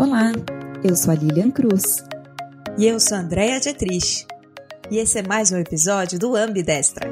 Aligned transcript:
Olá, 0.00 0.32
eu 0.82 0.96
sou 0.96 1.12
a 1.12 1.14
Lilian 1.14 1.50
Cruz. 1.50 2.02
E 2.78 2.86
eu 2.86 2.98
sou 2.98 3.18
a 3.18 3.20
Andrea 3.20 3.60
Dietrich. 3.60 4.26
E 4.90 4.96
esse 4.96 5.18
é 5.18 5.22
mais 5.22 5.52
um 5.52 5.58
episódio 5.58 6.18
do 6.18 6.34
Ambidestra. 6.34 7.06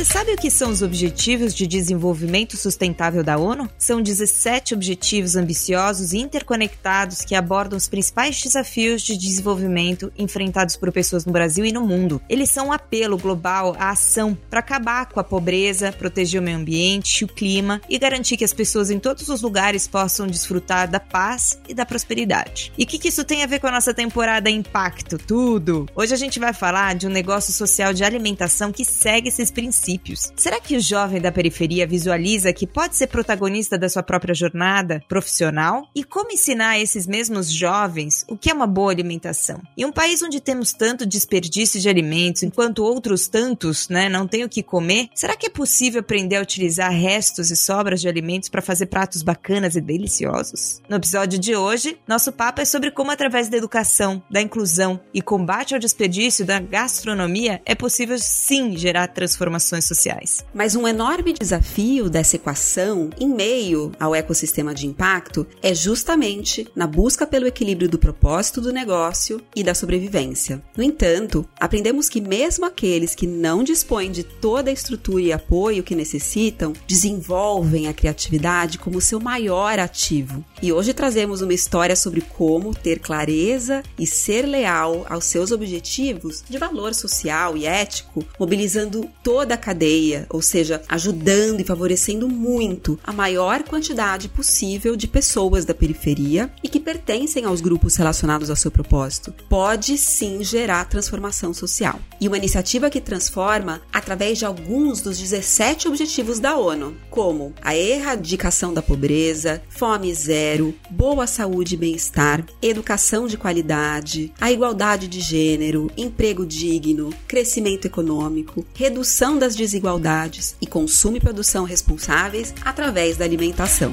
Você 0.00 0.14
sabe 0.14 0.32
o 0.32 0.36
que 0.38 0.50
são 0.50 0.70
os 0.70 0.80
Objetivos 0.80 1.54
de 1.54 1.66
Desenvolvimento 1.66 2.56
Sustentável 2.56 3.22
da 3.22 3.36
ONU? 3.36 3.68
São 3.76 4.00
17 4.00 4.72
objetivos 4.72 5.36
ambiciosos 5.36 6.14
e 6.14 6.18
interconectados 6.18 7.20
que 7.20 7.34
abordam 7.34 7.76
os 7.76 7.86
principais 7.86 8.40
desafios 8.40 9.02
de 9.02 9.14
desenvolvimento 9.14 10.10
enfrentados 10.16 10.74
por 10.74 10.90
pessoas 10.90 11.26
no 11.26 11.32
Brasil 11.32 11.66
e 11.66 11.72
no 11.72 11.82
mundo. 11.82 12.18
Eles 12.30 12.48
são 12.48 12.68
um 12.68 12.72
apelo 12.72 13.18
global 13.18 13.76
à 13.78 13.90
ação 13.90 14.34
para 14.48 14.60
acabar 14.60 15.04
com 15.04 15.20
a 15.20 15.24
pobreza, 15.24 15.92
proteger 15.92 16.40
o 16.40 16.44
meio 16.44 16.56
ambiente, 16.56 17.22
o 17.22 17.28
clima 17.28 17.78
e 17.86 17.98
garantir 17.98 18.38
que 18.38 18.44
as 18.44 18.54
pessoas 18.54 18.90
em 18.90 18.98
todos 18.98 19.28
os 19.28 19.42
lugares 19.42 19.86
possam 19.86 20.26
desfrutar 20.26 20.90
da 20.90 20.98
paz 20.98 21.60
e 21.68 21.74
da 21.74 21.84
prosperidade. 21.84 22.72
E 22.78 22.84
o 22.84 22.86
que, 22.86 22.98
que 22.98 23.08
isso 23.08 23.22
tem 23.22 23.42
a 23.42 23.46
ver 23.46 23.58
com 23.58 23.66
a 23.66 23.72
nossa 23.72 23.92
temporada 23.92 24.48
Impacto? 24.48 25.18
Tudo! 25.18 25.86
Hoje 25.94 26.14
a 26.14 26.18
gente 26.18 26.40
vai 26.40 26.54
falar 26.54 26.94
de 26.94 27.06
um 27.06 27.10
negócio 27.10 27.52
social 27.52 27.92
de 27.92 28.02
alimentação 28.02 28.72
que 28.72 28.82
segue 28.82 29.28
esses 29.28 29.50
princípios 29.50 29.89
princípios. 29.90 30.32
Será 30.36 30.60
que 30.60 30.76
o 30.76 30.80
jovem 30.80 31.20
da 31.20 31.32
periferia 31.32 31.86
visualiza 31.86 32.52
que 32.52 32.66
pode 32.66 32.96
ser 32.96 33.08
protagonista 33.08 33.78
da 33.78 33.88
sua 33.88 34.02
própria 34.02 34.34
jornada 34.34 35.02
profissional? 35.08 35.88
E 35.94 36.04
como 36.04 36.32
ensinar 36.32 36.70
a 36.70 36.78
esses 36.78 37.06
mesmos 37.06 37.50
jovens 37.50 38.24
o 38.28 38.36
que 38.36 38.50
é 38.50 38.54
uma 38.54 38.66
boa 38.66 38.92
alimentação? 38.92 39.60
Em 39.76 39.84
um 39.84 39.92
país 39.92 40.22
onde 40.22 40.40
temos 40.40 40.72
tanto 40.72 41.06
desperdício 41.06 41.80
de 41.80 41.88
alimentos, 41.88 42.42
enquanto 42.42 42.84
outros 42.84 43.28
tantos 43.28 43.88
né, 43.88 44.08
não 44.08 44.26
têm 44.26 44.44
o 44.44 44.48
que 44.48 44.62
comer, 44.62 45.08
será 45.14 45.36
que 45.36 45.46
é 45.46 45.50
possível 45.50 46.00
aprender 46.00 46.36
a 46.36 46.42
utilizar 46.42 46.92
restos 46.92 47.50
e 47.50 47.56
sobras 47.56 48.00
de 48.00 48.08
alimentos 48.08 48.48
para 48.48 48.62
fazer 48.62 48.86
pratos 48.86 49.22
bacanas 49.22 49.76
e 49.76 49.80
deliciosos? 49.80 50.80
No 50.88 50.96
episódio 50.96 51.38
de 51.38 51.56
hoje, 51.56 51.98
nosso 52.06 52.32
papo 52.32 52.60
é 52.60 52.64
sobre 52.64 52.90
como, 52.90 53.10
através 53.10 53.48
da 53.48 53.56
educação, 53.56 54.22
da 54.30 54.40
inclusão 54.40 55.00
e 55.12 55.22
combate 55.22 55.74
ao 55.74 55.80
desperdício 55.80 56.44
da 56.44 56.58
gastronomia, 56.58 57.60
é 57.64 57.74
possível 57.74 58.18
sim 58.18 58.76
gerar 58.76 59.08
transformações 59.08 59.69
sociais. 59.84 60.44
Mas 60.54 60.74
um 60.74 60.86
enorme 60.86 61.32
desafio 61.32 62.10
dessa 62.10 62.36
equação, 62.36 63.10
em 63.18 63.28
meio 63.28 63.92
ao 63.98 64.14
ecossistema 64.14 64.74
de 64.74 64.86
impacto, 64.86 65.46
é 65.62 65.74
justamente 65.74 66.66
na 66.74 66.86
busca 66.86 67.26
pelo 67.26 67.46
equilíbrio 67.46 67.88
do 67.88 67.98
propósito 67.98 68.60
do 68.60 68.72
negócio 68.72 69.40
e 69.54 69.62
da 69.62 69.74
sobrevivência. 69.74 70.62
No 70.76 70.82
entanto, 70.82 71.46
aprendemos 71.58 72.08
que 72.08 72.20
mesmo 72.20 72.64
aqueles 72.64 73.14
que 73.14 73.26
não 73.26 73.62
dispõem 73.62 74.10
de 74.10 74.22
toda 74.22 74.70
a 74.70 74.72
estrutura 74.72 75.22
e 75.22 75.32
apoio 75.32 75.82
que 75.82 75.94
necessitam, 75.94 76.72
desenvolvem 76.86 77.88
a 77.88 77.94
criatividade 77.94 78.78
como 78.78 79.00
seu 79.00 79.20
maior 79.20 79.78
ativo. 79.78 80.44
E 80.62 80.72
hoje 80.72 80.92
trazemos 80.92 81.42
uma 81.42 81.54
história 81.54 81.96
sobre 81.96 82.20
como 82.20 82.74
ter 82.74 82.98
clareza 82.98 83.82
e 83.98 84.06
ser 84.06 84.42
leal 84.42 85.06
aos 85.08 85.24
seus 85.24 85.50
objetivos 85.50 86.42
de 86.48 86.58
valor 86.58 86.94
social 86.94 87.56
e 87.56 87.66
ético, 87.66 88.24
mobilizando 88.38 89.08
toda 89.22 89.54
a 89.54 89.58
cadeia, 89.60 90.26
ou 90.28 90.42
seja, 90.42 90.82
ajudando 90.88 91.60
e 91.60 91.64
favorecendo 91.64 92.28
muito 92.28 92.98
a 93.04 93.12
maior 93.12 93.62
quantidade 93.62 94.28
possível 94.28 94.96
de 94.96 95.06
pessoas 95.06 95.64
da 95.64 95.74
periferia 95.74 96.50
e 96.62 96.68
que 96.68 96.80
pertencem 96.80 97.44
aos 97.44 97.60
grupos 97.60 97.96
relacionados 97.96 98.50
ao 98.50 98.56
seu 98.56 98.70
propósito. 98.70 99.32
Pode 99.48 99.96
sim 99.96 100.42
gerar 100.42 100.86
transformação 100.86 101.54
social. 101.54 102.00
E 102.20 102.26
uma 102.26 102.38
iniciativa 102.38 102.90
que 102.90 103.00
transforma 103.00 103.80
através 103.92 104.38
de 104.38 104.44
alguns 104.44 105.00
dos 105.00 105.18
17 105.18 105.88
objetivos 105.88 106.40
da 106.40 106.56
ONU, 106.56 106.96
como 107.10 107.54
a 107.62 107.76
erradicação 107.76 108.72
da 108.72 108.82
pobreza, 108.82 109.62
fome 109.68 110.12
zero, 110.14 110.74
boa 110.90 111.26
saúde 111.26 111.74
e 111.74 111.78
bem-estar, 111.78 112.44
educação 112.62 113.26
de 113.26 113.36
qualidade, 113.36 114.32
a 114.40 114.50
igualdade 114.50 115.08
de 115.08 115.20
gênero, 115.20 115.90
emprego 115.96 116.46
digno, 116.46 117.12
crescimento 117.26 117.86
econômico, 117.86 118.64
redução 118.74 119.38
das 119.38 119.49
das 119.50 119.56
desigualdades 119.56 120.54
e 120.60 120.66
consumo 120.66 121.16
e 121.16 121.20
produção 121.20 121.64
responsáveis 121.64 122.54
através 122.64 123.16
da 123.16 123.24
alimentação. 123.24 123.90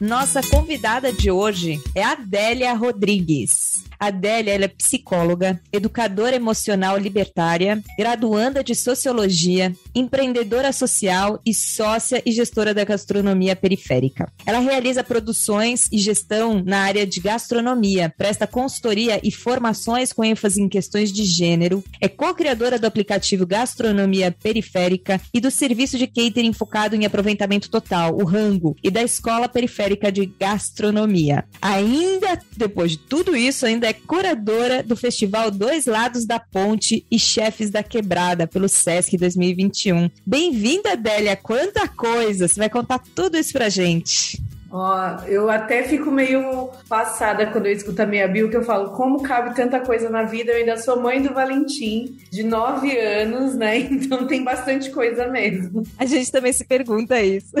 Nossa 0.00 0.42
convidada 0.42 1.12
de 1.12 1.30
hoje 1.30 1.82
é 1.94 2.02
Adélia 2.02 2.74
Rodrigues. 2.74 3.73
Adélia 3.98 4.52
ela 4.54 4.64
é 4.64 4.68
psicóloga, 4.68 5.60
educadora 5.72 6.36
emocional 6.36 6.98
libertária, 6.98 7.82
graduanda 7.98 8.62
de 8.62 8.74
sociologia, 8.74 9.74
empreendedora 9.94 10.72
social 10.72 11.40
e 11.44 11.54
sócia 11.54 12.22
e 12.24 12.32
gestora 12.32 12.74
da 12.74 12.84
gastronomia 12.84 13.56
periférica. 13.56 14.30
Ela 14.46 14.58
realiza 14.58 15.02
produções 15.02 15.88
e 15.90 15.98
gestão 15.98 16.62
na 16.64 16.80
área 16.80 17.06
de 17.06 17.20
gastronomia, 17.20 18.12
presta 18.16 18.46
consultoria 18.46 19.20
e 19.22 19.30
formações 19.30 20.12
com 20.12 20.24
ênfase 20.24 20.60
em 20.60 20.68
questões 20.68 21.12
de 21.12 21.24
gênero, 21.24 21.82
é 22.00 22.08
co-criadora 22.08 22.78
do 22.78 22.86
aplicativo 22.86 23.46
Gastronomia 23.46 24.30
Periférica 24.30 25.20
e 25.32 25.40
do 25.40 25.50
serviço 25.50 25.96
de 25.98 26.06
catering 26.06 26.52
focado 26.52 26.94
em 26.94 27.04
aproveitamento 27.04 27.70
total, 27.70 28.14
o 28.14 28.24
Rango, 28.24 28.76
e 28.82 28.90
da 28.90 29.02
Escola 29.02 29.48
Periférica 29.48 30.10
de 30.10 30.26
Gastronomia. 30.26 31.44
Ainda 31.60 32.38
depois 32.56 32.92
de 32.92 32.98
tudo 32.98 33.36
isso, 33.36 33.66
ainda 33.66 33.86
é 33.86 33.93
curadora 34.06 34.82
do 34.82 34.96
Festival 34.96 35.50
Dois 35.50 35.86
Lados 35.86 36.26
da 36.26 36.38
Ponte 36.38 37.06
e 37.10 37.18
Chefes 37.18 37.70
da 37.70 37.82
Quebrada 37.82 38.46
pelo 38.46 38.68
Sesc 38.68 39.16
2021. 39.16 40.10
Bem-vinda, 40.26 40.92
Adélia! 40.92 41.36
Quanta 41.36 41.88
coisa! 41.88 42.48
Você 42.48 42.58
vai 42.58 42.68
contar 42.68 43.00
tudo 43.14 43.36
isso 43.36 43.52
pra 43.52 43.68
gente. 43.68 44.42
Ó, 44.76 45.20
eu 45.28 45.48
até 45.48 45.84
fico 45.84 46.10
meio 46.10 46.68
passada 46.88 47.46
quando 47.46 47.66
eu 47.66 47.72
escuto 47.72 48.02
a 48.02 48.06
minha 48.06 48.26
bio, 48.26 48.50
que 48.50 48.56
eu 48.56 48.64
falo, 48.64 48.90
como 48.90 49.22
cabe 49.22 49.54
tanta 49.54 49.78
coisa 49.78 50.10
na 50.10 50.24
vida? 50.24 50.50
Eu 50.50 50.56
ainda 50.56 50.76
sou 50.76 51.00
mãe 51.00 51.22
do 51.22 51.32
Valentim, 51.32 52.18
de 52.28 52.42
nove 52.42 52.98
anos, 52.98 53.54
né? 53.54 53.78
Então 54.04 54.26
tem 54.26 54.42
bastante 54.42 54.90
coisa 54.90 55.28
mesmo. 55.28 55.84
A 55.96 56.04
gente 56.04 56.30
também 56.32 56.52
se 56.52 56.64
pergunta 56.64 57.22
isso. 57.22 57.52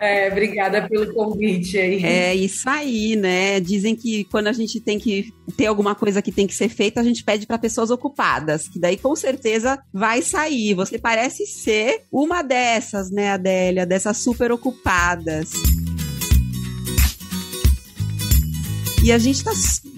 É, 0.00 0.28
obrigada 0.30 0.88
pelo 0.88 1.12
convite 1.12 1.78
aí. 1.78 2.04
É 2.04 2.34
isso 2.34 2.68
aí, 2.68 3.16
né? 3.16 3.60
Dizem 3.60 3.94
que 3.94 4.24
quando 4.24 4.48
a 4.48 4.52
gente 4.52 4.80
tem 4.80 4.98
que 4.98 5.32
ter 5.56 5.66
alguma 5.66 5.94
coisa 5.94 6.20
que 6.20 6.32
tem 6.32 6.46
que 6.46 6.54
ser 6.54 6.68
feita, 6.68 7.00
a 7.00 7.04
gente 7.04 7.24
pede 7.24 7.46
para 7.46 7.58
pessoas 7.58 7.90
ocupadas, 7.90 8.68
que 8.68 8.78
daí 8.78 8.96
com 8.96 9.14
certeza 9.14 9.78
vai 9.92 10.22
sair. 10.22 10.74
Você 10.74 10.98
parece 10.98 11.46
ser 11.46 12.02
uma 12.10 12.42
dessas, 12.42 13.10
né, 13.10 13.32
Adélia? 13.32 13.86
Dessas 13.86 14.18
super 14.18 14.52
ocupadas. 14.52 15.50
E 19.04 19.12
a 19.12 19.18
gente 19.18 19.36
está 19.36 19.52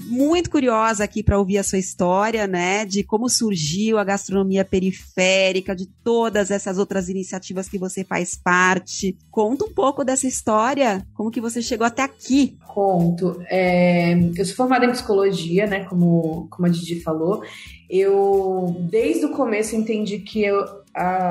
muito 0.08 0.50
curiosa 0.50 1.04
aqui 1.04 1.22
para 1.22 1.38
ouvir 1.38 1.58
a 1.58 1.62
sua 1.62 1.78
história, 1.78 2.46
né? 2.46 2.84
De 2.84 3.02
como 3.02 3.28
surgiu 3.28 3.98
a 3.98 4.04
gastronomia 4.04 4.64
periférica, 4.64 5.76
de 5.76 5.86
todas 6.02 6.50
essas 6.50 6.78
outras 6.78 7.08
iniciativas 7.08 7.68
que 7.68 7.78
você 7.78 8.02
faz 8.02 8.34
parte. 8.34 9.16
Conta 9.30 9.64
um 9.64 9.72
pouco 9.72 10.04
dessa 10.04 10.26
história, 10.26 11.06
como 11.14 11.30
que 11.30 11.40
você 11.40 11.62
chegou 11.62 11.86
até 11.86 12.02
aqui. 12.02 12.56
Conto. 12.66 13.40
É, 13.50 14.14
eu 14.36 14.44
sou 14.44 14.56
formada 14.56 14.84
em 14.86 14.90
psicologia, 14.90 15.66
né? 15.66 15.84
Como, 15.84 16.48
como 16.50 16.66
a 16.66 16.70
Didi 16.70 17.00
falou. 17.00 17.42
Eu, 17.88 18.76
desde 18.90 19.26
o 19.26 19.30
começo, 19.30 19.74
entendi 19.74 20.18
que 20.18 20.42
eu, 20.42 20.64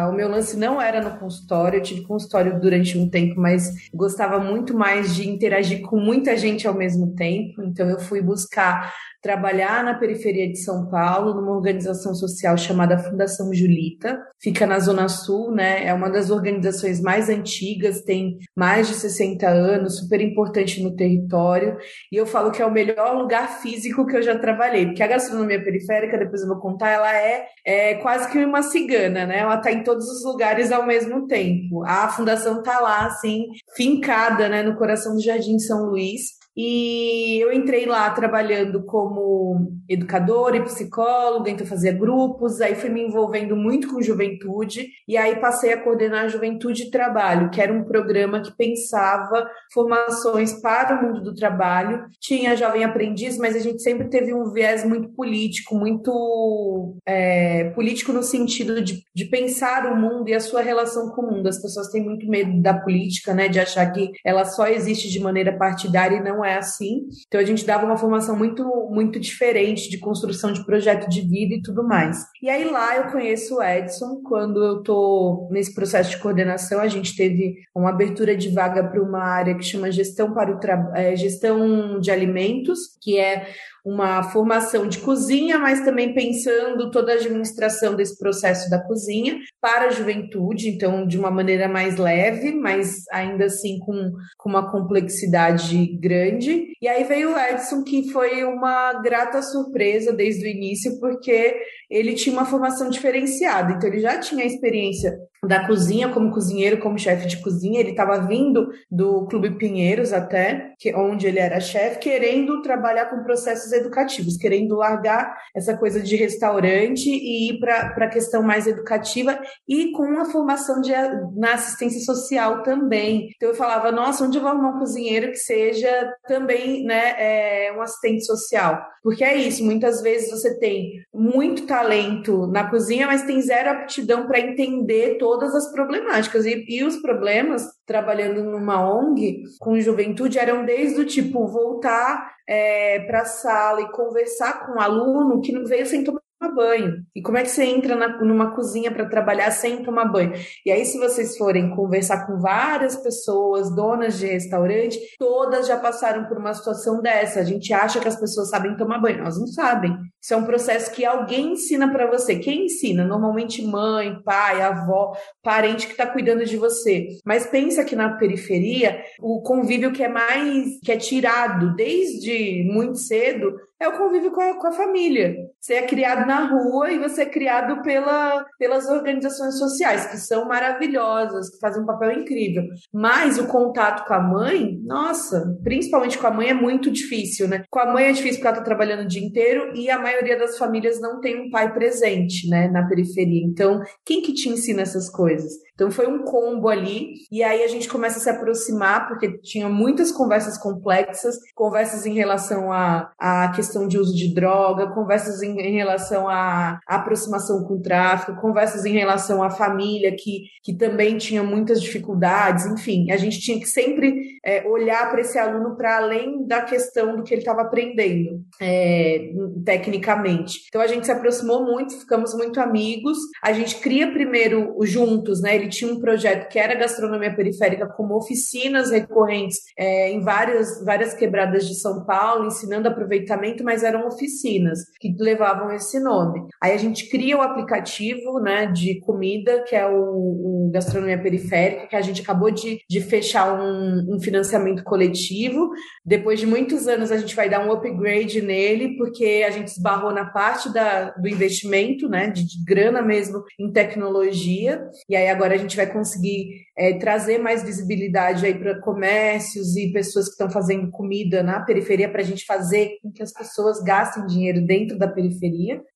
o 0.10 0.14
meu 0.14 0.30
lance 0.30 0.58
não 0.58 0.82
era 0.82 1.02
no 1.02 1.20
consultório. 1.20 1.78
Eu 1.78 1.84
tive 1.84 2.02
consultório 2.02 2.60
durante 2.60 2.98
um 2.98 3.10
tempo, 3.10 3.40
mas 3.40 3.90
gostava 3.94 4.40
muito 4.40 4.78
mais 4.78 5.16
de 5.16 5.28
interagir 5.28 5.82
com 5.82 6.00
muita 6.00 6.38
gente 6.38 6.68
ao 6.68 6.74
mesmo 6.74 7.16
tempo. 7.16 7.62
Então, 7.64 7.90
eu 7.90 8.00
fui 8.00 8.22
buscar 8.22 8.94
trabalhar 9.28 9.84
na 9.84 9.94
periferia 9.94 10.50
de 10.50 10.58
São 10.58 10.88
Paulo, 10.88 11.34
numa 11.34 11.52
organização 11.52 12.16
social 12.16 12.58
chamada 12.58 12.98
Fundação 12.98 13.54
Julita. 13.54 14.18
Fica 14.40 14.66
na 14.66 14.80
Zona 14.80 15.10
Sul, 15.10 15.52
né? 15.52 15.86
É 15.86 15.94
uma 15.94 16.10
das 16.10 16.32
organizações 16.32 17.02
mais 17.02 17.28
antigas, 17.28 18.04
tem 18.04 18.38
mais 18.56 18.88
de 18.88 18.94
60 18.94 19.46
anos, 19.46 19.98
super 19.98 20.22
importante 20.22 20.82
no 20.82 20.96
território. 20.96 21.78
E 22.10 22.16
eu 22.16 22.26
falo 22.26 22.52
que 22.52 22.62
é 22.62 22.66
o 22.66 22.72
melhor 22.72 23.18
lugar 23.18 23.60
físico 23.62 24.06
que 24.06 24.16
eu 24.16 24.22
já 24.22 24.40
trabalhei, 24.40 24.86
porque 24.86 25.04
a 25.04 25.08
gastronomia 25.08 25.62
periférica, 25.62 26.18
depois 26.18 26.42
eu 26.42 26.48
vou 26.48 26.62
contar, 26.62 26.90
ela 26.92 27.14
é, 27.14 27.48
é 27.66 27.96
quase 27.96 28.32
que 28.32 28.38
uma 28.38 28.62
cigana, 28.62 29.26
né? 29.26 29.40
Ela 29.40 29.56
está 29.56 29.74
em 29.74 29.84
todos 29.84 30.08
os 30.08 30.24
lugares 30.24 30.72
ao 30.72 30.88
mesmo 30.88 31.28
tempo. 31.28 31.84
A 31.84 32.08
fundação 32.08 32.60
está 32.60 32.80
lá, 32.80 33.08
assim, 33.08 33.48
fincada, 33.76 34.48
né, 34.48 34.64
no 34.64 34.78
coração 34.78 35.16
do 35.16 35.22
Jardim 35.22 35.60
São 35.60 35.84
Luís. 35.84 36.38
E 36.58 37.40
eu 37.40 37.54
entrei 37.54 37.86
lá 37.86 38.10
trabalhando 38.10 38.84
como 38.84 39.78
educadora 39.88 40.58
e 40.58 40.64
psicóloga, 40.64 41.52
então 41.52 41.68
fazia 41.68 41.92
grupos, 41.92 42.60
aí 42.60 42.74
fui 42.74 42.90
me 42.90 43.04
envolvendo 43.04 43.56
muito 43.56 43.88
com 43.88 44.02
juventude, 44.02 44.88
e 45.08 45.16
aí 45.16 45.36
passei 45.40 45.72
a 45.72 45.82
coordenar 45.82 46.30
Juventude 46.30 46.84
e 46.84 46.90
Trabalho, 46.90 47.52
que 47.52 47.62
era 47.62 47.72
um 47.72 47.84
programa 47.84 48.42
que 48.42 48.52
pensava 48.58 49.48
formações 49.72 50.60
para 50.60 51.00
o 51.00 51.06
mundo 51.06 51.22
do 51.22 51.36
trabalho. 51.36 52.06
Tinha 52.20 52.56
jovem 52.56 52.84
aprendiz, 52.84 53.38
mas 53.38 53.56
a 53.56 53.60
gente 53.60 53.84
sempre 53.84 54.10
teve 54.10 54.34
um 54.34 54.52
viés 54.52 54.84
muito 54.84 55.10
político, 55.10 55.76
muito 55.76 56.98
é, 57.06 57.70
político 57.76 58.12
no 58.12 58.24
sentido 58.24 58.82
de, 58.82 59.04
de 59.16 59.26
pensar 59.26 59.86
o 59.86 59.96
mundo 59.96 60.28
e 60.28 60.34
a 60.34 60.40
sua 60.40 60.62
relação 60.62 61.12
com 61.12 61.22
o 61.22 61.32
mundo. 61.36 61.48
As 61.48 61.62
pessoas 61.62 61.90
têm 61.90 62.04
muito 62.04 62.28
medo 62.28 62.60
da 62.62 62.74
política, 62.74 63.36
né, 63.36 63.48
de 63.48 63.60
achar 63.60 63.86
que 63.92 64.12
ela 64.26 64.44
só 64.44 64.68
existe 64.68 65.08
de 65.10 65.20
maneira 65.20 65.56
partidária 65.56 66.18
e 66.18 66.24
não 66.24 66.44
é 66.44 66.47
assim. 66.56 67.08
Então 67.28 67.40
a 67.40 67.44
gente 67.44 67.66
dava 67.66 67.86
uma 67.86 67.98
formação 67.98 68.36
muito 68.36 68.64
muito 68.90 69.20
diferente 69.20 69.90
de 69.90 69.98
construção 69.98 70.52
de 70.52 70.66
projeto 70.66 71.10
de 71.10 71.22
vida 71.22 71.56
e 71.56 71.62
tudo 71.62 71.84
mais. 71.84 72.26
E 72.42 72.50
aí 72.50 72.64
lá 72.66 72.96
eu 72.96 73.12
conheço 73.12 73.58
o 73.58 73.64
Edson 73.64 74.22
quando 74.24 74.64
eu 74.64 74.84
tô 74.84 75.48
nesse 75.52 75.74
processo 75.74 76.12
de 76.12 76.20
coordenação, 76.20 76.80
a 76.80 76.88
gente 76.88 77.16
teve 77.16 77.56
uma 77.76 77.90
abertura 77.90 78.36
de 78.36 78.50
vaga 78.50 78.84
para 78.84 79.02
uma 79.02 79.24
área 79.24 79.56
que 79.56 79.64
chama 79.64 79.92
gestão 79.92 80.34
para 80.34 80.56
o 80.56 80.96
é, 80.96 81.16
gestão 81.16 82.00
de 82.00 82.12
alimentos, 82.12 82.80
que 83.02 83.18
é 83.18 83.48
uma 83.86 84.24
formação 84.24 84.88
de 84.88 85.00
cozinha, 85.00 85.58
mas 85.58 85.82
também 85.82 86.14
pensando 86.14 86.92
toda 86.92 87.12
a 87.12 87.16
administração 87.16 87.96
desse 87.96 88.18
processo 88.18 88.70
da 88.70 88.80
cozinha 88.84 89.40
para 89.62 89.88
a 89.88 89.92
juventude, 89.92 90.70
então 90.70 91.06
de 91.06 91.18
uma 91.18 91.32
maneira 91.32 91.68
mais 91.68 91.98
leve, 91.98 92.54
mas 92.54 93.04
ainda 93.12 93.46
assim 93.46 93.80
com, 93.80 94.12
com 94.38 94.50
uma 94.50 94.72
complexidade 94.72 95.86
grande. 96.00 96.68
E 96.82 96.88
aí 96.88 97.04
veio 97.04 97.34
o 97.34 97.40
Edson, 97.40 97.84
que 97.84 98.12
foi 98.12 98.44
uma 98.44 98.94
grata 99.02 99.42
surpresa 99.42 100.14
desde 100.14 100.46
o 100.46 100.50
início, 100.50 101.00
porque 101.00 101.56
ele 101.90 102.14
tinha 102.14 102.36
uma 102.36 102.46
formação 102.46 102.90
diferenciada, 102.90 103.74
então 103.74 103.90
ele 103.90 104.00
já 104.00 104.20
tinha 104.20 104.46
experiência 104.46 105.18
da 105.46 105.66
cozinha 105.66 106.10
como 106.10 106.32
cozinheiro, 106.32 106.80
como 106.80 106.98
chefe 106.98 107.28
de 107.28 107.42
cozinha. 107.42 107.80
Ele 107.80 107.92
estava 107.92 108.20
vindo 108.28 108.68
do 108.90 109.26
Clube 109.28 109.58
Pinheiros 109.58 110.12
até, 110.12 110.74
que 110.80 110.94
onde 110.96 111.28
ele 111.28 111.40
era 111.40 111.60
chefe, 111.60 112.00
querendo 112.00 112.62
trabalhar 112.62 113.06
com 113.06 113.24
processos 113.24 113.72
educativos, 113.72 114.38
querendo 114.38 114.76
largar 114.76 115.36
essa 115.56 115.78
coisa 115.78 116.02
de 116.02 116.16
restaurante 116.16 117.10
e 117.10 117.52
ir 117.52 117.60
para 117.60 117.94
a 117.96 118.10
questão 118.10 118.42
mais 118.44 118.68
educativa 118.68 119.40
e 119.68 119.92
com 119.92 120.04
uma 120.04 120.26
formação 120.26 120.82
de, 120.82 120.92
na 121.36 121.54
assistência 121.54 122.02
social 122.02 122.64
também. 122.64 123.30
Então 123.36 123.50
eu 123.50 123.56
falava, 123.56 123.92
nossa, 123.92 124.26
onde 124.26 124.38
eu 124.38 124.42
vou 124.42 124.52
arrumar 124.52 124.76
um 124.76 124.80
cozinheiro 124.80 125.32
que 125.32 125.38
seja 125.38 126.12
também 126.28 126.67
né, 126.84 127.16
é, 127.18 127.74
um 127.74 127.82
assistente 127.82 128.26
social? 128.26 128.82
Porque 129.02 129.24
é 129.24 129.36
isso, 129.36 129.64
muitas 129.64 130.02
vezes 130.02 130.30
você 130.30 130.60
tem 130.60 131.02
muito 131.14 131.66
talento 131.66 132.48
na 132.48 132.70
cozinha, 132.70 133.08
mas 133.08 133.24
tem 133.24 133.42
zero 133.42 133.70
aptidão 133.70 134.28
para 134.28 134.40
entender 134.40 135.18
todas 135.18 135.56
as 135.56 135.72
problemáticas. 135.72 136.46
E, 136.46 136.66
e 136.68 136.84
os 136.84 136.98
problemas, 136.98 137.64
trabalhando 137.86 138.44
numa 138.44 138.84
ONG 138.86 139.44
com 139.60 139.80
juventude, 139.80 140.40
eram 140.40 140.66
desde 140.66 141.02
o 141.02 141.06
tipo 141.06 141.48
voltar 141.48 142.32
é, 142.48 143.00
para 143.02 143.22
a 143.22 143.26
sala 143.26 143.82
e 143.82 143.92
conversar 143.92 144.66
com 144.66 144.74
o 144.74 144.76
um 144.76 144.82
aluno 144.82 145.42
que 145.42 145.52
não 145.52 145.66
veio 145.66 145.86
sem 145.86 146.04
tomar 146.04 146.22
banho. 146.40 147.04
E 147.16 147.22
como 147.22 147.38
é 147.38 147.44
que 147.44 147.50
você 147.50 147.64
entra 147.64 147.96
na, 147.96 148.08
numa 148.22 148.56
cozinha 148.56 148.92
para 148.92 149.10
trabalhar 149.10 149.52
sem 149.52 149.84
tomar 149.84 150.06
banho? 150.06 150.34
E 150.66 150.72
aí, 150.72 150.86
se 150.86 150.98
vocês 151.00 151.38
forem 151.38 151.76
conversar 151.76 152.28
com 152.28 152.40
várias 152.40 152.96
pessoas, 152.96 153.74
donas 153.74 154.20
de 154.20 154.28
restaurante, 154.28 155.00
todas 155.18 155.68
já 155.68 155.78
passaram 155.78 156.26
por 156.26 156.38
uma 156.38 156.54
situação 156.54 157.02
dessa. 157.02 157.40
A 157.40 157.44
gente 157.44 157.74
acha 157.74 158.00
que 158.00 158.08
as 158.08 158.20
pessoas 158.20 158.50
sabem 158.50 158.76
tomar 158.78 159.00
banho, 159.00 159.20
elas 159.20 159.40
não 159.40 159.48
sabem. 159.48 159.96
Isso 160.22 160.34
é 160.34 160.38
um 160.38 160.46
processo 160.46 160.92
que 160.92 161.06
alguém 161.06 161.54
ensina 161.54 161.92
para 161.92 162.10
você. 162.10 162.38
Quem 162.38 162.66
ensina? 162.66 163.06
Normalmente 163.06 163.66
mãe, 163.66 164.22
pai, 164.24 164.62
avó, 164.62 165.16
parente 165.42 165.86
que 165.86 165.94
está 165.94 166.06
cuidando 166.06 166.46
de 166.46 166.58
você. 166.58 167.08
Mas 167.26 167.48
pensa 167.48 167.86
que 167.86 167.96
na 167.96 168.18
periferia, 168.18 169.02
o 169.22 169.42
convívio 169.42 169.92
que 169.92 170.04
é 170.04 170.10
mais, 170.10 170.80
que 170.84 170.92
é 170.92 170.98
tirado 170.98 171.76
desde 171.76 172.64
muito 172.70 172.98
cedo, 172.98 173.56
é 173.80 173.88
o 173.88 173.98
convívio 173.98 174.32
com 174.32 174.42
a, 174.42 174.60
com 174.60 174.68
a, 174.68 174.72
família. 174.72 175.36
Você 175.68 175.74
é 175.74 175.82
criado 175.86 176.26
na 176.26 176.46
rua 176.46 176.90
e 176.94 176.98
você 176.98 177.24
é 177.24 177.26
criado 177.26 177.82
pela, 177.82 178.46
pelas 178.58 178.88
organizações 178.88 179.58
sociais, 179.60 180.06
que 180.06 180.16
são 180.16 180.48
maravilhosas, 180.48 181.50
que 181.50 181.60
fazem 181.60 181.84
um 181.84 181.86
papel 181.86 182.22
incrível. 182.22 182.64
Mas 182.94 183.38
o 183.38 183.48
contato 183.48 184.08
com 184.08 184.14
a 184.14 184.22
mãe, 184.22 184.80
nossa, 184.86 185.54
principalmente 185.66 186.18
com 186.18 186.26
a 186.26 186.32
mãe, 186.32 186.52
é 186.52 186.54
muito 186.54 186.90
difícil, 186.90 187.50
né? 187.50 187.66
Com 187.70 187.80
a 187.80 187.92
mãe 187.92 188.06
é 188.06 188.14
difícil 188.14 188.36
porque 188.36 188.48
ela 188.48 188.56
tá 188.56 188.64
trabalhando 188.64 189.02
o 189.02 189.08
dia 189.10 189.22
inteiro 189.22 189.74
e 189.76 189.90
a 189.90 190.00
maioria 190.00 190.40
das 190.40 190.58
famílias 190.58 191.02
não 191.02 191.20
tem 191.20 191.38
um 191.38 191.50
pai 191.50 191.74
presente, 191.74 192.50
né, 192.50 192.70
na 192.70 192.88
periferia. 192.88 193.44
Então, 193.44 193.82
quem 194.06 194.22
que 194.22 194.34
te 194.34 194.48
ensina 194.48 194.84
essas 194.84 195.10
coisas? 195.10 195.52
Então 195.78 195.92
foi 195.92 196.08
um 196.08 196.24
combo 196.24 196.70
ali, 196.70 197.14
e 197.32 197.44
aí 197.44 197.64
a 197.64 197.68
gente 197.68 197.88
começa 197.88 198.18
a 198.18 198.20
se 198.20 198.30
aproximar, 198.32 199.08
porque 199.08 199.38
tinha 199.42 199.70
muitas 199.70 200.12
conversas 200.12 200.58
complexas, 200.58 201.36
conversas 201.54 202.04
em 202.08 202.16
relação 202.16 202.72
à, 202.72 203.12
à 203.20 203.52
questão 203.56 203.88
de 203.88 204.00
uso 204.00 204.16
de 204.16 204.34
droga, 204.34 204.92
conversas 204.92 205.44
em, 205.44 205.56
em 205.66 205.76
relação 205.76 206.28
à 206.28 206.80
aproximação 206.86 207.64
com 207.64 207.76
o 207.76 207.82
tráfico, 207.82 208.40
conversas 208.42 208.86
em 208.86 208.94
relação 208.94 209.44
à 209.44 209.50
família, 209.50 210.16
que, 210.16 210.44
que 210.64 210.74
também 210.76 211.18
tinha 211.18 211.44
muitas 211.44 211.82
dificuldades, 211.82 212.66
enfim, 212.66 213.12
a 213.12 213.18
gente 213.18 213.40
tinha 213.40 213.60
que 213.60 213.68
sempre 213.68 214.38
é, 214.46 214.68
olhar 214.68 215.10
para 215.10 215.22
esse 215.22 215.38
aluno 215.38 215.76
para 215.76 215.98
além 215.98 216.46
da 216.46 216.62
questão 216.62 217.16
do 217.16 217.24
que 217.24 217.34
ele 217.34 217.42
estava 217.42 217.62
aprendendo 217.62 218.42
é, 218.62 219.32
tecnicamente. 219.66 220.62
Então 220.68 220.82
a 220.82 220.88
gente 220.88 221.06
se 221.06 221.12
aproximou 221.12 221.66
muito, 221.66 222.00
ficamos 222.00 222.34
muito 222.34 222.60
amigos, 222.60 223.18
a 223.44 223.54
gente 223.54 223.78
cria 223.78 224.12
primeiro 224.12 224.76
juntos, 224.84 225.42
né? 225.42 225.56
Ele 225.56 225.70
tinha 225.70 225.92
um 225.92 226.00
projeto 226.00 226.50
que 226.50 226.60
era 226.60 226.76
gastronomia 226.76 227.36
periférica, 227.36 227.88
como 227.88 228.16
oficinas 228.16 228.92
recorrentes 228.92 229.58
é, 229.78 230.12
em 230.12 230.22
várias, 230.22 230.84
várias 230.84 231.14
quebradas 231.14 231.68
de 231.68 231.80
São 231.80 232.06
Paulo, 232.06 232.48
ensinando 232.48 232.88
aproveitamento, 232.88 233.64
mas 233.64 233.84
eram 233.84 234.08
oficinas 234.08 234.80
que 235.00 235.16
levavam 235.20 235.37
esse 235.76 236.00
nome. 236.00 236.48
Aí 236.62 236.74
a 236.74 236.78
gente 236.78 237.10
cria 237.10 237.38
o 237.38 237.42
aplicativo 237.42 238.40
né, 238.40 238.66
de 238.68 239.00
comida, 239.02 239.64
que 239.64 239.76
é 239.76 239.88
o, 239.88 240.68
o 240.68 240.72
Gastronomia 240.72 241.22
Periférica, 241.22 241.88
que 241.88 241.96
a 241.96 242.02
gente 242.02 242.22
acabou 242.22 242.52
de, 242.52 242.80
de 242.90 243.02
fechar 243.02 243.54
um, 243.60 244.16
um 244.16 244.20
financiamento 244.20 244.84
coletivo. 244.84 245.70
Depois 246.06 246.40
de 246.40 246.46
muitos 246.46 246.88
anos, 246.88 247.12
a 247.12 247.18
gente 247.18 247.36
vai 247.36 247.50
dar 247.50 247.66
um 247.66 247.72
upgrade 247.72 248.42
nele, 248.42 248.98
porque 248.98 249.44
a 249.48 249.52
gente 249.52 249.68
esbarrou 249.68 250.12
na 250.12 250.26
parte 250.26 250.72
da, 250.74 251.12
do 251.12 251.28
investimento, 251.28 252.10
né, 252.10 252.30
de, 252.30 252.46
de 252.46 252.64
grana 252.66 253.02
mesmo 253.02 253.44
em 253.60 253.72
tecnologia, 253.72 254.88
e 255.10 255.16
aí 255.16 255.30
agora 255.30 255.56
a 255.56 255.58
gente 255.58 255.76
vai 255.76 255.88
conseguir 255.88 256.68
é, 256.78 256.94
trazer 256.94 257.38
mais 257.38 257.64
visibilidade 257.64 258.46
aí 258.46 258.54
para 258.54 258.80
comércios 258.82 259.76
e 259.76 259.92
pessoas 259.92 260.26
que 260.26 260.32
estão 260.32 260.50
fazendo 260.50 260.90
comida 260.92 261.42
na 261.44 261.62
periferia 261.62 262.10
para 262.10 262.22
a 262.22 262.26
gente 262.26 262.46
fazer 262.46 262.98
com 263.02 263.12
que 263.12 263.24
as 263.24 263.34
pessoas 263.34 263.82
gastem 263.82 264.26
dinheiro 264.26 264.62
dentro 264.66 264.98
da 264.98 265.08
periferia. 265.08 265.27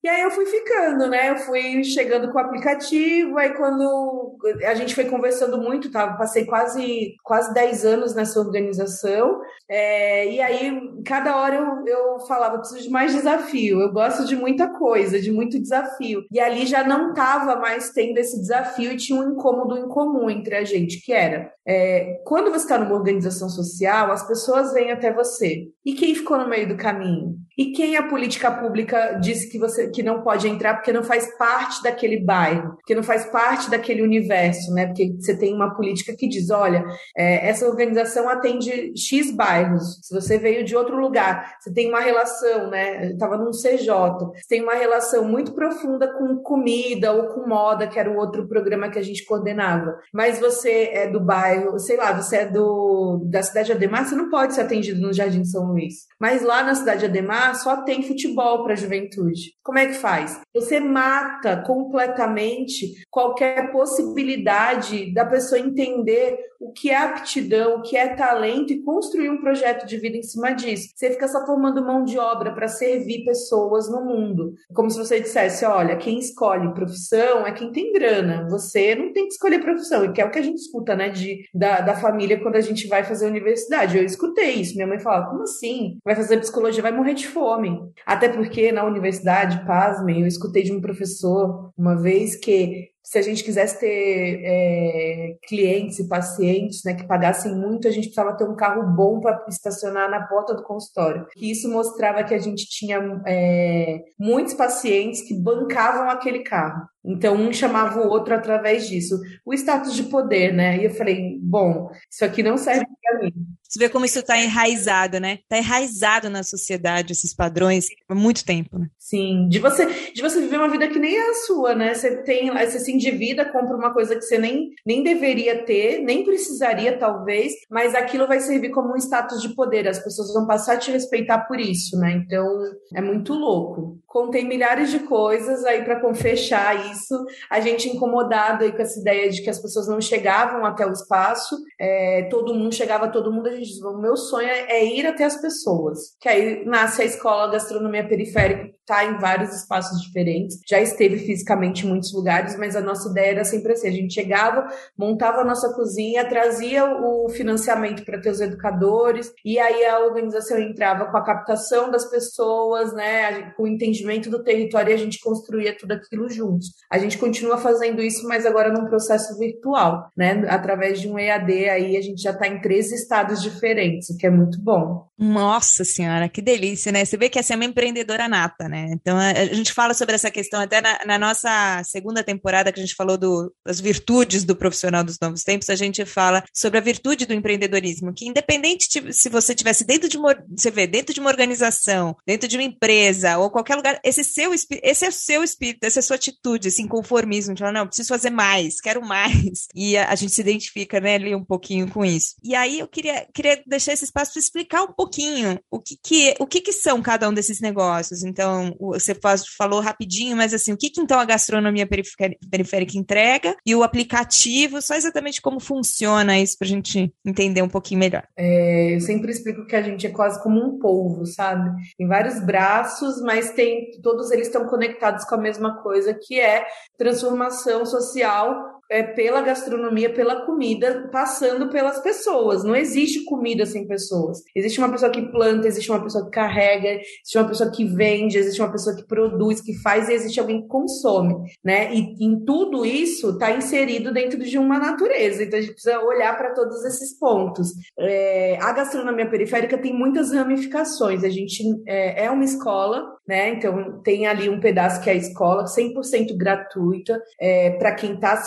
E 0.04 0.08
aí 0.08 0.22
eu 0.22 0.32
fui 0.32 0.46
ficando, 0.46 1.08
né? 1.08 1.30
Eu 1.30 1.38
fui 1.38 1.84
chegando 1.84 2.32
com 2.32 2.38
o 2.38 2.42
aplicativo, 2.42 3.38
aí 3.38 3.54
quando 3.54 4.38
a 4.66 4.74
gente 4.74 4.96
foi 4.96 5.06
conversando 5.06 5.58
muito, 5.58 5.92
tá? 5.92 6.14
Passei 6.14 6.46
quase, 6.46 7.16
quase 7.24 7.54
10 7.54 7.86
anos 7.86 8.16
nessa 8.16 8.40
organização, 8.40 9.42
é, 9.70 10.32
e 10.32 10.42
aí 10.42 10.82
cada 11.06 11.38
hora 11.38 11.56
eu, 11.56 11.86
eu 11.88 12.20
falava, 12.22 12.60
preciso 12.60 12.82
de 12.82 12.90
mais 12.90 13.14
desafio, 13.14 13.80
eu 13.80 13.92
gosto 13.92 14.26
de 14.26 14.36
muita 14.36 14.70
coisa, 14.70 15.20
de 15.20 15.32
muito 15.32 15.60
desafio. 15.60 16.24
E 16.32 16.40
ali 16.40 16.66
já 16.66 16.84
não 16.84 17.10
estava 17.10 17.56
mais 17.56 17.92
tendo 17.92 18.18
esse 18.18 18.40
desafio 18.40 18.92
e 18.92 18.98
tinha 18.98 19.20
um 19.20 19.34
incômodo 19.34 19.78
em 19.78 19.88
comum 19.88 20.30
entre 20.30 20.56
a 20.56 20.64
gente, 20.64 21.02
que 21.02 21.14
era 21.14 21.52
é, 21.68 22.22
quando 22.26 22.50
você 22.50 22.66
está 22.66 22.78
numa 22.78 22.96
organização 22.96 23.50
social, 23.50 24.12
as 24.12 24.28
pessoas 24.28 24.74
vêm 24.74 24.92
até 24.92 25.14
você. 25.14 25.68
E 25.86 25.94
quem 25.94 26.16
ficou 26.16 26.38
no 26.38 26.50
meio 26.50 26.68
do 26.68 26.78
caminho? 26.78 27.36
E 27.58 27.72
quem 27.72 27.96
a 27.96 28.08
política 28.08 28.52
pública 28.52 29.20
disse 29.22 29.50
que 29.50 29.60
você 29.60 29.90
que 29.90 30.04
não 30.04 30.22
pode 30.22 30.48
entrar 30.48 30.76
porque 30.76 30.92
não 30.92 31.04
faz 31.04 31.38
parte 31.38 31.82
daquele 31.84 32.20
bairro, 32.20 32.76
porque 32.76 32.96
não 32.96 33.04
faz 33.04 33.26
parte 33.26 33.70
daquele 33.70 34.02
universo, 34.02 34.74
né? 34.74 34.88
Porque 34.88 35.14
você 35.18 35.38
tem 35.38 35.54
uma 35.54 35.74
política 35.76 36.16
que 36.16 36.28
diz, 36.28 36.50
olha, 36.50 36.84
é, 37.16 37.48
essa 37.48 37.68
organização 37.68 38.28
atende 38.28 38.92
X 38.98 39.32
bairros. 39.32 40.00
Se 40.02 40.14
você 40.14 40.38
veio 40.38 40.64
de 40.64 40.76
outro 40.76 40.98
lugar, 40.98 41.56
você 41.60 41.72
tem 41.72 41.90
uma 41.90 42.00
relação, 42.00 42.70
né? 42.70 43.12
Estava 43.12 43.38
num 43.38 43.52
CJ, 43.52 43.88
você 44.36 44.48
tem 44.50 44.64
uma 44.64 44.76
relação 44.76 45.24
muito 45.24 45.54
profunda 45.54 46.12
com 46.18 46.38
comida 46.38 47.12
ou 47.14 47.28
com 47.28 47.48
moda, 47.48 47.88
que 47.88 48.00
era 48.00 48.10
o 48.10 48.18
outro 48.18 48.48
programa 48.48 48.90
que 48.90 49.00
a 49.00 49.04
gente 49.04 49.26
coordenava. 49.26 49.98
Mas 50.14 50.40
você 50.40 50.90
é 50.94 51.08
do 51.08 51.20
bairro, 51.20 51.80
sei 51.80 51.98
lá, 51.98 52.12
você 52.12 52.38
é 52.38 52.46
do 52.46 53.22
da 53.26 53.44
cidade 53.44 53.68
de 53.68 53.74
Ademar, 53.74 54.08
você 54.08 54.16
não 54.16 54.30
pode 54.30 54.54
ser 54.54 54.62
atendido 54.62 55.02
no 55.02 55.14
Jardim 55.14 55.44
São 55.44 55.66
Luís. 55.66 56.08
Mas 56.20 56.44
lá 56.44 56.64
na 56.64 56.76
cidade 56.76 57.02
de 57.02 57.06
Ademar 57.06 57.56
só 57.56 57.84
tem 57.84 58.04
futebol 58.04 58.64
para 58.64 58.74
a 58.74 58.78
juventude. 59.12 59.54
Como 59.64 59.78
é 59.78 59.88
que 59.88 59.94
faz? 59.94 60.42
Você 60.54 60.80
mata 60.80 61.62
completamente 61.66 63.06
qualquer 63.10 63.72
possibilidade 63.72 64.22
possibilidade 64.22 65.14
da 65.14 65.26
pessoa 65.26 65.60
entender 65.60 66.38
o 66.62 66.72
que 66.72 66.92
é 66.92 66.98
aptidão, 66.98 67.78
o 67.78 67.82
que 67.82 67.98
é 67.98 68.16
talento 68.16 68.72
e 68.72 68.84
construir 68.84 69.30
um 69.30 69.42
projeto 69.42 69.88
de 69.88 69.98
vida 69.98 70.16
em 70.16 70.22
cima 70.22 70.52
disso. 70.52 70.90
Você 70.96 71.10
fica 71.10 71.28
só 71.28 71.44
formando 71.44 71.84
mão 71.84 72.04
de 72.04 72.20
obra 72.20 72.54
para 72.54 72.68
servir 72.68 73.26
pessoas 73.26 73.90
no 73.90 74.06
mundo. 74.06 74.54
Como 74.74 74.90
se 74.90 74.98
você 74.98 75.20
dissesse: 75.20 75.66
olha, 75.66 75.98
quem 75.98 76.20
escolhe 76.20 76.72
profissão 76.74 77.46
é 77.48 77.52
quem 77.52 77.72
tem 77.72 77.92
grana. 77.92 78.48
Você 78.50 78.94
não 78.94 79.12
tem 79.12 79.28
que 79.28 79.34
escolher 79.34 79.60
profissão, 79.60 80.06
e 80.06 80.14
que 80.14 80.22
é 80.22 80.26
o 80.26 80.30
que 80.30 80.38
a 80.38 80.44
gente 80.44 80.58
escuta, 80.58 80.96
né, 80.96 81.10
de, 81.10 81.44
da, 81.54 81.82
da 81.82 81.96
família 81.96 82.40
quando 82.40 82.58
a 82.58 82.62
gente 82.62 82.88
vai 82.88 83.04
fazer 83.04 83.26
universidade. 83.26 83.98
Eu 83.98 84.06
escutei 84.06 84.52
isso. 84.52 84.76
Minha 84.76 84.88
mãe 84.88 85.00
falava: 85.00 85.32
como 85.32 85.42
assim? 85.42 85.98
Vai 86.06 86.16
fazer 86.16 86.38
psicologia, 86.38 86.84
vai 86.84 86.92
morrer 86.92 87.16
de 87.16 87.28
fome. 87.28 87.80
Até 88.06 88.30
porque 88.30 88.72
na 88.72 88.86
universidade, 88.86 89.66
pasmem, 89.66 90.22
eu 90.22 90.28
escutei 90.28 90.62
de 90.62 90.72
um 90.72 90.82
professor 90.82 91.72
uma 91.76 92.00
vez 92.00 92.36
que 92.36 92.92
se 93.12 93.18
a 93.18 93.22
gente 93.22 93.44
quisesse 93.44 93.78
ter 93.78 94.42
é, 94.42 95.36
clientes 95.46 96.00
e 96.00 96.08
pacientes 96.08 96.82
né, 96.86 96.94
que 96.94 97.06
pagassem 97.06 97.54
muito, 97.54 97.86
a 97.86 97.92
gente 97.92 98.06
precisava 98.06 98.38
ter 98.38 98.46
um 98.46 98.56
carro 98.56 98.96
bom 98.96 99.20
para 99.20 99.44
estacionar 99.50 100.10
na 100.10 100.26
porta 100.28 100.54
do 100.54 100.64
consultório. 100.64 101.28
E 101.36 101.52
isso 101.52 101.70
mostrava 101.70 102.24
que 102.24 102.34
a 102.34 102.40
gente 102.40 102.66
tinha 102.70 103.22
é, 103.28 104.00
muitos 104.18 104.54
pacientes 104.54 105.28
que 105.28 105.38
bancavam 105.38 106.10
aquele 106.10 106.40
carro. 106.40 106.86
Então, 107.04 107.36
um 107.36 107.52
chamava 107.52 108.00
o 108.00 108.10
outro 108.10 108.34
através 108.34 108.88
disso. 108.88 109.20
O 109.46 109.54
status 109.54 109.96
de 109.96 110.04
poder, 110.04 110.54
né? 110.54 110.78
E 110.78 110.86
eu 110.86 110.92
falei, 110.92 111.38
bom, 111.42 111.90
isso 112.10 112.24
aqui 112.24 112.44
não 112.44 112.58
serve 112.58 112.86
para 113.02 113.20
mim. 113.20 113.34
Você 113.72 113.80
vê 113.80 113.88
como 113.88 114.04
isso 114.04 114.20
está 114.20 114.38
enraizado, 114.38 115.18
né? 115.18 115.40
Está 115.44 115.58
enraizado 115.58 116.30
na 116.30 116.44
sociedade, 116.44 117.14
esses 117.14 117.34
padrões, 117.34 117.86
há 118.10 118.14
muito 118.14 118.44
tempo, 118.44 118.78
né? 118.78 118.88
Sim, 119.00 119.48
de 119.48 119.60
você, 119.60 119.86
de 120.14 120.22
você 120.22 120.42
viver 120.42 120.58
uma 120.58 120.70
vida 120.70 120.90
que 120.90 121.00
nem 121.00 121.16
é 121.16 121.30
a 121.30 121.34
sua, 121.46 121.74
né? 121.74 121.94
Você 121.94 122.18
tem, 122.24 122.52
você 122.52 122.82
se 122.82 122.92
endivida, 122.92 123.46
compra 123.46 123.78
uma 123.78 123.94
coisa 123.94 124.14
que 124.14 124.24
você 124.24 124.38
nem, 124.38 124.72
nem 124.86 125.02
deveria 125.02 125.64
ter, 125.64 126.00
nem 126.02 126.26
precisaria, 126.26 126.98
talvez, 126.98 127.54
mas 127.70 127.96
aquilo 127.96 128.28
vai 128.28 128.42
servir 128.42 128.72
como 128.72 128.94
um 128.94 128.98
status 128.98 129.42
de 129.42 129.56
poder. 129.56 129.88
As 129.88 130.00
pessoas 130.00 130.34
vão 130.34 130.46
passar 130.46 130.74
a 130.74 130.78
te 130.78 130.92
respeitar 130.92 131.40
por 131.48 131.58
isso, 131.58 131.98
né? 131.98 132.12
Então, 132.12 132.46
é 132.94 133.02
muito 133.02 133.34
louco. 133.34 133.98
Contei 134.06 134.44
milhares 134.44 134.92
de 134.92 135.00
coisas 135.00 135.64
aí 135.64 135.82
para 135.86 136.02
fechar 136.14 136.91
isso. 136.92 137.26
A 137.50 137.60
gente 137.60 137.90
incomodado 137.90 138.64
aí 138.64 138.72
com 138.72 138.82
essa 138.82 139.00
ideia 139.00 139.30
de 139.30 139.42
que 139.42 139.50
as 139.50 139.60
pessoas 139.60 139.88
não 139.88 140.02
chegavam 140.02 140.66
até 140.66 140.86
o 140.86 140.92
espaço, 140.92 141.58
é, 141.80 142.28
todo 142.30 142.54
mundo 142.54 142.74
chegava, 142.74 143.12
todo 143.12 143.32
mundo. 143.32 143.48
A 143.48 143.52
gente 143.52 143.68
diz, 143.68 143.82
meu 143.82 144.16
sonho 144.16 144.48
é 144.48 144.84
ir 144.86 145.06
até 145.06 145.24
as 145.24 145.40
pessoas. 145.42 146.16
Que 146.20 146.30
aí 146.30 146.66
nasce 146.66 147.02
a 147.02 147.06
escola 147.06 147.52
gastronomia 147.52 148.08
periférica, 148.08 148.72
está 148.92 149.06
em 149.06 149.18
vários 149.18 149.56
espaços 149.56 150.02
diferentes. 150.02 150.60
Já 150.68 150.82
esteve 150.82 151.18
fisicamente 151.18 151.86
em 151.86 151.90
muitos 151.90 152.14
lugares, 152.14 152.58
mas 152.58 152.76
a 152.76 152.82
nossa 152.82 153.10
ideia 153.10 153.32
era 153.32 153.44
sempre 153.46 153.72
assim: 153.72 153.88
a 153.88 153.92
gente 153.92 154.14
chegava, 154.14 154.68
montava 154.98 155.42
a 155.42 155.46
nossa 155.46 155.74
cozinha, 155.74 156.28
trazia 156.28 156.86
o 156.86 157.30
financiamento 157.30 158.04
para 158.04 158.20
ter 158.20 158.30
os 158.30 158.42
educadores, 158.42 159.32
e 159.46 159.58
aí 159.58 159.86
a 159.86 160.00
organização 160.00 160.60
entrava 160.60 161.06
com 161.06 161.18
a 161.18 161.24
captação 161.24 161.90
das 161.90 162.10
pessoas, 162.10 162.94
né, 162.94 163.52
com 163.56 163.64
o 163.64 163.68
entendimento 163.68 164.30
do 164.30 164.44
território 164.44 164.92
e 164.92 164.94
a 164.94 164.98
gente 164.98 165.20
construía 165.20 165.76
tudo 165.78 165.94
aquilo 165.94 166.30
juntos. 166.30 166.72
A 166.92 166.98
gente 166.98 167.18
continua 167.18 167.58
fazendo 167.58 168.02
isso, 168.02 168.28
mas 168.28 168.46
agora 168.46 168.72
num 168.72 168.86
processo 168.86 169.38
virtual, 169.38 170.10
né? 170.18 170.44
Através 170.50 171.00
de 171.00 171.08
um 171.08 171.18
EAD 171.18 171.70
aí 171.70 171.96
a 171.96 172.02
gente 172.02 172.22
já 172.22 172.32
está 172.32 172.48
em 172.48 172.60
três 172.60 172.92
estados 172.92 173.42
diferentes, 173.42 174.10
o 174.10 174.18
que 174.18 174.28
é 174.28 174.30
muito 174.30 174.60
bom. 174.62 175.06
Nossa 175.18 175.84
senhora, 175.84 176.28
que 176.28 176.42
delícia, 176.42 176.92
né? 176.92 177.06
Você 177.06 177.16
vê 177.16 177.30
que 177.30 177.38
essa 177.38 177.54
é 177.54 177.56
uma 177.56 177.66
empreendedora 177.66 178.28
nata, 178.28 178.68
né? 178.68 178.81
Então 178.92 179.18
a, 179.18 179.46
gente 179.46 179.74
fala 179.74 179.94
sobre 179.94 180.16
essa 180.16 180.32
questão 180.32 180.60
até 180.60 180.82
na, 180.82 181.00
na 181.06 181.20
nossa 181.20 181.82
segunda 181.84 182.24
temporada 182.24 182.72
que 182.72 182.80
a 182.80 182.84
gente 182.84 182.96
falou 182.96 183.18
do, 183.18 183.54
das 183.66 183.80
virtudes 183.80 184.44
do 184.44 184.56
profissional 184.56 185.04
dos 185.04 185.18
novos 185.22 185.44
tempos, 185.44 185.70
a 185.70 185.76
gente 185.76 186.06
fala 186.06 186.44
sobre 186.54 186.78
a 186.78 186.82
virtude 186.82 187.26
do 187.26 187.34
empreendedorismo, 187.34 188.14
que 188.14 188.28
independente 188.28 188.90
de, 188.90 189.14
se 189.14 189.30
você 189.30 189.54
tivesse 189.54 189.84
dentro 189.84 190.08
de 190.08 190.18
uma, 190.18 190.36
você 190.50 190.72
vê, 190.72 190.88
dentro 190.88 191.14
de 191.14 191.20
uma 191.20 191.30
organização, 191.30 192.16
dentro 192.26 192.48
de 192.48 192.58
uma 192.58 192.64
empresa 192.64 193.38
ou 193.38 193.50
qualquer 193.50 193.76
lugar, 193.76 194.00
esse 194.04 194.24
seu 194.24 194.54
esse 194.54 195.06
é 195.06 195.10
o 195.10 195.12
seu 195.12 195.44
espírito, 195.44 195.84
essa 195.84 196.00
é 196.00 196.02
a 196.02 196.04
sua 196.04 196.16
atitude, 196.16 196.68
esse 196.68 196.82
inconformismo, 196.82 197.54
de 197.54 197.60
falar, 197.60 197.72
não, 197.72 197.88
preciso 197.88 198.10
fazer 198.10 198.30
mais, 198.30 198.80
quero 198.82 199.02
mais. 199.02 199.68
E 199.76 199.98
a, 199.98 200.10
a 200.10 200.16
gente 200.16 200.32
se 200.32 200.42
identifica, 200.42 201.00
né, 201.00 201.16
ali 201.16 201.34
um 201.36 201.44
pouquinho 201.44 201.90
com 201.90 202.04
isso. 202.04 202.36
E 202.44 202.56
aí 202.56 202.80
eu 202.80 202.88
queria, 202.88 203.28
queria 203.34 203.62
deixar 203.66 203.94
esse 203.94 204.06
espaço 204.06 204.34
para 204.34 204.40
explicar 204.40 204.84
um 204.84 204.94
pouquinho 204.94 205.60
o 205.70 205.80
que, 205.80 205.98
que 206.02 206.36
o 206.40 206.48
que, 206.48 206.62
que 206.62 206.74
são 206.74 207.02
cada 207.02 207.30
um 207.30 207.34
desses 207.34 207.60
negócios. 207.60 208.24
Então, 208.24 208.61
você 208.80 209.16
falou 209.58 209.80
rapidinho, 209.80 210.36
mas 210.38 210.54
assim, 210.54 210.74
o 210.74 210.78
que, 210.78 210.90
que 210.90 211.02
então 211.02 211.20
a 211.20 211.26
gastronomia 211.26 211.88
periférica 211.88 212.98
entrega 212.98 213.56
e 213.66 213.76
o 213.76 213.84
aplicativo, 213.84 214.82
só 214.82 214.96
exatamente 214.96 215.42
como 215.42 215.60
funciona 215.60 216.40
isso 216.40 216.58
para 216.58 216.66
a 216.66 216.70
gente 216.70 217.14
entender 217.26 217.62
um 217.62 217.70
pouquinho 217.70 218.00
melhor. 218.00 218.24
É, 218.38 218.96
eu 218.96 219.02
sempre 219.02 219.32
explico 219.32 219.66
que 219.66 219.76
a 219.76 219.82
gente 219.82 220.06
é 220.06 220.10
quase 220.10 220.42
como 220.44 220.64
um 220.64 220.80
polvo, 220.80 221.26
sabe? 221.26 221.70
Tem 221.98 222.08
vários 222.08 222.44
braços, 222.44 223.22
mas 223.22 223.52
tem 223.52 223.92
todos 224.02 224.32
eles 224.32 224.48
estão 224.48 224.68
conectados 224.68 225.26
com 225.26 225.36
a 225.36 225.38
mesma 225.38 225.82
coisa, 225.82 226.14
que 226.14 226.40
é 226.40 226.66
transformação 226.98 227.86
social 227.86 228.81
é, 228.92 229.04
pela 229.04 229.42
gastronomia, 229.42 230.14
pela 230.14 230.46
comida, 230.46 231.08
passando 231.14 231.70
pelas 231.70 232.00
pessoas. 232.00 232.62
Não 232.62 232.76
existe 232.76 233.24
comida 233.24 233.66
sem 233.66 233.88
pessoas. 233.88 234.40
Existe 234.54 234.80
uma 234.80 234.92
pessoa 234.92 235.10
que 235.10 235.32
planta, 235.32 235.66
existe 235.66 235.90
uma 235.90 236.04
pessoa 236.04 236.26
que 236.26 236.32
carrega, 236.32 236.90
existe 236.90 237.38
uma 237.38 237.48
pessoa 237.48 237.72
que 237.72 237.86
vende, 237.86 238.38
existe 238.38 238.62
uma 238.62 238.72
pessoa 238.72 238.94
que 238.94 239.08
produz, 239.08 239.62
que 239.62 239.74
faz, 239.82 240.10
e 240.10 240.14
existe 240.14 240.42
alguém 240.42 240.62
que 240.62 240.68
consome, 240.68 241.36
né? 241.64 241.94
E 241.94 242.26
em 242.26 242.44
tudo 242.44 242.86
isso 242.86 243.30
está 243.30 243.52
inserido 243.52 244.12
dentro 244.14 244.38
de 244.38 244.58
uma 244.58 244.78
natureza. 244.78 245.44
Então 245.44 245.58
a 245.58 245.62
gente 245.62 245.74
precisa 245.74 245.98
olhar 246.02 246.38
para 246.38 246.54
todos 246.54 246.84
esses 246.84 247.18
pontos. 247.18 247.70
É, 247.98 248.58
a 248.60 248.74
gastronomia 248.74 249.30
periférica 249.30 249.78
tem 249.78 249.94
muitas 249.94 250.34
ramificações. 250.34 251.24
A 251.24 251.30
gente 251.30 251.64
é, 251.88 252.26
é 252.26 252.32
uma 252.32 252.44
escola, 252.44 253.06
né? 253.28 253.50
Então 253.50 254.02
tem 254.02 254.28
ali 254.28 254.50
um 254.50 254.60
pedaço 254.60 255.02
que 255.02 255.10
é 255.10 255.14
a 255.14 255.16
escola, 255.16 255.66
100% 255.66 256.36
gratuita, 256.36 257.22
é, 257.40 257.72
para 257.72 257.94
quem 257.96 258.16
está 258.16 258.42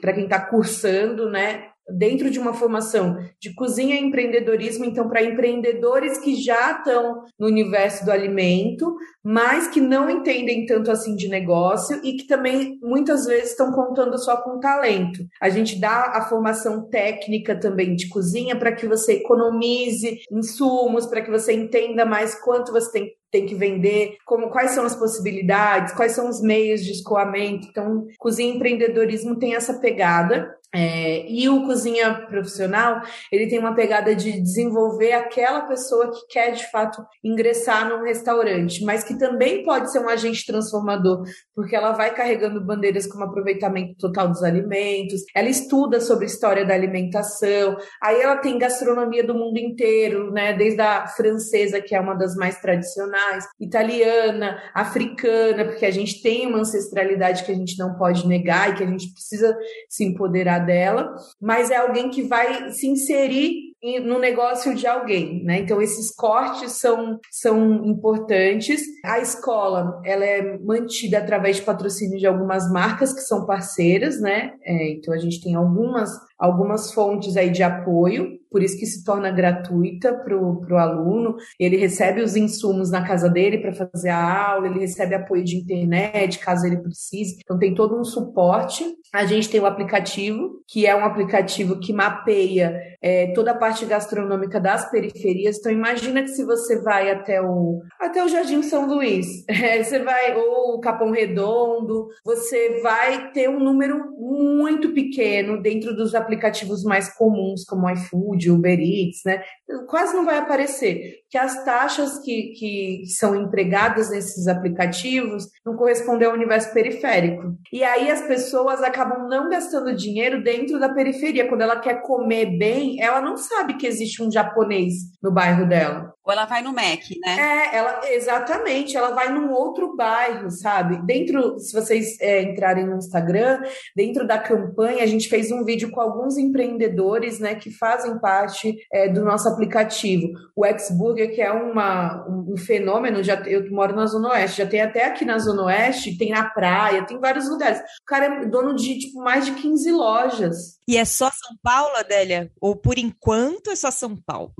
para 0.00 0.12
quem 0.12 0.24
está 0.24 0.40
cursando, 0.40 1.30
né? 1.30 1.68
Dentro 1.88 2.30
de 2.30 2.38
uma 2.38 2.54
formação 2.54 3.18
de 3.38 3.54
cozinha 3.54 3.96
e 3.96 4.02
empreendedorismo, 4.02 4.84
então, 4.84 5.08
para 5.08 5.22
empreendedores 5.22 6.18
que 6.18 6.34
já 6.34 6.78
estão 6.78 7.24
no 7.38 7.46
universo 7.46 8.04
do 8.04 8.10
alimento, 8.10 8.96
mas 9.22 9.68
que 9.68 9.80
não 9.80 10.08
entendem 10.08 10.64
tanto 10.64 10.90
assim 10.90 11.14
de 11.14 11.28
negócio 11.28 12.00
e 12.02 12.16
que 12.16 12.26
também 12.26 12.78
muitas 12.82 13.26
vezes 13.26 13.50
estão 13.50 13.70
contando 13.72 14.18
só 14.18 14.38
com 14.38 14.60
talento. 14.60 15.24
A 15.40 15.50
gente 15.50 15.78
dá 15.78 16.12
a 16.14 16.22
formação 16.28 16.88
técnica 16.88 17.58
também 17.58 17.94
de 17.94 18.08
cozinha 18.08 18.56
para 18.56 18.72
que 18.72 18.86
você 18.86 19.14
economize 19.14 20.20
insumos, 20.30 21.06
para 21.06 21.20
que 21.20 21.30
você 21.30 21.52
entenda 21.52 22.04
mais 22.04 22.34
quanto 22.34 22.72
você 22.72 22.90
tem 22.92 23.14
tem 23.34 23.46
que 23.46 23.54
vender, 23.56 24.16
como 24.24 24.48
quais 24.48 24.70
são 24.70 24.84
as 24.84 24.94
possibilidades, 24.94 25.92
quais 25.92 26.12
são 26.12 26.28
os 26.28 26.40
meios 26.40 26.84
de 26.84 26.92
escoamento. 26.92 27.66
Então, 27.68 28.06
cozinha 28.16 28.52
e 28.52 28.54
empreendedorismo 28.54 29.36
tem 29.36 29.56
essa 29.56 29.80
pegada. 29.80 30.54
É, 30.74 31.24
e 31.30 31.48
o 31.48 31.64
cozinha 31.64 32.26
profissional, 32.28 33.00
ele 33.30 33.46
tem 33.46 33.60
uma 33.60 33.76
pegada 33.76 34.12
de 34.14 34.40
desenvolver 34.40 35.12
aquela 35.12 35.60
pessoa 35.62 36.10
que 36.10 36.26
quer 36.28 36.50
de 36.50 36.68
fato 36.68 37.00
ingressar 37.22 37.88
num 37.88 38.02
restaurante, 38.02 38.84
mas 38.84 39.04
que 39.04 39.16
também 39.16 39.62
pode 39.62 39.92
ser 39.92 40.00
um 40.00 40.08
agente 40.08 40.44
transformador, 40.44 41.22
porque 41.54 41.76
ela 41.76 41.92
vai 41.92 42.12
carregando 42.12 42.64
bandeiras 42.64 43.06
como 43.06 43.22
aproveitamento 43.22 43.94
total 43.98 44.28
dos 44.28 44.42
alimentos, 44.42 45.22
ela 45.34 45.48
estuda 45.48 46.00
sobre 46.00 46.26
história 46.26 46.64
da 46.64 46.74
alimentação, 46.74 47.76
aí 48.02 48.20
ela 48.20 48.38
tem 48.38 48.58
gastronomia 48.58 49.24
do 49.24 49.34
mundo 49.34 49.58
inteiro, 49.58 50.32
né, 50.32 50.52
desde 50.54 50.80
a 50.80 51.06
francesa, 51.06 51.80
que 51.80 51.94
é 51.94 52.00
uma 52.00 52.14
das 52.14 52.34
mais 52.34 52.58
tradicionais, 52.58 53.44
italiana, 53.60 54.58
africana, 54.74 55.64
porque 55.66 55.86
a 55.86 55.90
gente 55.92 56.20
tem 56.20 56.48
uma 56.48 56.58
ancestralidade 56.58 57.44
que 57.44 57.52
a 57.52 57.54
gente 57.54 57.78
não 57.78 57.94
pode 57.94 58.26
negar 58.26 58.70
e 58.70 58.74
que 58.74 58.82
a 58.82 58.86
gente 58.86 59.12
precisa 59.12 59.56
se 59.88 60.04
empoderar 60.04 60.63
dela, 60.64 61.14
mas 61.40 61.70
é 61.70 61.76
alguém 61.76 62.10
que 62.10 62.22
vai 62.22 62.70
se 62.70 62.86
inserir 62.86 63.74
no 64.02 64.18
negócio 64.18 64.74
de 64.74 64.86
alguém, 64.86 65.44
né? 65.44 65.58
Então 65.58 65.80
esses 65.80 66.10
cortes 66.14 66.72
são, 66.72 67.20
são 67.30 67.84
importantes. 67.84 68.82
A 69.04 69.18
escola 69.18 70.00
ela 70.04 70.24
é 70.24 70.58
mantida 70.58 71.18
através 71.18 71.56
de 71.56 71.62
patrocínio 71.62 72.18
de 72.18 72.26
algumas 72.26 72.70
marcas 72.72 73.12
que 73.12 73.20
são 73.20 73.44
parceiras, 73.44 74.18
né? 74.20 74.54
É, 74.62 74.92
então 74.92 75.12
a 75.12 75.18
gente 75.18 75.42
tem 75.42 75.54
algumas 75.54 76.10
algumas 76.38 76.92
fontes 76.92 77.36
aí 77.36 77.48
de 77.48 77.62
apoio, 77.62 78.38
por 78.54 78.62
isso 78.62 78.78
que 78.78 78.86
se 78.86 79.02
torna 79.02 79.32
gratuita 79.32 80.14
para 80.14 80.38
o 80.38 80.78
aluno. 80.78 81.34
Ele 81.58 81.76
recebe 81.76 82.22
os 82.22 82.36
insumos 82.36 82.88
na 82.88 83.04
casa 83.04 83.28
dele 83.28 83.58
para 83.58 83.72
fazer 83.72 84.10
a 84.10 84.48
aula, 84.50 84.68
ele 84.68 84.78
recebe 84.78 85.12
apoio 85.12 85.42
de 85.42 85.56
internet, 85.56 86.38
caso 86.38 86.64
ele 86.64 86.76
precise. 86.76 87.38
Então 87.42 87.58
tem 87.58 87.74
todo 87.74 87.98
um 87.98 88.04
suporte. 88.04 88.84
A 89.12 89.26
gente 89.26 89.48
tem 89.48 89.60
o 89.60 89.66
aplicativo, 89.66 90.62
que 90.68 90.86
é 90.86 90.94
um 90.94 91.04
aplicativo 91.04 91.80
que 91.80 91.92
mapeia 91.92 92.80
é, 93.02 93.32
toda 93.32 93.50
a 93.50 93.58
parte 93.58 93.84
gastronômica 93.86 94.60
das 94.60 94.88
periferias. 94.88 95.58
Então 95.58 95.72
imagina 95.72 96.22
que 96.22 96.28
se 96.28 96.44
você 96.44 96.80
vai 96.80 97.10
até 97.10 97.42
o 97.42 97.82
até 98.00 98.24
o 98.24 98.28
Jardim 98.28 98.62
São 98.62 98.86
Luís, 98.86 99.26
é, 99.50 99.82
você 99.82 99.98
vai 99.98 100.36
ou 100.36 100.76
o 100.76 100.80
Capão 100.80 101.10
Redondo, 101.10 102.06
você 102.24 102.80
vai 102.82 103.32
ter 103.32 103.48
um 103.48 103.58
número 103.58 104.14
muito 104.16 104.92
pequeno 104.92 105.60
dentro 105.60 105.94
dos 105.96 106.14
aplicativos 106.14 106.84
mais 106.84 107.12
comuns, 107.16 107.64
como 107.64 107.90
iFood, 107.90 108.43
Uber 108.50 108.78
Eats, 108.78 109.20
né? 109.24 109.42
Quase 109.88 110.14
não 110.14 110.24
vai 110.24 110.38
aparecer, 110.38 111.20
que 111.28 111.36
as 111.36 111.64
taxas 111.64 112.18
que, 112.20 112.52
que 112.58 113.02
são 113.06 113.34
empregadas 113.34 114.10
nesses 114.10 114.46
aplicativos 114.46 115.48
não 115.64 115.76
correspondem 115.76 116.26
ao 116.26 116.34
universo 116.34 116.72
periférico. 116.72 117.56
E 117.72 117.82
aí 117.82 118.10
as 118.10 118.22
pessoas 118.22 118.82
acabam 118.82 119.28
não 119.28 119.50
gastando 119.50 119.94
dinheiro 119.94 120.42
dentro 120.42 120.78
da 120.78 120.88
periferia. 120.88 121.48
Quando 121.48 121.62
ela 121.62 121.80
quer 121.80 122.02
comer 122.02 122.56
bem, 122.56 123.00
ela 123.02 123.20
não 123.20 123.36
sabe 123.36 123.74
que 123.74 123.86
existe 123.86 124.22
um 124.22 124.30
japonês 124.30 124.94
no 125.22 125.32
bairro 125.32 125.68
dela. 125.68 126.13
Ou 126.24 126.32
ela 126.32 126.46
vai 126.46 126.62
no 126.62 126.72
Mac, 126.72 127.02
né? 127.22 127.36
É, 127.38 127.76
ela, 127.76 128.00
exatamente, 128.10 128.96
ela 128.96 129.10
vai 129.10 129.30
num 129.30 129.52
outro 129.52 129.94
bairro, 129.94 130.50
sabe? 130.50 130.96
Dentro, 131.04 131.58
se 131.58 131.72
vocês 131.74 132.18
é, 132.18 132.42
entrarem 132.42 132.86
no 132.86 132.96
Instagram, 132.96 133.62
dentro 133.94 134.26
da 134.26 134.38
campanha, 134.38 135.02
a 135.02 135.06
gente 135.06 135.28
fez 135.28 135.52
um 135.52 135.64
vídeo 135.64 135.90
com 135.90 136.00
alguns 136.00 136.38
empreendedores, 136.38 137.38
né, 137.38 137.54
que 137.54 137.70
fazem 137.70 138.18
parte 138.18 138.74
é, 138.90 139.06
do 139.08 139.22
nosso 139.22 139.46
aplicativo. 139.48 140.28
O 140.56 140.64
Xburger, 140.66 141.34
que 141.34 141.42
é 141.42 141.52
uma, 141.52 142.26
um, 142.26 142.54
um 142.54 142.56
fenômeno, 142.56 143.22
já, 143.22 143.34
eu 143.46 143.70
moro 143.70 143.94
na 143.94 144.06
Zona 144.06 144.30
Oeste, 144.30 144.58
já 144.58 144.66
tem 144.66 144.80
até 144.80 145.04
aqui 145.04 145.26
na 145.26 145.38
Zona 145.38 145.64
Oeste, 145.64 146.16
tem 146.16 146.30
na 146.30 146.48
praia, 146.48 147.04
tem 147.04 147.20
vários 147.20 147.50
lugares. 147.50 147.80
O 147.80 148.06
cara 148.06 148.24
é 148.26 148.46
dono 148.46 148.74
de, 148.74 148.98
tipo, 148.98 149.18
mais 149.20 149.44
de 149.44 149.52
15 149.52 149.92
lojas. 149.92 150.80
E 150.88 150.96
é 150.96 151.04
só 151.04 151.30
São 151.30 151.54
Paulo, 151.62 151.94
Adélia? 151.96 152.50
Ou 152.58 152.74
por 152.74 152.98
enquanto 152.98 153.70
é 153.70 153.76
só 153.76 153.90
São 153.90 154.16
Paulo? 154.16 154.54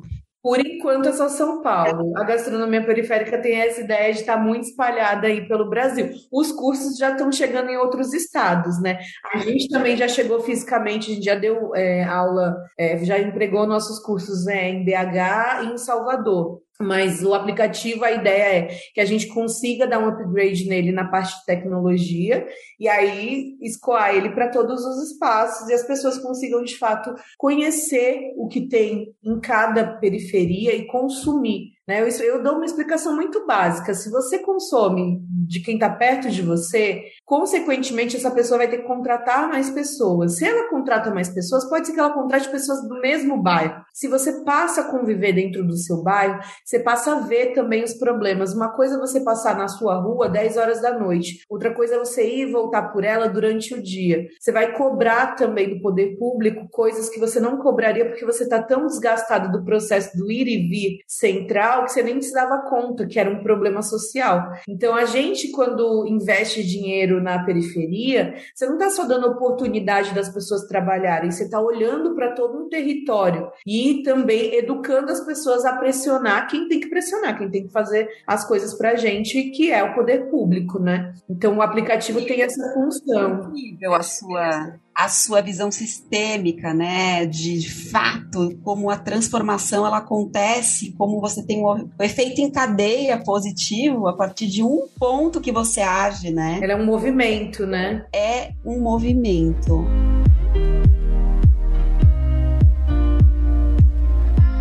Por 0.45 0.61
enquanto 0.61 1.09
é 1.09 1.13
só 1.13 1.27
São 1.31 1.63
Paulo. 1.63 2.13
A 2.19 2.23
gastronomia 2.23 2.85
periférica 2.85 3.41
tem 3.41 3.63
essa 3.63 3.81
ideia 3.81 4.13
de 4.13 4.21
estar 4.21 4.37
muito 4.37 4.65
espalhada 4.65 5.27
aí 5.27 5.49
pelo 5.49 5.71
Brasil. 5.71 6.11
Os 6.31 6.53
cursos 6.53 6.99
já 6.99 7.13
estão 7.13 7.33
chegando 7.33 7.71
em 7.71 7.79
outros 7.79 8.13
estados, 8.13 8.79
né? 8.79 8.99
A 9.33 9.39
gente 9.39 9.71
também 9.71 9.97
já 9.97 10.07
chegou 10.07 10.41
fisicamente, 10.41 11.11
a 11.11 11.15
gente 11.15 11.25
já 11.25 11.35
deu 11.35 11.75
é, 11.75 12.05
aula, 12.05 12.59
é, 12.79 13.03
já 13.07 13.19
empregou 13.19 13.67
nossos 13.67 13.99
cursos 14.01 14.45
né, 14.45 14.69
em 14.69 14.85
BH 14.85 15.63
e 15.63 15.73
em 15.73 15.79
Salvador. 15.79 16.61
Mas 16.81 17.23
o 17.23 17.33
aplicativo, 17.33 18.05
a 18.05 18.11
ideia 18.11 18.59
é 18.59 18.79
que 18.93 19.01
a 19.01 19.05
gente 19.05 19.29
consiga 19.29 19.87
dar 19.87 20.01
um 20.01 20.09
upgrade 20.09 20.69
nele 20.69 20.91
na 20.91 21.07
parte 21.07 21.39
de 21.39 21.45
tecnologia 21.45 22.47
e 22.81 22.89
aí 22.89 23.57
escoar 23.63 24.15
ele 24.15 24.31
para 24.31 24.51
todos 24.51 24.85
os 24.85 25.13
espaços 25.13 25.69
e 25.69 25.73
as 25.73 25.87
pessoas 25.87 26.19
consigam, 26.19 26.65
de 26.65 26.77
fato, 26.77 27.15
conhecer 27.39 28.33
o 28.37 28.49
que 28.49 28.69
tem 28.69 29.15
em 29.23 29.39
cada 29.39 29.99
periferia 29.99 30.75
e 30.75 30.87
consumir. 30.89 31.74
Né? 31.87 32.01
Eu, 32.01 32.09
eu 32.09 32.43
dou 32.43 32.55
uma 32.55 32.65
explicação 32.65 33.15
muito 33.15 33.47
básica. 33.47 33.93
Se 33.93 34.11
você 34.11 34.39
consome 34.39 35.21
de 35.47 35.61
quem 35.61 35.75
está 35.75 35.91
perto 35.91 36.31
de 36.31 36.41
você, 36.41 37.03
consequentemente, 37.25 38.17
essa 38.17 38.31
pessoa 38.31 38.59
vai 38.59 38.69
ter 38.69 38.79
que 38.79 38.87
contratar 38.87 39.49
mais 39.49 39.71
pessoas. 39.71 40.37
Se 40.37 40.47
ela 40.47 40.71
contrata 40.71 41.13
mais 41.13 41.29
pessoas, 41.29 41.69
pode 41.69 41.87
ser 41.87 41.93
que 41.93 42.01
ela 42.01 42.15
contrate 42.15 42.51
pessoas 42.51 42.81
do 42.89 43.01
mesmo 43.01 43.43
bairro. 43.43 43.83
Se 43.93 44.09
você 44.09 44.43
passa 44.45 44.81
a 44.81 44.91
conviver 44.91 45.35
dentro 45.35 45.67
do 45.67 45.77
seu 45.77 46.03
bairro, 46.03 46.41
você 46.65 46.81
passa 46.81 47.13
a 47.13 47.21
ver 47.21 47.53
também 47.53 47.85
os 47.85 47.95
problemas. 47.95 48.55
Uma 48.55 48.75
coisa 48.75 48.97
é 48.97 48.99
você 48.99 49.23
passar 49.23 49.57
na 49.57 49.69
sua 49.69 50.01
rua 50.01 50.29
10 50.29 50.57
horas 50.57 50.81
da 50.81 50.99
noite, 50.99 51.45
outra 51.49 51.75
coisa 51.75 51.97
é 51.97 51.99
você 51.99 52.27
ir 52.27 52.49
e 52.49 52.53
voltar 52.53 52.93
por 52.93 53.05
ela 53.05 53.29
durante 53.29 53.75
o 53.75 53.83
dia. 53.83 54.25
Você 54.41 54.51
vai 54.51 54.73
cobrar 54.73 55.35
também 55.35 55.69
do 55.69 55.81
poder 55.81 56.17
público 56.17 56.67
coisas 56.71 57.09
que 57.09 57.21
você 57.21 57.39
não 57.39 57.59
cobraria 57.59 58.07
porque 58.07 58.25
você 58.25 58.45
está 58.45 58.63
tão 58.63 58.87
desgastado 58.87 59.53
do 59.53 59.65
processo 59.65 60.17
do 60.17 60.31
ir 60.31 60.47
e 60.49 60.69
vir 60.69 60.99
central 61.07 61.74
que 61.83 61.93
você 61.93 62.03
nem 62.03 62.23
se 62.23 62.33
dava 62.33 62.63
conta 62.69 63.07
que 63.07 63.19
era 63.19 63.31
um 63.31 63.43
problema 63.43 63.83
social. 63.83 64.53
Então, 64.69 64.95
a 64.95 65.05
gente, 65.05 65.51
quando 65.51 66.07
investe 66.07 66.63
dinheiro 66.63 67.23
na 67.23 67.45
periferia, 67.45 68.35
você 68.55 68.67
não 68.67 68.75
está 68.75 68.91
só 68.91 69.05
dando 69.05 69.27
oportunidade 69.27 70.15
das 70.15 70.29
pessoas 70.29 70.67
trabalharem, 70.67 71.31
você 71.31 71.45
está 71.45 71.61
olhando 71.61 72.15
para 72.15 72.33
todo 72.33 72.59
um 72.59 72.69
território 72.69 73.51
e 73.67 74.03
também 74.03 74.55
educando 74.55 75.11
as 75.11 75.25
pessoas 75.25 75.65
a 75.65 75.77
pressionar 75.77 76.49
quem 76.49 76.69
tem 76.69 76.81
que 76.81 76.89
pressionar, 76.89 77.37
quem 77.37 77.51
tem 77.51 77.67
que 77.67 77.73
fazer 77.73 78.09
as 78.27 78.47
coisas 78.47 78.75
para 78.75 78.91
a 78.91 78.97
gente, 78.97 79.51
que 79.51 79.71
é 79.71 79.83
o 79.83 79.95
poder 79.95 80.31
público, 80.31 80.79
né? 80.79 81.13
Então, 81.29 81.57
o 81.57 81.63
aplicativo 81.63 82.25
tem 82.25 82.43
essa 82.43 82.73
função. 82.73 83.43
É 83.43 83.47
incrível 83.47 83.95
a 83.95 84.03
sua 84.03 84.79
a 84.95 85.09
sua 85.09 85.41
visão 85.41 85.71
sistêmica, 85.71 86.73
né, 86.73 87.27
de, 87.27 87.59
de, 87.59 87.71
fato 87.71 88.57
como 88.63 88.91
a 88.91 88.97
transformação 88.97 89.85
ela 89.85 89.99
acontece, 89.99 90.93
como 90.93 91.21
você 91.21 91.43
tem 91.45 91.63
o, 91.65 91.91
o, 91.99 92.03
efeito 92.03 92.41
em 92.41 92.51
cadeia 92.51 93.19
positivo 93.19 94.07
a 94.07 94.17
partir 94.17 94.47
de 94.47 94.63
um 94.63 94.87
ponto 94.99 95.41
que 95.41 95.51
você 95.51 95.81
age, 95.81 96.31
né? 96.31 96.61
Ela 96.63 96.75
é 96.75 96.77
um 96.77 96.85
movimento, 96.85 97.67
né? 97.67 98.07
É 98.15 98.53
um 98.65 98.81
movimento. 98.81 99.85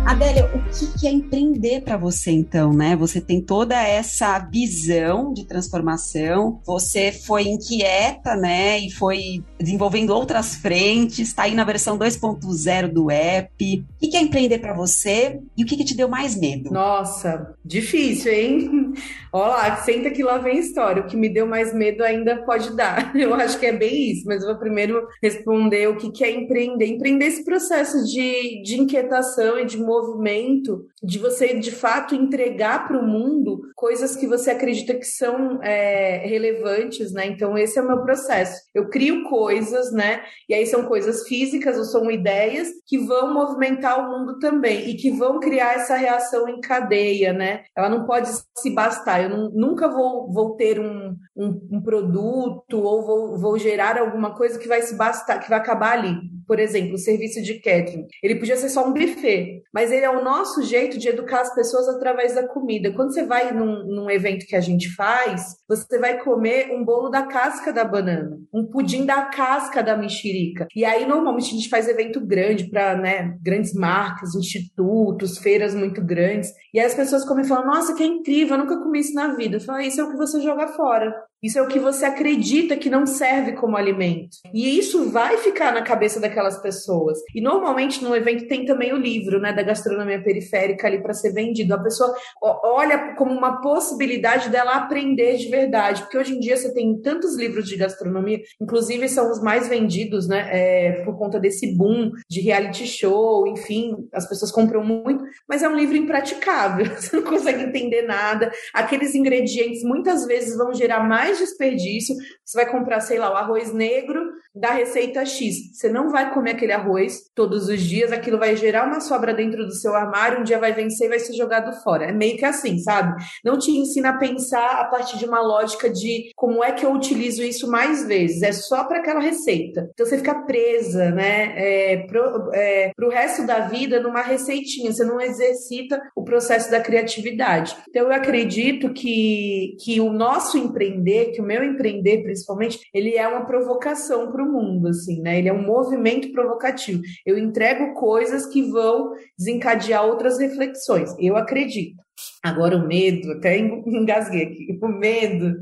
Adélia, 0.06 0.44
o 0.54 0.98
que 0.98 1.06
é 1.06 1.10
empreender 1.10 1.80
para 1.80 1.96
você 1.96 2.30
então, 2.30 2.74
né? 2.74 2.94
Você 2.94 3.22
tem 3.22 3.40
toda 3.40 3.74
essa 3.74 4.38
visão 4.38 5.32
de 5.32 5.46
transformação, 5.46 6.60
você 6.64 7.10
foi 7.10 7.44
inquieta, 7.44 8.36
né? 8.36 8.78
E 8.78 8.90
foi 8.90 9.42
desenvolvendo 9.58 10.10
outras 10.10 10.56
frentes, 10.56 11.28
está 11.28 11.44
aí 11.44 11.54
na 11.54 11.64
versão 11.64 11.98
2.0 11.98 12.92
do 12.92 13.10
app. 13.10 13.84
O 13.96 14.10
que 14.10 14.16
é 14.16 14.20
empreender 14.20 14.58
para 14.58 14.74
você 14.74 15.40
e 15.56 15.64
o 15.64 15.66
que, 15.66 15.76
que 15.76 15.84
te 15.84 15.96
deu 15.96 16.08
mais 16.08 16.36
medo? 16.36 16.70
Nossa, 16.70 17.54
difícil, 17.64 18.30
hein? 18.30 18.92
Olá, 19.32 19.76
senta 19.76 20.10
que 20.10 20.22
lá 20.22 20.38
vem 20.38 20.58
história. 20.58 21.02
O 21.02 21.06
que 21.06 21.16
me 21.16 21.28
deu 21.28 21.46
mais 21.46 21.74
medo 21.74 22.04
ainda 22.04 22.36
pode 22.44 22.76
dar. 22.76 23.10
Eu 23.16 23.34
acho 23.34 23.58
que 23.58 23.66
é 23.66 23.72
bem 23.72 24.12
isso, 24.12 24.24
mas 24.26 24.42
eu 24.42 24.48
vou 24.48 24.58
primeiro 24.58 25.08
responder 25.22 25.88
o 25.88 25.96
que, 25.96 26.10
que 26.10 26.22
é 26.22 26.30
empreender. 26.30 26.86
Empreender 26.86 27.26
esse 27.26 27.44
processo 27.44 28.04
de, 28.04 28.62
de 28.62 28.80
inquietação 28.80 29.58
e 29.58 29.64
de 29.64 29.76
movimento, 29.94 30.84
de 31.02 31.18
você 31.18 31.54
de 31.54 31.70
fato 31.70 32.14
entregar 32.14 32.86
para 32.86 32.98
o 32.98 33.06
mundo 33.06 33.60
coisas 33.74 34.16
que 34.16 34.26
você 34.26 34.50
acredita 34.50 34.94
que 34.94 35.04
são 35.04 35.62
é, 35.62 36.26
relevantes, 36.26 37.12
né? 37.12 37.26
Então, 37.26 37.56
esse 37.56 37.78
é 37.78 37.82
o 37.82 37.86
meu 37.86 38.02
processo. 38.02 38.60
Eu 38.74 38.88
crio 38.88 39.24
coisas, 39.24 39.92
né? 39.92 40.22
E 40.48 40.54
aí 40.54 40.66
são 40.66 40.84
coisas 40.84 41.26
físicas 41.26 41.76
ou 41.76 41.84
são 41.84 42.10
ideias 42.10 42.68
que 42.86 42.98
vão 42.98 43.32
movimentar 43.32 43.98
o 43.98 44.10
mundo 44.10 44.38
também 44.38 44.90
e 44.90 44.96
que 44.96 45.10
vão 45.10 45.38
criar 45.40 45.74
essa 45.74 45.96
reação 45.96 46.48
em 46.48 46.60
cadeia, 46.60 47.32
né? 47.32 47.62
Ela 47.76 47.88
não 47.88 48.04
pode 48.04 48.28
se 48.56 48.70
bastar. 48.74 49.22
Eu 49.22 49.30
não, 49.30 49.50
nunca 49.50 49.88
vou, 49.88 50.32
vou 50.32 50.56
ter 50.56 50.80
um, 50.80 51.14
um, 51.36 51.68
um 51.72 51.82
produto 51.82 52.78
ou 52.78 53.04
vou, 53.04 53.38
vou 53.38 53.58
gerar 53.58 53.98
alguma 53.98 54.34
coisa 54.34 54.58
que 54.58 54.68
vai 54.68 54.82
se 54.82 54.96
bastar, 54.96 55.38
que 55.38 55.48
vai 55.48 55.58
acabar 55.58 55.92
ali. 55.98 56.33
Por 56.46 56.58
exemplo, 56.58 56.94
o 56.94 56.98
serviço 56.98 57.42
de 57.42 57.60
catering. 57.60 58.06
Ele 58.22 58.36
podia 58.36 58.56
ser 58.56 58.68
só 58.68 58.86
um 58.86 58.92
buffet, 58.92 59.62
mas 59.72 59.90
ele 59.90 60.04
é 60.04 60.10
o 60.10 60.22
nosso 60.22 60.62
jeito 60.62 60.98
de 60.98 61.08
educar 61.08 61.40
as 61.40 61.54
pessoas 61.54 61.88
através 61.88 62.34
da 62.34 62.46
comida. 62.46 62.92
Quando 62.92 63.12
você 63.12 63.24
vai 63.24 63.52
num, 63.52 63.84
num 63.86 64.10
evento 64.10 64.46
que 64.46 64.56
a 64.56 64.60
gente 64.60 64.94
faz, 64.94 65.56
você 65.68 65.98
vai 65.98 66.22
comer 66.22 66.70
um 66.72 66.84
bolo 66.84 67.08
da 67.08 67.26
casca 67.26 67.72
da 67.72 67.84
banana, 67.84 68.38
um 68.52 68.66
pudim 68.66 69.04
da 69.04 69.22
casca 69.26 69.82
da 69.82 69.96
mexerica. 69.96 70.66
E 70.74 70.84
aí, 70.84 71.06
normalmente, 71.06 71.52
a 71.52 71.56
gente 71.56 71.68
faz 71.68 71.88
evento 71.88 72.24
grande 72.24 72.68
para 72.70 72.96
né, 72.96 73.36
grandes 73.42 73.72
marcas, 73.74 74.34
institutos, 74.34 75.38
feiras 75.38 75.74
muito 75.74 76.02
grandes. 76.04 76.50
E 76.72 76.80
aí 76.80 76.86
as 76.86 76.94
pessoas 76.94 77.24
comem 77.24 77.44
e 77.44 77.48
falam: 77.48 77.66
Nossa, 77.66 77.94
que 77.94 78.04
incrível, 78.04 78.56
eu 78.56 78.64
nunca 78.64 78.78
comi 78.78 79.00
isso 79.00 79.14
na 79.14 79.34
vida. 79.34 79.56
Eu 79.56 79.60
falo: 79.60 79.80
Isso 79.80 80.00
é 80.00 80.04
o 80.04 80.10
que 80.10 80.16
você 80.16 80.40
joga 80.40 80.68
fora. 80.68 81.14
Isso 81.44 81.58
é 81.58 81.62
o 81.62 81.68
que 81.68 81.78
você 81.78 82.06
acredita 82.06 82.74
que 82.74 82.88
não 82.88 83.04
serve 83.04 83.52
como 83.52 83.76
alimento. 83.76 84.38
E 84.54 84.78
isso 84.78 85.10
vai 85.10 85.36
ficar 85.36 85.74
na 85.74 85.82
cabeça 85.82 86.18
daquelas 86.18 86.56
pessoas. 86.62 87.18
E 87.34 87.40
normalmente 87.42 88.02
no 88.02 88.16
evento 88.16 88.48
tem 88.48 88.64
também 88.64 88.94
o 88.94 88.96
livro, 88.96 89.38
né, 89.38 89.52
da 89.52 89.62
gastronomia 89.62 90.22
periférica 90.22 90.86
ali 90.86 91.02
para 91.02 91.12
ser 91.12 91.34
vendido. 91.34 91.74
A 91.74 91.82
pessoa 91.82 92.14
olha 92.42 93.14
como 93.16 93.30
uma 93.30 93.60
possibilidade 93.60 94.48
dela 94.48 94.72
aprender 94.72 95.36
de 95.36 95.48
verdade, 95.48 96.00
porque 96.00 96.16
hoje 96.16 96.34
em 96.34 96.40
dia 96.40 96.56
você 96.56 96.72
tem 96.72 96.98
tantos 97.02 97.36
livros 97.36 97.68
de 97.68 97.76
gastronomia, 97.76 98.40
inclusive 98.58 99.06
são 99.06 99.30
os 99.30 99.42
mais 99.42 99.68
vendidos, 99.68 100.26
né, 100.26 100.48
é, 100.50 100.92
por 101.04 101.18
conta 101.18 101.38
desse 101.38 101.76
boom 101.76 102.10
de 102.30 102.40
reality 102.40 102.86
show, 102.86 103.46
enfim, 103.46 104.08
as 104.14 104.26
pessoas 104.26 104.50
compram 104.50 104.82
muito, 104.82 105.22
mas 105.46 105.62
é 105.62 105.68
um 105.68 105.76
livro 105.76 105.96
impraticável. 105.96 106.86
Você 106.96 107.16
não 107.16 107.22
consegue 107.22 107.64
entender 107.64 108.02
nada. 108.02 108.50
Aqueles 108.72 109.14
ingredientes 109.14 109.82
muitas 109.82 110.24
vezes 110.24 110.56
vão 110.56 110.72
gerar 110.72 111.06
mais 111.06 111.33
mais 111.34 111.38
desperdício. 111.38 112.14
Você 112.44 112.56
vai 112.56 112.70
comprar, 112.70 113.00
sei 113.00 113.18
lá, 113.18 113.32
o 113.32 113.36
arroz 113.36 113.72
negro 113.72 114.20
da 114.54 114.70
receita 114.70 115.24
X. 115.24 115.72
Você 115.72 115.88
não 115.88 116.10
vai 116.10 116.32
comer 116.32 116.52
aquele 116.52 116.72
arroz 116.72 117.30
todos 117.34 117.68
os 117.68 117.80
dias, 117.80 118.12
aquilo 118.12 118.38
vai 118.38 118.56
gerar 118.56 118.86
uma 118.86 119.00
sobra 119.00 119.34
dentro 119.34 119.66
do 119.66 119.74
seu 119.74 119.94
armário, 119.94 120.40
um 120.40 120.44
dia 120.44 120.58
vai 120.58 120.72
vencer 120.72 121.06
e 121.06 121.10
vai 121.10 121.18
ser 121.18 121.34
jogado 121.34 121.72
fora. 121.82 122.06
É 122.06 122.12
meio 122.12 122.36
que 122.36 122.44
assim, 122.44 122.78
sabe? 122.78 123.20
Não 123.44 123.58
te 123.58 123.70
ensina 123.70 124.10
a 124.10 124.18
pensar 124.18 124.80
a 124.80 124.84
partir 124.84 125.18
de 125.18 125.24
uma 125.24 125.40
lógica 125.40 125.90
de 125.90 126.30
como 126.36 126.62
é 126.62 126.72
que 126.72 126.86
eu 126.86 126.92
utilizo 126.92 127.42
isso 127.42 127.68
mais 127.68 128.06
vezes. 128.06 128.42
É 128.42 128.52
só 128.52 128.84
para 128.84 128.98
aquela 128.98 129.20
receita. 129.20 129.88
Então 129.92 130.06
você 130.06 130.18
fica 130.18 130.34
presa, 130.44 131.10
né? 131.10 131.52
É, 131.56 131.96
pro, 132.06 132.50
é, 132.52 132.92
pro 132.94 133.08
resto 133.08 133.46
da 133.46 133.60
vida 133.60 134.00
numa 134.00 134.22
receitinha. 134.22 134.92
Você 134.92 135.04
não 135.04 135.20
exercita 135.20 136.00
o 136.14 136.22
processo 136.22 136.70
da 136.70 136.80
criatividade. 136.80 137.76
Então 137.88 138.04
eu 138.04 138.12
acredito 138.12 138.92
que, 138.92 139.76
que 139.82 140.00
o 140.00 140.12
nosso 140.12 140.56
empreender, 140.56 141.32
que 141.32 141.40
o 141.40 141.44
meu 141.44 141.64
empreender 141.64 142.22
principalmente, 142.22 142.80
ele 142.92 143.16
é 143.16 143.26
uma 143.26 143.46
provocação 143.46 144.30
para 144.30 144.43
o 144.44 144.52
mundo, 144.52 144.88
assim, 144.88 145.20
né? 145.20 145.38
Ele 145.38 145.48
é 145.48 145.52
um 145.52 145.66
movimento 145.66 146.30
provocativo. 146.32 147.02
Eu 147.24 147.38
entrego 147.38 147.94
coisas 147.94 148.46
que 148.46 148.62
vão 148.62 149.12
desencadear 149.38 150.04
outras 150.04 150.38
reflexões. 150.38 151.14
Eu 151.18 151.36
acredito. 151.36 152.02
Agora 152.42 152.76
o 152.76 152.86
medo, 152.86 153.32
até 153.32 153.58
engasguei 153.58 154.42
aqui, 154.44 154.78
o 154.80 154.88
medo. 154.88 155.58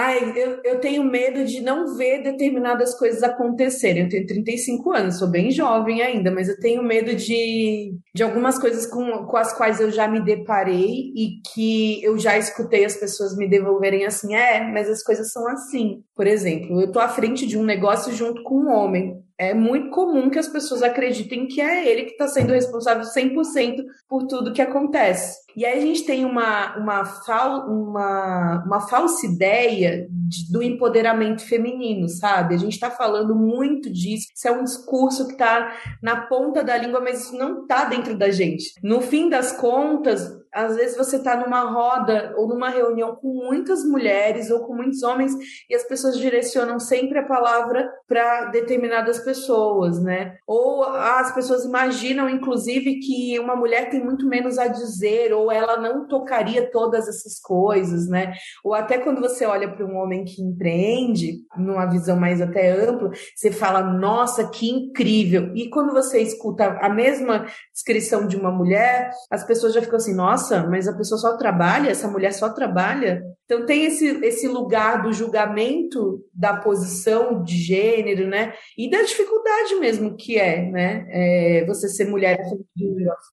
Ai, 0.00 0.32
eu, 0.36 0.60
eu 0.62 0.78
tenho 0.78 1.02
medo 1.02 1.44
de 1.44 1.60
não 1.60 1.96
ver 1.96 2.22
determinadas 2.22 2.96
coisas 2.96 3.20
acontecerem. 3.20 4.04
Eu 4.04 4.08
tenho 4.08 4.26
35 4.28 4.92
anos, 4.92 5.18
sou 5.18 5.26
bem 5.26 5.50
jovem 5.50 6.02
ainda, 6.02 6.30
mas 6.30 6.48
eu 6.48 6.56
tenho 6.60 6.84
medo 6.84 7.16
de, 7.16 7.98
de 8.14 8.22
algumas 8.22 8.60
coisas 8.60 8.86
com, 8.86 9.26
com 9.26 9.36
as 9.36 9.52
quais 9.52 9.80
eu 9.80 9.90
já 9.90 10.06
me 10.06 10.24
deparei 10.24 11.12
e 11.16 11.40
que 11.52 12.00
eu 12.04 12.16
já 12.16 12.38
escutei 12.38 12.84
as 12.84 12.96
pessoas 12.96 13.36
me 13.36 13.50
devolverem 13.50 14.06
assim: 14.06 14.36
é, 14.36 14.62
mas 14.70 14.88
as 14.88 15.02
coisas 15.02 15.32
são 15.32 15.48
assim. 15.48 16.00
Por 16.14 16.28
exemplo, 16.28 16.80
eu 16.80 16.92
tô 16.92 17.00
à 17.00 17.08
frente 17.08 17.44
de 17.44 17.58
um 17.58 17.64
negócio 17.64 18.12
junto 18.12 18.44
com 18.44 18.54
um 18.54 18.68
homem 18.68 19.20
é 19.38 19.54
muito 19.54 19.90
comum 19.90 20.28
que 20.28 20.38
as 20.38 20.48
pessoas 20.48 20.82
acreditem 20.82 21.46
que 21.46 21.60
é 21.60 21.88
ele 21.88 22.06
que 22.06 22.10
está 22.10 22.26
sendo 22.26 22.52
responsável 22.52 23.04
100% 23.04 23.84
por 24.08 24.26
tudo 24.26 24.52
que 24.52 24.60
acontece. 24.60 25.38
E 25.56 25.64
aí 25.64 25.78
a 25.78 25.80
gente 25.80 26.04
tem 26.04 26.24
uma, 26.24 26.76
uma, 26.76 27.04
fal, 27.04 27.68
uma, 27.68 28.64
uma 28.66 28.88
falsa 28.88 29.26
ideia 29.26 29.87
de, 30.08 30.52
do 30.52 30.62
empoderamento 30.62 31.42
feminino, 31.46 32.08
sabe? 32.08 32.54
A 32.54 32.58
gente 32.58 32.74
está 32.74 32.90
falando 32.90 33.34
muito 33.34 33.90
disso. 33.90 34.28
Isso 34.34 34.48
é 34.48 34.52
um 34.52 34.64
discurso 34.64 35.26
que 35.26 35.32
está 35.32 35.72
na 36.02 36.22
ponta 36.26 36.62
da 36.62 36.76
língua, 36.76 37.00
mas 37.00 37.24
isso 37.24 37.36
não 37.36 37.62
está 37.62 37.84
dentro 37.84 38.16
da 38.16 38.30
gente. 38.30 38.72
No 38.82 39.00
fim 39.00 39.28
das 39.28 39.52
contas, 39.52 40.38
às 40.52 40.76
vezes 40.76 40.96
você 40.96 41.16
está 41.16 41.36
numa 41.36 41.70
roda 41.70 42.34
ou 42.36 42.48
numa 42.48 42.70
reunião 42.70 43.14
com 43.14 43.28
muitas 43.28 43.84
mulheres 43.84 44.50
ou 44.50 44.60
com 44.60 44.74
muitos 44.74 45.02
homens 45.02 45.32
e 45.68 45.74
as 45.74 45.84
pessoas 45.84 46.18
direcionam 46.18 46.80
sempre 46.80 47.18
a 47.18 47.26
palavra 47.26 47.88
para 48.06 48.46
determinadas 48.46 49.18
pessoas, 49.18 50.02
né? 50.02 50.36
Ou 50.46 50.84
as 50.84 51.34
pessoas 51.34 51.64
imaginam, 51.64 52.28
inclusive, 52.28 52.98
que 52.98 53.38
uma 53.38 53.54
mulher 53.54 53.90
tem 53.90 54.02
muito 54.02 54.26
menos 54.26 54.58
a 54.58 54.68
dizer 54.68 55.32
ou 55.32 55.52
ela 55.52 55.76
não 55.76 56.08
tocaria 56.08 56.70
todas 56.70 57.06
essas 57.08 57.38
coisas, 57.40 58.08
né? 58.08 58.32
Ou 58.64 58.74
até 58.74 58.98
quando 58.98 59.20
você 59.20 59.44
olha 59.44 59.76
para 59.78 59.86
um 59.86 59.96
homem 59.96 60.24
que 60.24 60.42
empreende, 60.42 61.38
numa 61.56 61.86
visão 61.86 62.18
mais 62.18 62.40
até 62.40 62.72
ampla, 62.72 63.10
você 63.34 63.52
fala, 63.52 63.80
nossa, 63.80 64.50
que 64.50 64.68
incrível. 64.68 65.52
E 65.54 65.70
quando 65.70 65.92
você 65.92 66.20
escuta 66.20 66.78
a 66.82 66.88
mesma 66.88 67.46
descrição 67.72 68.26
de 68.26 68.36
uma 68.36 68.50
mulher, 68.50 69.10
as 69.30 69.46
pessoas 69.46 69.72
já 69.72 69.80
ficam 69.80 69.96
assim, 69.96 70.14
nossa 70.14 70.48
nossa, 70.48 70.66
mas 70.66 70.88
a 70.88 70.96
pessoa 70.96 71.18
só 71.18 71.36
trabalha, 71.36 71.90
essa 71.90 72.08
mulher 72.08 72.32
só 72.32 72.48
trabalha. 72.50 73.22
Então 73.48 73.64
tem 73.64 73.86
esse, 73.86 74.06
esse 74.26 74.46
lugar 74.46 75.02
do 75.02 75.10
julgamento 75.10 76.22
da 76.34 76.54
posição 76.54 77.42
de 77.42 77.56
gênero, 77.56 78.28
né? 78.28 78.52
E 78.76 78.90
da 78.90 79.00
dificuldade 79.00 79.74
mesmo 79.76 80.14
que 80.16 80.36
é, 80.36 80.70
né? 80.70 81.06
É, 81.08 81.64
você 81.66 81.88
ser 81.88 82.04
mulher. 82.04 82.38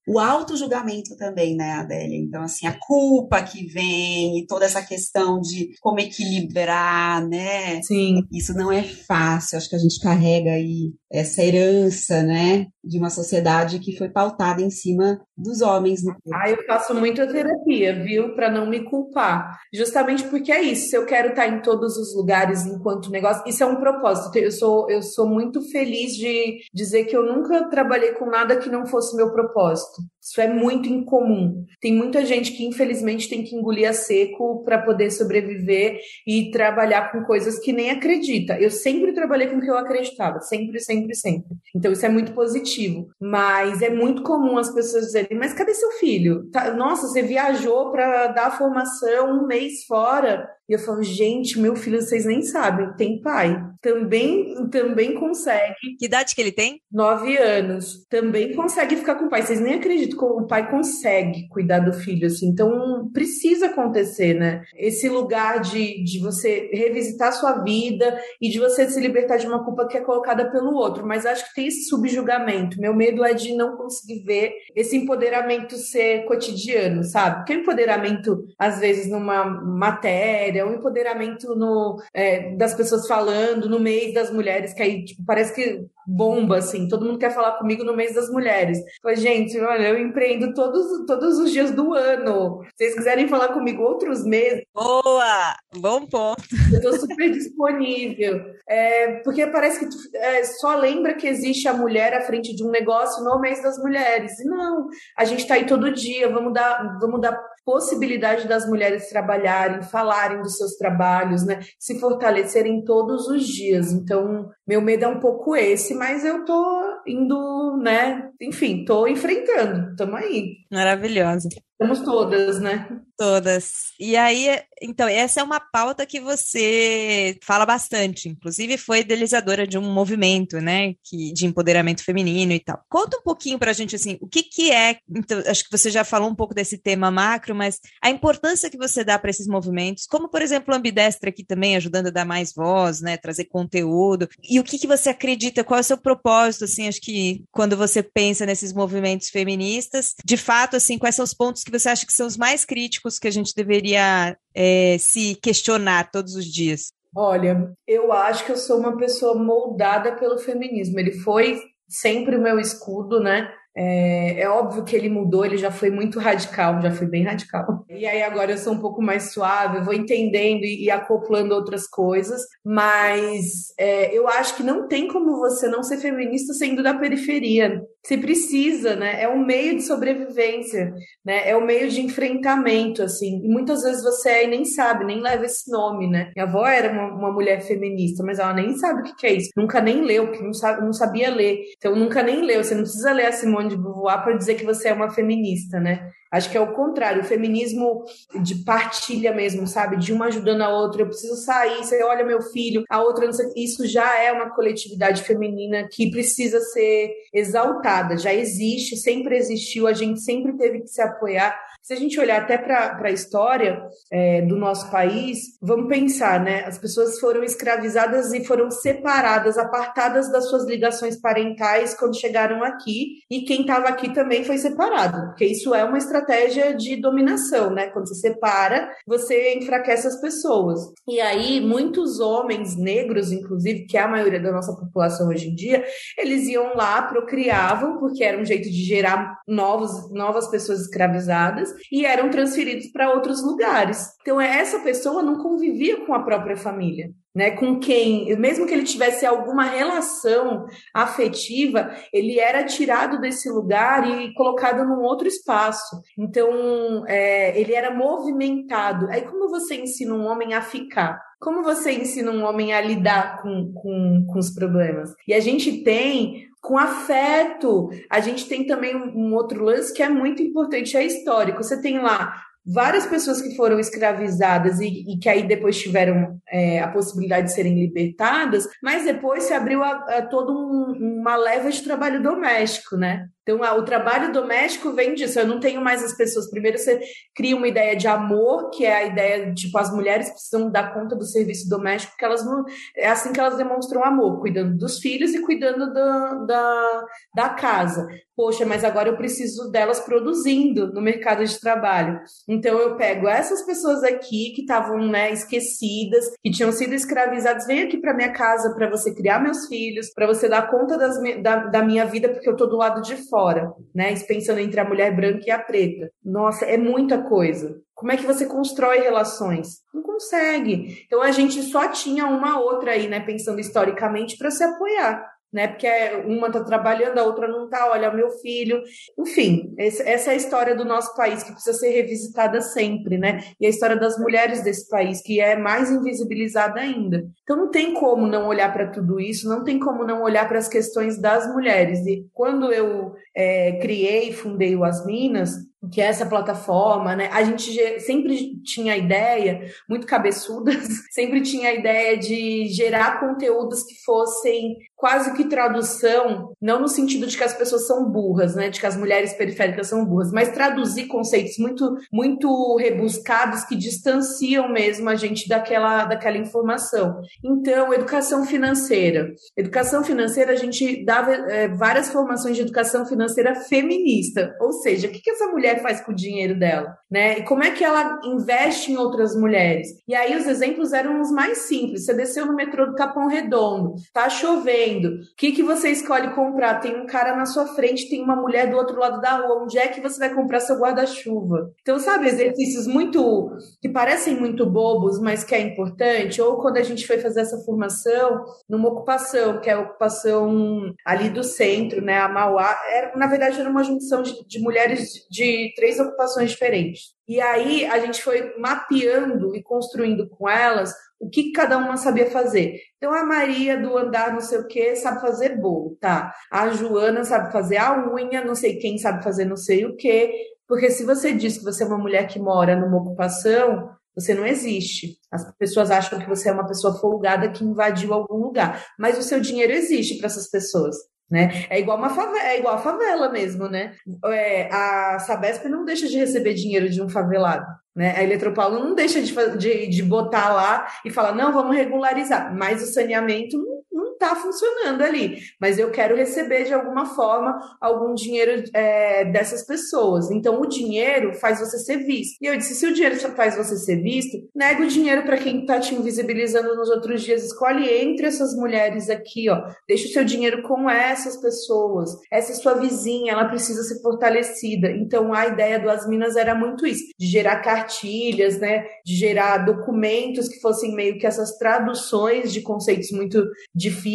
O 0.08 0.18
auto-julgamento 0.18 1.14
também, 1.18 1.54
né, 1.54 1.72
Adélia? 1.72 2.16
Então, 2.16 2.42
assim, 2.42 2.66
a 2.66 2.74
culpa 2.80 3.42
que 3.42 3.66
vem 3.66 4.38
e 4.38 4.46
toda 4.46 4.64
essa 4.64 4.80
questão 4.80 5.38
de 5.38 5.68
como 5.82 6.00
equilibrar, 6.00 7.28
né? 7.28 7.82
Sim. 7.82 8.22
Isso 8.32 8.54
não 8.54 8.72
é 8.72 8.82
fácil. 8.82 9.58
Acho 9.58 9.68
que 9.68 9.76
a 9.76 9.80
gente 9.80 10.00
carrega 10.00 10.52
aí 10.52 10.94
essa 11.12 11.44
herança, 11.44 12.22
né? 12.22 12.68
De 12.82 12.98
uma 12.98 13.10
sociedade 13.10 13.80
que 13.80 13.94
foi 13.98 14.08
pautada 14.08 14.62
em 14.62 14.70
cima 14.70 15.20
dos 15.36 15.60
homens. 15.60 16.00
Ah, 16.32 16.50
eu 16.50 16.64
faço 16.66 16.94
muita 16.94 17.26
terapia, 17.26 18.02
viu? 18.02 18.34
Para 18.34 18.50
não 18.50 18.66
me 18.66 18.84
culpar. 18.84 19.58
Justamente 19.72 20.24
porque 20.24 20.50
é 20.50 20.62
isso. 20.62 20.94
Eu 20.96 21.04
quero 21.04 21.28
estar 21.28 21.46
em 21.46 21.60
todos 21.60 21.96
os 21.96 22.14
lugares 22.14 22.64
enquanto 22.64 23.10
negócio, 23.10 23.42
isso 23.46 23.62
é 23.62 23.66
um 23.66 23.76
propósito. 23.76 24.36
Eu 24.38 24.50
sou, 24.50 24.90
eu 24.90 25.02
sou 25.02 25.28
muito 25.28 25.60
feliz 25.70 26.12
de 26.14 26.58
dizer 26.72 27.04
que 27.04 27.16
eu 27.16 27.24
nunca 27.24 27.68
trabalhei 27.68 28.12
com 28.12 28.26
nada 28.26 28.56
que 28.56 28.70
não 28.70 28.86
fosse 28.86 29.14
meu 29.16 29.30
propósito. 29.32 30.02
Isso 30.36 30.42
é 30.42 30.48
muito 30.48 30.86
incomum. 30.86 31.64
Tem 31.80 31.94
muita 31.94 32.22
gente 32.22 32.52
que, 32.52 32.66
infelizmente, 32.66 33.26
tem 33.26 33.42
que 33.42 33.56
engolir 33.56 33.88
a 33.88 33.94
seco 33.94 34.62
para 34.64 34.82
poder 34.82 35.10
sobreviver 35.10 35.98
e 36.26 36.50
trabalhar 36.50 37.10
com 37.10 37.22
coisas 37.22 37.58
que 37.58 37.72
nem 37.72 37.90
acredita. 37.90 38.60
Eu 38.60 38.70
sempre 38.70 39.14
trabalhei 39.14 39.46
com 39.46 39.56
o 39.56 39.60
que 39.62 39.70
eu 39.70 39.78
acreditava, 39.78 40.40
sempre, 40.40 40.78
sempre, 40.78 41.14
sempre. 41.14 41.56
Então, 41.74 41.90
isso 41.90 42.04
é 42.04 42.10
muito 42.10 42.34
positivo. 42.34 43.08
Mas 43.18 43.80
é 43.80 43.88
muito 43.88 44.22
comum 44.22 44.58
as 44.58 44.70
pessoas 44.74 45.06
dizerem: 45.06 45.38
Mas 45.38 45.54
cadê 45.54 45.72
seu 45.72 45.92
filho? 45.92 46.50
Tá, 46.50 46.70
nossa, 46.74 47.08
você 47.08 47.22
viajou 47.22 47.90
para 47.90 48.26
dar 48.26 48.58
formação 48.58 49.38
um 49.38 49.46
mês 49.46 49.86
fora. 49.86 50.46
E 50.68 50.72
eu 50.72 50.78
falo, 50.78 51.02
gente, 51.02 51.58
meu 51.60 51.76
filho, 51.76 52.00
vocês 52.00 52.24
nem 52.24 52.42
sabem, 52.42 52.92
tem 52.96 53.20
pai. 53.20 53.56
Também, 53.80 54.68
também 54.68 55.14
consegue. 55.14 55.74
Que 55.96 56.06
idade 56.06 56.34
que 56.34 56.40
ele 56.40 56.50
tem? 56.50 56.80
Nove 56.90 57.36
anos. 57.36 58.04
Também 58.08 58.52
consegue 58.52 58.96
ficar 58.96 59.14
com 59.14 59.26
o 59.26 59.28
pai. 59.28 59.42
Vocês 59.42 59.60
nem 59.60 59.74
acreditam 59.74 60.18
como 60.18 60.40
o 60.40 60.46
pai 60.46 60.68
consegue 60.68 61.46
cuidar 61.48 61.78
do 61.80 61.92
filho, 61.92 62.26
assim. 62.26 62.48
Então, 62.48 63.08
precisa 63.12 63.66
acontecer, 63.66 64.34
né? 64.34 64.62
Esse 64.74 65.08
lugar 65.08 65.60
de, 65.60 66.02
de 66.02 66.18
você 66.18 66.68
revisitar 66.72 67.28
a 67.28 67.32
sua 67.32 67.62
vida 67.62 68.20
e 68.40 68.48
de 68.48 68.58
você 68.58 68.88
se 68.88 69.00
libertar 69.00 69.36
de 69.36 69.46
uma 69.46 69.64
culpa 69.64 69.86
que 69.86 69.96
é 69.96 70.00
colocada 70.00 70.50
pelo 70.50 70.74
outro. 70.74 71.06
Mas 71.06 71.24
acho 71.24 71.46
que 71.48 71.54
tem 71.54 71.68
esse 71.68 71.84
subjugamento. 71.84 72.80
Meu 72.80 72.94
medo 72.94 73.24
é 73.24 73.34
de 73.34 73.54
não 73.54 73.76
conseguir 73.76 74.24
ver 74.24 74.52
esse 74.74 74.96
empoderamento 74.96 75.76
ser 75.76 76.24
cotidiano, 76.24 77.04
sabe? 77.04 77.36
Porque 77.36 77.54
o 77.54 77.60
empoderamento, 77.60 78.44
às 78.58 78.80
vezes, 78.80 79.08
numa 79.08 79.44
matéria, 79.44 80.55
é 80.58 80.64
um 80.64 80.74
empoderamento 80.74 81.54
no, 81.54 82.02
é, 82.12 82.54
das 82.56 82.74
pessoas 82.74 83.06
falando 83.06 83.68
no 83.68 83.80
mês 83.80 84.14
das 84.14 84.30
mulheres, 84.30 84.74
que 84.74 84.82
aí 84.82 85.04
tipo, 85.04 85.24
parece 85.24 85.54
que 85.54 85.86
bomba, 86.06 86.58
assim, 86.58 86.88
todo 86.88 87.04
mundo 87.04 87.18
quer 87.18 87.34
falar 87.34 87.52
comigo 87.58 87.84
no 87.84 87.96
mês 87.96 88.14
das 88.14 88.30
mulheres. 88.30 88.78
Falei, 89.02 89.16
gente, 89.16 89.58
olha, 89.60 89.88
eu 89.88 89.98
empreendo 89.98 90.54
todos, 90.54 91.06
todos 91.06 91.38
os 91.38 91.50
dias 91.50 91.70
do 91.70 91.94
ano. 91.94 92.62
Se 92.76 92.84
vocês 92.84 92.94
quiserem 92.94 93.28
falar 93.28 93.48
comigo 93.48 93.82
outros 93.82 94.24
meses. 94.24 94.64
Boa! 94.74 95.56
Bom 95.76 96.06
ponto. 96.06 96.42
Eu 96.72 96.80
tô 96.80 96.92
super 96.96 97.30
disponível. 97.30 98.40
É, 98.68 99.20
porque 99.22 99.46
parece 99.46 99.80
que 99.80 99.90
tu, 99.90 99.96
é, 100.14 100.44
só 100.44 100.76
lembra 100.76 101.14
que 101.14 101.26
existe 101.26 101.68
a 101.68 101.74
mulher 101.74 102.14
à 102.14 102.22
frente 102.22 102.54
de 102.54 102.64
um 102.64 102.70
negócio 102.70 103.24
no 103.24 103.40
mês 103.40 103.62
das 103.62 103.78
mulheres. 103.78 104.38
E 104.40 104.44
não, 104.44 104.88
a 105.16 105.24
gente 105.24 105.46
tá 105.46 105.54
aí 105.54 105.66
todo 105.66 105.92
dia, 105.92 106.28
vamos 106.28 106.52
dar, 106.52 106.98
vamos 107.00 107.20
dar 107.20 107.38
possibilidade 107.64 108.46
das 108.46 108.66
mulheres 108.68 109.08
trabalharem, 109.08 109.82
falarem 109.82 110.40
dos 110.40 110.56
seus 110.56 110.76
trabalhos, 110.76 111.44
né? 111.44 111.60
Se 111.78 111.98
fortalecerem 111.98 112.84
todos 112.84 113.26
os 113.26 113.44
dias. 113.44 113.92
Então, 113.92 114.48
meu 114.66 114.80
medo 114.80 115.04
é 115.04 115.08
um 115.08 115.20
pouco 115.20 115.54
esse, 115.54 115.94
mas 115.94 116.24
eu 116.24 116.44
tô 116.44 117.02
indo, 117.06 117.76
né? 117.78 118.30
Enfim, 118.40 118.84
tô 118.84 119.06
enfrentando. 119.06 119.94
Tamo 119.96 120.16
aí. 120.16 120.56
Maravilhosa. 120.70 121.48
Estamos 121.78 122.00
todas, 122.00 122.58
né? 122.58 122.88
Todas. 123.18 123.92
E 124.00 124.16
aí, 124.16 124.48
então, 124.80 125.06
essa 125.06 125.40
é 125.40 125.42
uma 125.42 125.60
pauta 125.60 126.06
que 126.06 126.18
você 126.18 127.38
fala 127.42 127.66
bastante. 127.66 128.30
Inclusive, 128.30 128.78
foi 128.78 129.00
idealizadora 129.00 129.66
de 129.66 129.76
um 129.76 129.92
movimento, 129.92 130.58
né, 130.58 130.94
que, 131.04 131.34
de 131.34 131.44
empoderamento 131.44 132.02
feminino 132.02 132.52
e 132.52 132.60
tal. 132.60 132.82
Conta 132.88 133.18
um 133.18 133.22
pouquinho 133.22 133.58
pra 133.58 133.74
gente, 133.74 133.94
assim, 133.94 134.16
o 134.22 134.26
que 134.26 134.42
que 134.42 134.70
é, 134.70 134.98
então, 135.14 135.42
acho 135.46 135.64
que 135.64 135.70
você 135.70 135.90
já 135.90 136.02
falou 136.02 136.30
um 136.30 136.34
pouco 136.34 136.54
desse 136.54 136.78
tema 136.78 137.10
macro, 137.10 137.54
mas 137.54 137.78
a 138.02 138.08
importância 138.08 138.70
que 138.70 138.78
você 138.78 139.04
dá 139.04 139.18
para 139.18 139.30
esses 139.30 139.46
movimentos, 139.46 140.06
como, 140.06 140.30
por 140.30 140.40
exemplo, 140.40 140.72
o 140.72 140.76
Ambidestra 140.76 141.28
aqui 141.28 141.44
também, 141.44 141.76
ajudando 141.76 142.06
a 142.06 142.10
dar 142.10 142.24
mais 142.24 142.54
voz, 142.54 143.02
né, 143.02 143.18
trazer 143.18 143.44
conteúdo. 143.44 144.28
E 144.42 144.58
o 144.58 144.64
que 144.64 144.78
que 144.78 144.86
você 144.86 145.10
acredita, 145.10 145.62
qual 145.62 145.76
é 145.76 145.82
o 145.82 145.84
seu 145.84 145.98
propósito, 145.98 146.64
assim, 146.64 146.88
acho 146.88 147.02
que 147.02 147.44
quando 147.50 147.76
você 147.76 148.02
pensa 148.02 148.46
nesses 148.46 148.72
movimentos 148.72 149.28
feministas, 149.28 150.14
de 150.24 150.38
fato, 150.38 150.76
assim, 150.76 150.96
quais 150.96 151.14
são 151.14 151.24
os 151.24 151.34
pontos 151.34 151.65
que 151.66 151.78
você 151.78 151.88
acha 151.88 152.06
que 152.06 152.12
são 152.12 152.26
os 152.26 152.36
mais 152.36 152.64
críticos 152.64 153.18
que 153.18 153.28
a 153.28 153.30
gente 153.30 153.54
deveria 153.54 154.36
é, 154.54 154.96
se 154.98 155.34
questionar 155.34 156.10
todos 156.10 156.34
os 156.34 156.46
dias? 156.46 156.92
Olha, 157.14 157.72
eu 157.86 158.12
acho 158.12 158.44
que 158.44 158.52
eu 158.52 158.56
sou 158.56 158.78
uma 158.78 158.96
pessoa 158.96 159.34
moldada 159.34 160.16
pelo 160.16 160.38
feminismo. 160.38 160.98
Ele 160.98 161.12
foi 161.12 161.60
sempre 161.88 162.36
o 162.36 162.42
meu 162.42 162.58
escudo, 162.60 163.20
né? 163.20 163.52
É, 163.76 164.40
é, 164.40 164.48
óbvio 164.48 164.84
que 164.84 164.96
ele 164.96 165.10
mudou, 165.10 165.44
ele 165.44 165.58
já 165.58 165.70
foi 165.70 165.90
muito 165.90 166.18
radical, 166.18 166.80
já 166.80 166.90
foi 166.90 167.06
bem 167.06 167.24
radical. 167.24 167.84
E 167.90 168.06
aí 168.06 168.22
agora 168.22 168.52
eu 168.52 168.58
sou 168.58 168.72
um 168.72 168.78
pouco 168.78 169.02
mais 169.02 169.32
suave, 169.32 169.78
eu 169.78 169.84
vou 169.84 169.92
entendendo 169.92 170.64
e, 170.64 170.84
e 170.84 170.90
acoplando 170.90 171.54
outras 171.54 171.86
coisas, 171.86 172.40
mas 172.64 173.74
é, 173.78 174.16
eu 174.16 174.26
acho 174.28 174.56
que 174.56 174.62
não 174.62 174.88
tem 174.88 175.06
como 175.08 175.38
você 175.38 175.68
não 175.68 175.82
ser 175.82 175.98
feminista 175.98 176.54
sendo 176.54 176.82
da 176.82 176.94
periferia. 176.94 177.82
Você 178.02 178.16
precisa, 178.16 178.94
né? 178.94 179.20
É 179.20 179.28
um 179.28 179.44
meio 179.44 179.74
de 179.74 179.82
sobrevivência, 179.82 180.94
né? 181.24 181.48
É 181.48 181.56
um 181.56 181.66
meio 181.66 181.90
de 181.90 182.00
enfrentamento, 182.00 183.02
assim. 183.02 183.44
E 183.44 183.48
muitas 183.48 183.82
vezes 183.82 184.02
você 184.02 184.28
aí 184.28 184.46
nem 184.46 184.64
sabe, 184.64 185.04
nem 185.04 185.20
leva 185.20 185.44
esse 185.44 185.68
nome, 185.68 186.08
né? 186.08 186.30
Minha 186.36 186.46
avó 186.46 186.64
era 186.64 186.92
uma, 186.92 187.12
uma 187.12 187.32
mulher 187.32 187.62
feminista, 187.62 188.22
mas 188.24 188.38
ela 188.38 188.54
nem 188.54 188.76
sabe 188.76 189.00
o 189.00 189.02
que, 189.02 189.16
que 189.16 189.26
é 189.26 189.32
isso. 189.32 189.50
Nunca 189.56 189.80
nem 189.80 190.02
leu, 190.02 190.28
porque 190.28 190.42
não, 190.42 190.54
sabe, 190.54 190.84
não 190.84 190.92
sabia 190.92 191.34
ler. 191.34 191.58
Então 191.76 191.96
nunca 191.96 192.22
nem 192.22 192.42
leu. 192.42 192.62
Você 192.62 192.76
não 192.76 192.82
precisa 192.82 193.12
ler 193.12 193.26
a 193.26 193.32
Simone 193.32 193.65
de 193.68 193.76
Beauvoir 193.76 194.22
para 194.22 194.36
dizer 194.36 194.54
que 194.54 194.64
você 194.64 194.88
é 194.88 194.92
uma 194.92 195.10
feminista, 195.10 195.78
né? 195.80 196.10
Acho 196.30 196.50
que 196.50 196.58
é 196.58 196.60
o 196.60 196.72
contrário, 196.74 197.22
o 197.22 197.24
feminismo 197.24 198.04
de 198.42 198.56
partilha 198.56 199.32
mesmo, 199.32 199.66
sabe? 199.66 199.96
De 199.96 200.12
uma 200.12 200.26
ajudando 200.26 200.62
a 200.62 200.68
outra. 200.68 201.02
Eu 201.02 201.06
preciso 201.06 201.36
sair, 201.36 201.78
você 201.78 202.02
olha 202.02 202.24
meu 202.24 202.42
filho, 202.42 202.84
a 202.90 203.00
outra. 203.00 203.30
Isso 203.54 203.86
já 203.86 204.20
é 204.20 204.32
uma 204.32 204.50
coletividade 204.50 205.22
feminina 205.22 205.88
que 205.90 206.10
precisa 206.10 206.60
ser 206.60 207.12
exaltada. 207.32 208.18
Já 208.18 208.34
existe, 208.34 208.96
sempre 208.96 209.36
existiu, 209.36 209.86
a 209.86 209.92
gente 209.92 210.20
sempre 210.20 210.56
teve 210.56 210.80
que 210.80 210.88
se 210.88 211.00
apoiar. 211.00 211.56
Se 211.86 211.92
a 211.92 211.96
gente 211.96 212.18
olhar 212.18 212.42
até 212.42 212.58
para 212.58 212.98
a 213.00 213.12
história 213.12 213.80
é, 214.10 214.42
do 214.42 214.56
nosso 214.56 214.90
país, 214.90 215.56
vamos 215.62 215.86
pensar, 215.86 216.42
né? 216.42 216.64
As 216.64 216.76
pessoas 216.76 217.20
foram 217.20 217.44
escravizadas 217.44 218.32
e 218.32 218.44
foram 218.44 218.72
separadas, 218.72 219.56
apartadas 219.56 220.28
das 220.32 220.48
suas 220.48 220.64
ligações 220.64 221.14
parentais 221.14 221.94
quando 221.94 222.18
chegaram 222.18 222.64
aqui, 222.64 223.20
e 223.30 223.42
quem 223.42 223.60
estava 223.60 223.86
aqui 223.86 224.12
também 224.12 224.42
foi 224.42 224.58
separado, 224.58 225.28
porque 225.28 225.44
isso 225.44 225.72
é 225.76 225.84
uma 225.84 225.96
estratégia 225.96 226.74
de 226.74 226.96
dominação, 226.96 227.70
né? 227.70 227.86
Quando 227.90 228.08
você 228.08 228.16
separa, 228.32 228.90
você 229.06 229.54
enfraquece 229.54 230.08
as 230.08 230.20
pessoas. 230.20 230.80
E 231.06 231.20
aí, 231.20 231.60
muitos 231.60 232.18
homens 232.18 232.76
negros, 232.76 233.30
inclusive, 233.30 233.86
que 233.86 233.96
é 233.96 234.00
a 234.00 234.08
maioria 234.08 234.42
da 234.42 234.50
nossa 234.50 234.74
população 234.74 235.28
hoje 235.28 235.50
em 235.50 235.54
dia, 235.54 235.84
eles 236.18 236.48
iam 236.48 236.74
lá, 236.74 237.02
procriavam, 237.02 238.00
porque 238.00 238.24
era 238.24 238.40
um 238.40 238.44
jeito 238.44 238.68
de 238.68 238.82
gerar 238.82 239.38
novos, 239.46 240.10
novas 240.10 240.50
pessoas 240.50 240.80
escravizadas, 240.80 241.75
e 241.90 242.04
eram 242.04 242.30
transferidos 242.30 242.86
para 242.88 243.12
outros 243.12 243.42
lugares. 243.42 244.08
Então, 244.22 244.40
essa 244.40 244.80
pessoa 244.80 245.22
não 245.22 245.42
convivia 245.42 246.04
com 246.04 246.14
a 246.14 246.22
própria 246.22 246.56
família. 246.56 247.10
Né, 247.34 247.50
com 247.50 247.78
quem, 247.78 248.34
mesmo 248.38 248.66
que 248.66 248.72
ele 248.72 248.82
tivesse 248.82 249.26
alguma 249.26 249.64
relação 249.64 250.64
afetiva, 250.94 251.90
ele 252.10 252.40
era 252.40 252.64
tirado 252.64 253.20
desse 253.20 253.50
lugar 253.50 254.08
e 254.08 254.32
colocado 254.32 254.88
num 254.88 255.02
outro 255.02 255.28
espaço. 255.28 256.00
Então, 256.18 257.04
é, 257.06 257.60
ele 257.60 257.74
era 257.74 257.94
movimentado. 257.94 259.06
Aí, 259.10 259.20
como 259.20 259.50
você 259.50 259.74
ensina 259.74 260.14
um 260.14 260.24
homem 260.24 260.54
a 260.54 260.62
ficar? 260.62 261.20
Como 261.38 261.62
você 261.62 261.92
ensina 261.92 262.30
um 262.30 262.42
homem 262.42 262.72
a 262.72 262.80
lidar 262.80 263.42
com, 263.42 263.70
com, 263.74 264.26
com 264.26 264.38
os 264.38 264.48
problemas? 264.54 265.10
E 265.28 265.34
a 265.34 265.40
gente 265.40 265.84
tem 265.84 266.45
com 266.60 266.78
afeto. 266.78 267.90
A 268.10 268.20
gente 268.20 268.48
tem 268.48 268.66
também 268.66 268.96
um, 268.96 269.34
outro 269.34 269.64
lance 269.64 269.92
que 269.92 270.02
é 270.02 270.08
muito 270.08 270.42
importante, 270.42 270.96
é 270.96 271.04
histórico. 271.04 271.62
Você 271.62 271.80
tem 271.80 271.98
lá 272.00 272.42
várias 272.66 273.06
pessoas 273.06 273.40
que 273.40 273.54
foram 273.54 273.78
escravizadas 273.78 274.80
e, 274.80 275.04
e 275.12 275.18
que 275.18 275.28
aí 275.28 275.46
depois 275.46 275.80
tiveram 275.80 276.40
é, 276.48 276.80
a 276.80 276.88
possibilidade 276.88 277.46
de 277.46 277.54
serem 277.54 277.74
libertadas, 277.74 278.66
mas 278.82 279.04
depois 279.04 279.44
se 279.44 279.54
abriu 279.54 279.84
a, 279.84 279.92
a 279.92 280.22
toda 280.22 280.50
um, 280.52 281.20
uma 281.20 281.36
leva 281.36 281.70
de 281.70 281.82
trabalho 281.82 282.20
doméstico, 282.22 282.96
né? 282.96 283.28
Então, 283.46 283.60
o 283.78 283.84
trabalho 283.84 284.32
doméstico 284.32 284.90
vem 284.90 285.14
disso. 285.14 285.38
Eu 285.38 285.46
não 285.46 285.60
tenho 285.60 285.80
mais 285.80 286.02
as 286.02 286.16
pessoas. 286.16 286.50
Primeiro, 286.50 286.76
você 286.76 287.00
cria 287.32 287.56
uma 287.56 287.68
ideia 287.68 287.94
de 287.94 288.08
amor, 288.08 288.70
que 288.70 288.84
é 288.84 288.92
a 288.92 289.04
ideia 289.04 289.46
de, 289.46 289.66
tipo, 289.66 289.78
as 289.78 289.88
mulheres 289.92 290.28
precisam 290.28 290.68
dar 290.68 290.92
conta 290.92 291.14
do 291.14 291.24
serviço 291.24 291.68
doméstico, 291.68 292.14
porque 292.14 292.24
elas 292.24 292.44
não. 292.44 292.64
É 292.96 293.08
assim 293.08 293.32
que 293.32 293.38
elas 293.38 293.56
demonstram 293.56 294.02
amor, 294.02 294.40
cuidando 294.40 294.76
dos 294.76 294.98
filhos 294.98 295.32
e 295.32 295.42
cuidando 295.42 295.92
da, 295.92 296.34
da, 296.44 297.04
da 297.36 297.48
casa. 297.50 298.08
Poxa, 298.34 298.66
mas 298.66 298.84
agora 298.84 299.08
eu 299.08 299.16
preciso 299.16 299.70
delas 299.70 300.00
produzindo 300.00 300.92
no 300.92 301.00
mercado 301.00 301.44
de 301.44 301.58
trabalho. 301.60 302.20
Então, 302.48 302.76
eu 302.78 302.96
pego 302.96 303.28
essas 303.28 303.64
pessoas 303.64 304.02
aqui 304.02 304.52
que 304.54 304.62
estavam 304.62 305.06
né, 305.06 305.32
esquecidas, 305.32 306.32
que 306.42 306.50
tinham 306.50 306.72
sido 306.72 306.94
escravizadas, 306.94 307.66
vem 307.66 307.84
aqui 307.84 307.96
para 307.96 308.12
minha 308.12 308.32
casa 308.32 308.74
para 308.74 308.90
você 308.90 309.14
criar 309.14 309.38
meus 309.38 309.68
filhos, 309.68 310.12
para 310.12 310.26
você 310.26 310.48
dar 310.48 310.68
conta 310.68 310.98
das, 310.98 311.16
da, 311.42 311.56
da 311.66 311.82
minha 311.82 312.04
vida, 312.04 312.28
porque 312.28 312.48
eu 312.48 312.52
estou 312.52 312.68
do 312.68 312.76
lado 312.76 313.00
de 313.00 313.14
fora 313.16 313.35
fora, 313.36 313.70
né? 313.94 314.18
Pensando 314.20 314.60
entre 314.60 314.80
a 314.80 314.88
mulher 314.88 315.14
branca 315.14 315.44
e 315.46 315.50
a 315.50 315.58
preta. 315.58 316.10
Nossa, 316.24 316.64
é 316.64 316.78
muita 316.78 317.22
coisa. 317.22 317.78
Como 317.94 318.10
é 318.10 318.16
que 318.16 318.24
você 318.24 318.46
constrói 318.46 319.00
relações? 319.00 319.82
Não 319.92 320.02
consegue. 320.02 321.04
Então 321.04 321.20
a 321.20 321.30
gente 321.30 321.62
só 321.62 321.88
tinha 321.88 322.26
uma 322.26 322.58
outra 322.58 322.92
aí, 322.92 323.08
né? 323.08 323.20
Pensando 323.20 323.60
historicamente, 323.60 324.38
para 324.38 324.50
se 324.50 324.64
apoiar 324.64 325.35
né? 325.56 325.68
Porque 325.68 325.88
uma 326.26 326.48
está 326.48 326.62
trabalhando, 326.62 327.16
a 327.16 327.24
outra 327.24 327.48
não 327.48 327.64
está, 327.64 327.90
olha, 327.90 328.12
meu 328.12 328.28
filho. 328.30 328.82
Enfim, 329.18 329.74
essa 329.78 330.30
é 330.30 330.34
a 330.34 330.36
história 330.36 330.76
do 330.76 330.84
nosso 330.84 331.16
país 331.16 331.42
que 331.42 331.50
precisa 331.50 331.78
ser 331.78 331.88
revisitada 331.88 332.60
sempre, 332.60 333.16
né? 333.16 333.40
E 333.58 333.64
a 333.64 333.70
história 333.70 333.96
das 333.96 334.18
mulheres 334.18 334.62
desse 334.62 334.86
país, 334.90 335.22
que 335.22 335.40
é 335.40 335.56
mais 335.56 335.90
invisibilizada 335.90 336.78
ainda. 336.78 337.24
Então 337.42 337.56
não 337.56 337.70
tem 337.70 337.94
como 337.94 338.26
não 338.26 338.48
olhar 338.48 338.70
para 338.70 338.90
tudo 338.90 339.18
isso, 339.18 339.48
não 339.48 339.64
tem 339.64 339.78
como 339.78 340.04
não 340.04 340.22
olhar 340.22 340.46
para 340.46 340.58
as 340.58 340.68
questões 340.68 341.18
das 341.18 341.50
mulheres. 341.50 342.06
E 342.06 342.26
quando 342.34 342.70
eu 342.70 343.14
é, 343.34 343.78
criei 343.78 344.28
e 344.28 344.34
fundei 344.34 344.76
o 344.76 344.84
As 344.84 345.06
Minas, 345.06 345.54
que 345.92 346.00
é 346.00 346.06
essa 346.06 346.26
plataforma, 346.26 347.14
né? 347.14 347.28
A 347.32 347.42
gente 347.44 348.00
sempre 348.00 348.60
tinha 348.62 348.94
a 348.94 348.96
ideia, 348.96 349.60
muito 349.88 350.06
cabeçudas, 350.06 350.76
sempre 351.12 351.42
tinha 351.42 351.70
a 351.70 351.74
ideia 351.74 352.16
de 352.16 352.68
gerar 352.68 353.20
conteúdos 353.20 353.82
que 353.84 353.94
fossem 354.04 354.76
quase 354.96 355.34
que 355.34 355.44
tradução, 355.44 356.52
não 356.60 356.80
no 356.80 356.88
sentido 356.88 357.26
de 357.26 357.36
que 357.36 357.44
as 357.44 357.52
pessoas 357.52 357.86
são 357.86 358.10
burras, 358.10 358.54
né? 358.54 358.70
De 358.70 358.80
que 358.80 358.86
as 358.86 358.96
mulheres 358.96 359.34
periféricas 359.34 359.88
são 359.88 360.04
burras, 360.04 360.32
mas 360.32 360.52
traduzir 360.52 361.06
conceitos 361.06 361.58
muito, 361.58 361.96
muito 362.12 362.76
rebuscados 362.76 363.64
que 363.64 363.76
distanciam 363.76 364.68
mesmo 364.68 365.08
a 365.08 365.14
gente 365.14 365.48
daquela, 365.48 366.04
daquela 366.04 366.38
informação. 366.38 367.20
Então, 367.44 367.92
educação 367.92 368.44
financeira. 368.44 369.32
Educação 369.56 370.02
financeira, 370.02 370.52
a 370.52 370.56
gente 370.56 371.04
dava 371.04 371.32
é, 371.32 371.68
várias 371.68 372.10
formações 372.10 372.56
de 372.56 372.62
educação 372.62 373.06
financeira 373.06 373.54
feminista, 373.54 374.54
ou 374.60 374.72
seja, 374.72 375.08
o 375.08 375.10
que, 375.10 375.20
que 375.20 375.30
essa 375.30 375.46
mulher 375.48 375.65
mulher 375.66 375.82
faz 375.82 376.00
com 376.00 376.12
o 376.12 376.14
dinheiro 376.14 376.58
dela, 376.58 376.96
né? 377.10 377.38
E 377.38 377.42
como 377.42 377.64
é 377.64 377.70
que 377.72 377.84
ela 377.84 378.20
investe 378.24 378.92
em 378.92 378.96
outras 378.96 379.34
mulheres? 379.34 379.88
E 380.06 380.14
aí 380.14 380.36
os 380.36 380.46
exemplos 380.46 380.92
eram 380.92 381.20
os 381.20 381.30
mais 381.30 381.58
simples. 381.58 382.04
Você 382.04 382.14
desceu 382.14 382.46
no 382.46 382.54
metrô 382.54 382.86
do 382.86 382.94
Capão 382.94 383.26
Redondo, 383.26 383.94
tá 384.12 384.28
chovendo. 384.28 385.08
O 385.08 385.36
que, 385.36 385.52
que 385.52 385.62
você 385.62 385.90
escolhe 385.90 386.34
comprar? 386.34 386.80
Tem 386.80 386.96
um 386.96 387.06
cara 387.06 387.34
na 387.36 387.46
sua 387.46 387.66
frente, 387.66 388.08
tem 388.08 388.22
uma 388.22 388.36
mulher 388.36 388.70
do 388.70 388.76
outro 388.76 388.98
lado 388.98 389.20
da 389.20 389.36
rua. 389.36 389.62
Onde 389.62 389.78
é 389.78 389.88
que 389.88 390.00
você 390.00 390.18
vai 390.18 390.32
comprar 390.32 390.60
seu 390.60 390.78
guarda-chuva? 390.78 391.70
Então, 391.82 391.98
sabe, 391.98 392.28
exercícios 392.28 392.86
muito 392.86 393.50
que 393.80 393.88
parecem 393.88 394.38
muito 394.38 394.64
bobos, 394.66 395.20
mas 395.20 395.42
que 395.42 395.54
é 395.54 395.60
importante. 395.60 396.40
Ou 396.40 396.58
quando 396.58 396.76
a 396.76 396.82
gente 396.82 397.06
foi 397.06 397.18
fazer 397.18 397.40
essa 397.40 397.58
formação 397.64 398.44
numa 398.68 398.88
ocupação, 398.88 399.60
que 399.60 399.68
é 399.68 399.72
a 399.72 399.80
ocupação 399.80 400.94
ali 401.04 401.28
do 401.30 401.42
centro, 401.42 402.00
né? 402.00 402.18
A 402.18 402.28
Mauá, 402.28 402.78
era, 402.92 403.16
na 403.16 403.26
verdade, 403.26 403.60
era 403.60 403.68
uma 403.68 403.82
junção 403.82 404.22
de, 404.22 404.46
de 404.46 404.60
mulheres 404.60 405.26
de 405.30 405.55
três 405.74 405.98
ocupações 405.98 406.50
diferentes. 406.50 407.14
E 407.28 407.40
aí 407.40 407.84
a 407.86 407.98
gente 407.98 408.22
foi 408.22 408.54
mapeando 408.58 409.54
e 409.54 409.62
construindo 409.62 410.28
com 410.28 410.48
elas 410.48 410.94
o 411.18 411.28
que 411.28 411.52
cada 411.52 411.78
uma 411.78 411.96
sabia 411.96 412.30
fazer. 412.30 412.78
Então 412.96 413.12
a 413.12 413.24
Maria 413.24 413.80
do 413.80 413.96
andar 413.96 414.32
não 414.32 414.40
sei 414.40 414.58
o 414.58 414.66
que 414.66 414.96
sabe 414.96 415.20
fazer 415.20 415.58
bolo, 415.60 415.96
tá? 416.00 416.32
A 416.50 416.68
Joana 416.68 417.24
sabe 417.24 417.52
fazer 417.52 417.78
a 417.78 418.06
unha, 418.12 418.44
não 418.44 418.54
sei 418.54 418.76
quem 418.78 418.98
sabe 418.98 419.24
fazer 419.24 419.44
não 419.44 419.56
sei 419.56 419.86
o 419.86 419.96
que. 419.96 420.30
Porque 420.68 420.90
se 420.90 421.04
você 421.04 421.32
diz 421.32 421.58
que 421.58 421.64
você 421.64 421.84
é 421.84 421.86
uma 421.86 421.98
mulher 421.98 422.26
que 422.26 422.38
mora 422.38 422.76
numa 422.76 422.98
ocupação, 422.98 423.90
você 424.14 424.34
não 424.34 424.46
existe. 424.46 425.18
As 425.30 425.54
pessoas 425.56 425.90
acham 425.90 426.18
que 426.18 426.28
você 426.28 426.48
é 426.48 426.52
uma 426.52 426.66
pessoa 426.66 426.98
folgada 426.98 427.50
que 427.50 427.64
invadiu 427.64 428.14
algum 428.14 428.38
lugar, 428.38 428.84
mas 428.98 429.18
o 429.18 429.22
seu 429.22 429.40
dinheiro 429.40 429.72
existe 429.72 430.16
para 430.16 430.26
essas 430.26 430.50
pessoas. 430.50 430.96
Né? 431.28 431.66
É 431.68 431.80
igual 431.80 431.98
uma 431.98 432.10
favela, 432.10 432.48
é 432.48 432.58
igual 432.58 432.74
a 432.76 432.78
favela 432.78 433.28
mesmo, 433.30 433.68
né? 433.68 433.94
É, 434.26 434.72
a 434.72 435.18
Sabesp 435.18 435.64
não 435.68 435.84
deixa 435.84 436.06
de 436.06 436.16
receber 436.16 436.54
dinheiro 436.54 436.88
de 436.88 437.02
um 437.02 437.08
favelado, 437.08 437.66
né? 437.96 438.14
A 438.16 438.22
Eletropaulo 438.22 438.78
não 438.78 438.94
deixa 438.94 439.20
de, 439.20 439.34
de, 439.56 439.88
de 439.88 440.02
botar 440.04 440.52
lá 440.52 440.86
e 441.04 441.10
falar, 441.10 441.34
não, 441.34 441.52
vamos 441.52 441.74
regularizar, 441.74 442.54
mas 442.54 442.80
o 442.80 442.86
saneamento 442.86 443.58
não, 443.58 443.82
está 444.16 444.34
funcionando 444.34 445.02
ali, 445.02 445.38
mas 445.60 445.78
eu 445.78 445.90
quero 445.90 446.16
receber 446.16 446.64
de 446.64 446.74
alguma 446.74 447.06
forma 447.06 447.58
algum 447.80 448.14
dinheiro 448.14 448.64
é, 448.74 449.24
dessas 449.26 449.64
pessoas. 449.64 450.30
Então, 450.30 450.60
o 450.60 450.66
dinheiro 450.66 451.34
faz 451.34 451.60
você 451.60 451.78
ser 451.78 451.98
visto. 451.98 452.36
E 452.40 452.46
eu 452.46 452.56
disse: 452.56 452.74
se 452.74 452.86
o 452.86 452.92
dinheiro 452.92 453.16
faz 453.34 453.56
você 453.56 453.76
ser 453.76 454.02
visto, 454.02 454.36
nega 454.54 454.82
o 454.82 454.88
dinheiro 454.88 455.22
para 455.22 455.36
quem 455.36 455.60
está 455.60 455.78
te 455.78 455.94
invisibilizando 455.94 456.74
nos 456.74 456.88
outros 456.88 457.22
dias. 457.22 457.44
Escolhe 457.44 457.88
entre 457.88 458.26
essas 458.26 458.54
mulheres 458.54 459.08
aqui, 459.08 459.48
ó. 459.48 459.62
Deixa 459.86 460.08
o 460.08 460.10
seu 460.10 460.24
dinheiro 460.24 460.62
com 460.62 460.88
essas 460.90 461.36
pessoas. 461.36 462.10
Essa 462.30 462.52
é 462.52 462.54
sua 462.54 462.74
vizinha, 462.74 463.32
ela 463.32 463.48
precisa 463.48 463.82
ser 463.82 464.00
fortalecida. 464.00 464.90
Então, 464.90 465.32
a 465.32 465.46
ideia 465.46 465.78
do 465.78 465.90
As 465.90 466.08
Minas 466.08 466.36
era 466.36 466.54
muito 466.54 466.86
isso, 466.86 467.04
de 467.18 467.26
gerar 467.26 467.60
cartilhas, 467.60 468.58
né? 468.58 468.86
De 469.04 469.14
gerar 469.14 469.58
documentos 469.58 470.48
que 470.48 470.60
fossem 470.60 470.94
meio 470.94 471.18
que 471.18 471.26
essas 471.26 471.56
traduções 471.58 472.52
de 472.52 472.62
conceitos 472.62 473.10
muito 473.10 473.44
difíceis 473.74 474.05